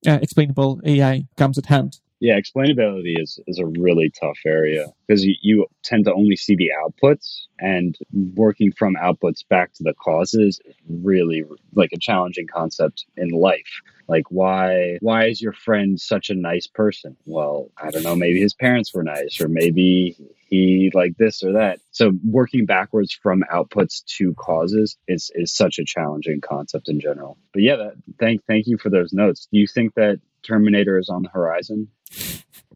uh, 0.07 0.19
explainable 0.21 0.81
AI 0.85 1.27
comes 1.37 1.57
at 1.57 1.67
hand. 1.67 1.99
Yeah, 2.20 2.38
explainability 2.38 3.22
is, 3.22 3.39
is 3.47 3.59
a 3.59 3.65
really 3.65 4.11
tough 4.20 4.39
area 4.45 4.88
because 5.07 5.24
you, 5.24 5.36
you 5.41 5.67
tend 5.84 6.05
to 6.05 6.13
only 6.13 6.36
see 6.36 6.55
the 6.55 6.72
outputs 6.84 7.41
and 7.59 7.97
working 8.36 8.72
from 8.72 8.95
outputs 8.95 9.47
back 9.47 9.74
to 9.74 9.84
the 9.84 9.93
causes 9.93 10.59
is 10.65 10.76
really 10.89 11.43
like 11.74 11.91
a 11.93 11.97
challenging 11.97 12.47
concept 12.47 13.05
in 13.15 13.30
life. 13.30 13.82
Like 14.07 14.26
why 14.30 14.97
why 15.01 15.28
is 15.28 15.41
your 15.41 15.53
friend 15.53 15.99
such 16.01 16.30
a 16.30 16.36
nice 16.36 16.67
person? 16.67 17.15
Well, 17.26 17.70
I 17.78 17.91
don't 17.91 18.03
know, 18.03 18.15
maybe 18.15 18.41
his 18.41 18.53
parents 18.55 18.93
were 18.93 19.03
nice 19.03 19.39
or 19.39 19.47
maybe 19.47 20.17
he 20.47 20.91
like 20.93 21.15
this 21.17 21.43
or 21.43 21.53
that. 21.53 21.80
So 21.91 22.11
working 22.28 22.65
backwards 22.65 23.13
from 23.13 23.43
outputs 23.53 24.03
to 24.17 24.34
causes 24.34 24.97
is 25.07 25.32
is 25.36 25.53
such 25.53 25.80
a 25.80 25.86
challenging 25.86 26.41
concept 26.41 26.89
in 26.89 26.99
general. 26.99 27.38
But 27.53 27.61
yeah, 27.61 27.76
that, 27.76 27.93
thank 28.20 28.43
thank 28.45 28.67
you 28.67 28.78
for 28.78 28.89
those 28.89 29.13
notes. 29.13 29.47
Do 29.51 29.59
you 29.59 29.67
think 29.67 29.93
that 29.93 30.20
Terminator 30.43 30.97
is 30.97 31.09
on 31.09 31.23
the 31.23 31.29
horizon? 31.29 31.89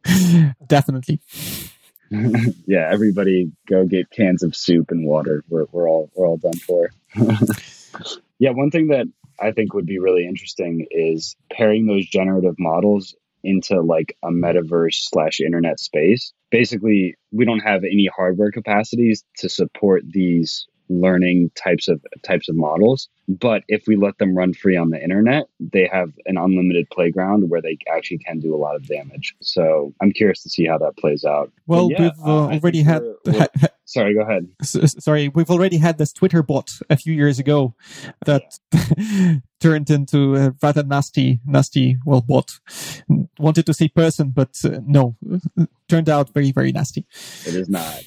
Definitely. 0.67 1.21
yeah, 2.67 2.89
everybody 2.91 3.51
go 3.67 3.85
get 3.85 4.11
cans 4.11 4.43
of 4.43 4.55
soup 4.55 4.91
and 4.91 5.05
water. 5.05 5.43
We're 5.49 5.65
we're 5.71 5.89
all 5.89 6.11
we're 6.15 6.27
all 6.27 6.37
done 6.37 6.57
for. 6.57 6.91
yeah, 8.39 8.51
one 8.51 8.71
thing 8.71 8.87
that 8.87 9.07
I 9.39 9.51
think 9.51 9.73
would 9.73 9.85
be 9.85 9.99
really 9.99 10.25
interesting 10.27 10.87
is 10.91 11.35
pairing 11.51 11.85
those 11.85 12.05
generative 12.05 12.55
models 12.59 13.15
into 13.43 13.81
like 13.81 14.15
a 14.23 14.29
metaverse 14.29 15.09
slash 15.09 15.39
internet 15.39 15.79
space. 15.79 16.33
Basically, 16.51 17.15
we 17.31 17.45
don't 17.45 17.59
have 17.59 17.83
any 17.83 18.09
hardware 18.15 18.51
capacities 18.51 19.23
to 19.37 19.49
support 19.49 20.03
these 20.07 20.67
learning 21.01 21.51
types 21.55 21.87
of 21.87 22.01
types 22.23 22.49
of 22.49 22.55
models. 22.55 23.09
But 23.27 23.63
if 23.67 23.83
we 23.87 23.95
let 23.95 24.17
them 24.17 24.35
run 24.35 24.53
free 24.53 24.75
on 24.75 24.89
the 24.89 25.01
internet 25.01 25.45
they 25.59 25.87
have 25.91 26.11
an 26.25 26.37
unlimited 26.37 26.89
playground 26.91 27.49
where 27.49 27.61
they 27.61 27.77
actually 27.93 28.17
can 28.19 28.39
do 28.39 28.53
a 28.53 28.57
lot 28.57 28.75
of 28.75 28.87
damage. 28.87 29.35
So 29.41 29.93
i'm 30.01 30.11
curious 30.11 30.43
to 30.43 30.49
see 30.49 30.65
how 30.65 30.77
that 30.79 30.97
plays 30.97 31.23
out. 31.23 31.51
Well 31.67 31.89
yeah, 31.91 32.01
we've 32.01 32.19
uh, 32.25 32.47
already 32.53 32.81
had 32.81 33.01
we're, 33.01 33.15
we're, 33.25 33.47
sorry 33.85 34.13
go 34.13 34.21
ahead. 34.21 34.47
Sorry 34.63 35.29
we've 35.29 35.49
already 35.49 35.77
had 35.77 35.97
this 35.97 36.13
twitter 36.13 36.43
bot 36.43 36.71
a 36.89 36.97
few 36.97 37.13
years 37.13 37.39
ago 37.39 37.75
that 38.25 38.59
turned 39.59 39.89
into 39.89 40.35
a 40.35 40.53
rather 40.61 40.83
nasty 40.83 41.39
nasty 41.45 41.97
well 42.05 42.21
bot. 42.21 42.51
Wanted 43.39 43.65
to 43.65 43.73
say 43.73 43.87
person 43.87 44.31
but 44.31 44.57
uh, 44.65 44.79
no. 44.85 45.15
Turned 45.89 46.09
out 46.09 46.33
very 46.33 46.51
very 46.51 46.71
nasty. 46.71 47.05
It 47.45 47.55
is 47.55 47.69
not 47.69 48.03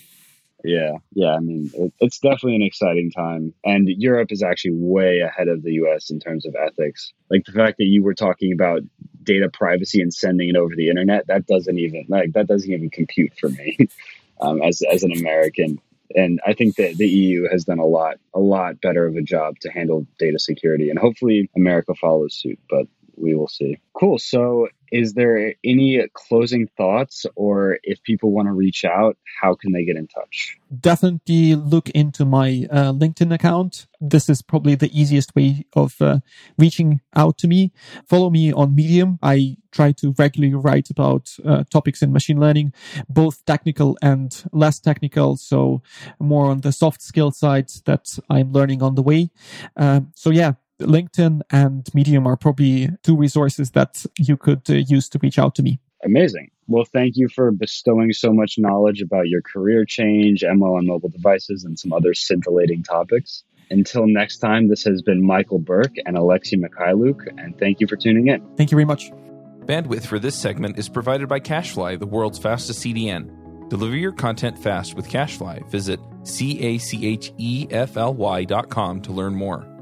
yeah, 0.66 0.92
yeah. 1.12 1.34
I 1.34 1.40
mean, 1.40 1.70
it, 1.74 1.92
it's 2.00 2.18
definitely 2.18 2.56
an 2.56 2.62
exciting 2.62 3.10
time, 3.10 3.54
and 3.64 3.88
Europe 3.88 4.32
is 4.32 4.42
actually 4.42 4.72
way 4.74 5.20
ahead 5.20 5.48
of 5.48 5.62
the 5.62 5.72
U.S. 5.74 6.10
in 6.10 6.20
terms 6.20 6.44
of 6.44 6.54
ethics. 6.54 7.12
Like 7.30 7.44
the 7.44 7.52
fact 7.52 7.78
that 7.78 7.84
you 7.84 8.02
were 8.02 8.14
talking 8.14 8.52
about 8.52 8.82
data 9.22 9.48
privacy 9.48 10.00
and 10.02 10.12
sending 10.12 10.48
it 10.48 10.56
over 10.56 10.74
the 10.74 10.88
internet, 10.88 11.26
that 11.28 11.46
doesn't 11.46 11.78
even 11.78 12.06
like 12.08 12.32
that 12.32 12.46
doesn't 12.46 12.70
even 12.70 12.90
compute 12.90 13.32
for 13.38 13.48
me 13.48 13.78
um, 14.40 14.62
as 14.62 14.82
as 14.90 15.02
an 15.02 15.12
American. 15.12 15.80
And 16.14 16.40
I 16.46 16.52
think 16.52 16.76
that 16.76 16.96
the 16.96 17.08
EU 17.08 17.48
has 17.50 17.64
done 17.64 17.80
a 17.80 17.84
lot, 17.84 18.16
a 18.32 18.38
lot 18.38 18.80
better 18.80 19.06
of 19.06 19.16
a 19.16 19.22
job 19.22 19.58
to 19.60 19.70
handle 19.70 20.06
data 20.18 20.38
security, 20.38 20.90
and 20.90 20.98
hopefully 20.98 21.50
America 21.56 21.94
follows 21.94 22.34
suit. 22.34 22.58
But 22.70 22.86
we 23.16 23.34
will 23.34 23.48
see. 23.48 23.78
Cool. 23.94 24.18
So, 24.18 24.68
is 24.92 25.14
there 25.14 25.54
any 25.64 26.00
closing 26.14 26.68
thoughts, 26.76 27.26
or 27.34 27.78
if 27.82 28.02
people 28.02 28.30
want 28.30 28.46
to 28.46 28.52
reach 28.52 28.84
out, 28.84 29.16
how 29.40 29.54
can 29.54 29.72
they 29.72 29.84
get 29.84 29.96
in 29.96 30.06
touch? 30.06 30.58
Definitely 30.80 31.54
look 31.54 31.90
into 31.90 32.24
my 32.24 32.66
uh, 32.70 32.92
LinkedIn 32.92 33.34
account. 33.34 33.86
This 34.00 34.28
is 34.28 34.42
probably 34.42 34.74
the 34.74 34.90
easiest 34.98 35.34
way 35.34 35.64
of 35.74 36.00
uh, 36.00 36.20
reaching 36.58 37.00
out 37.14 37.38
to 37.38 37.48
me. 37.48 37.72
Follow 38.08 38.30
me 38.30 38.52
on 38.52 38.74
Medium. 38.74 39.18
I 39.22 39.56
try 39.72 39.92
to 39.92 40.14
regularly 40.18 40.54
write 40.54 40.90
about 40.90 41.34
uh, 41.44 41.64
topics 41.70 42.02
in 42.02 42.12
machine 42.12 42.38
learning, 42.38 42.72
both 43.08 43.44
technical 43.44 43.98
and 44.02 44.44
less 44.52 44.78
technical. 44.78 45.36
So, 45.36 45.82
more 46.20 46.46
on 46.46 46.60
the 46.60 46.72
soft 46.72 47.02
skill 47.02 47.32
side 47.32 47.70
that 47.86 48.18
I'm 48.30 48.52
learning 48.52 48.82
on 48.82 48.94
the 48.94 49.02
way. 49.02 49.30
Um, 49.76 50.12
so, 50.14 50.30
yeah, 50.30 50.52
LinkedIn 50.81 51.43
and 51.51 51.89
Medium 51.95 52.27
are 52.27 52.37
probably 52.37 52.91
two 53.03 53.16
resources 53.16 53.70
that 53.72 54.05
you 54.18 54.37
could 54.37 54.62
uh, 54.68 54.74
use 54.74 55.09
to 55.11 55.18
reach 55.22 55.39
out 55.39 55.55
to 55.57 55.62
me. 55.62 55.81
Amazing. 56.05 56.51
Well, 56.68 56.85
thank 56.85 57.16
you 57.16 57.29
for 57.29 57.51
bestowing 57.51 58.12
so 58.12 58.33
much 58.33 58.59
knowledge 58.59 59.01
about 59.01 59.29
your 59.29 59.41
career 59.43 59.85
change, 59.85 60.43
ML 60.43 60.79
on 60.79 60.87
mobile 60.87 61.09
devices, 61.09 61.64
and 61.64 61.79
some 61.79 61.93
other 61.93 62.12
scintillating 62.12 62.83
topics. 62.83 63.45
Until 63.70 64.07
next 64.07 64.39
time, 64.39 64.68
this 64.68 64.85
has 64.85 65.03
been 65.03 65.24
Michael 65.24 65.59
Berk 65.59 65.95
and 66.05 66.16
Alexei 66.16 66.57
Mikhailuk, 66.57 67.27
and 67.39 67.59
thank 67.59 67.81
you 67.81 67.87
for 67.87 67.97
tuning 67.97 68.29
in. 68.29 68.41
Thank 68.57 68.70
you 68.70 68.77
very 68.77 68.85
much. 68.85 69.11
Bandwidth 69.64 70.07
for 70.07 70.20
this 70.20 70.37
segment 70.37 70.79
is 70.79 70.89
provided 70.89 71.29
by 71.29 71.41
CacheFly, 71.41 71.99
the 71.99 72.07
world's 72.07 72.39
fastest 72.39 72.85
CDN. 72.85 73.68
Deliver 73.68 73.97
your 73.97 74.12
content 74.12 74.57
fast 74.57 74.95
with 74.95 75.09
CacheFly. 75.09 75.68
Visit 75.70 75.99
C 76.22 76.61
A 76.61 76.79
C 76.79 77.05
H 77.05 77.33
E 77.39 77.66
F 77.70 77.97
L 77.97 78.14
Y 78.14 78.45
dot 78.45 78.70
com 78.70 79.01
to 79.03 79.12
learn 79.12 79.35
more. 79.35 79.76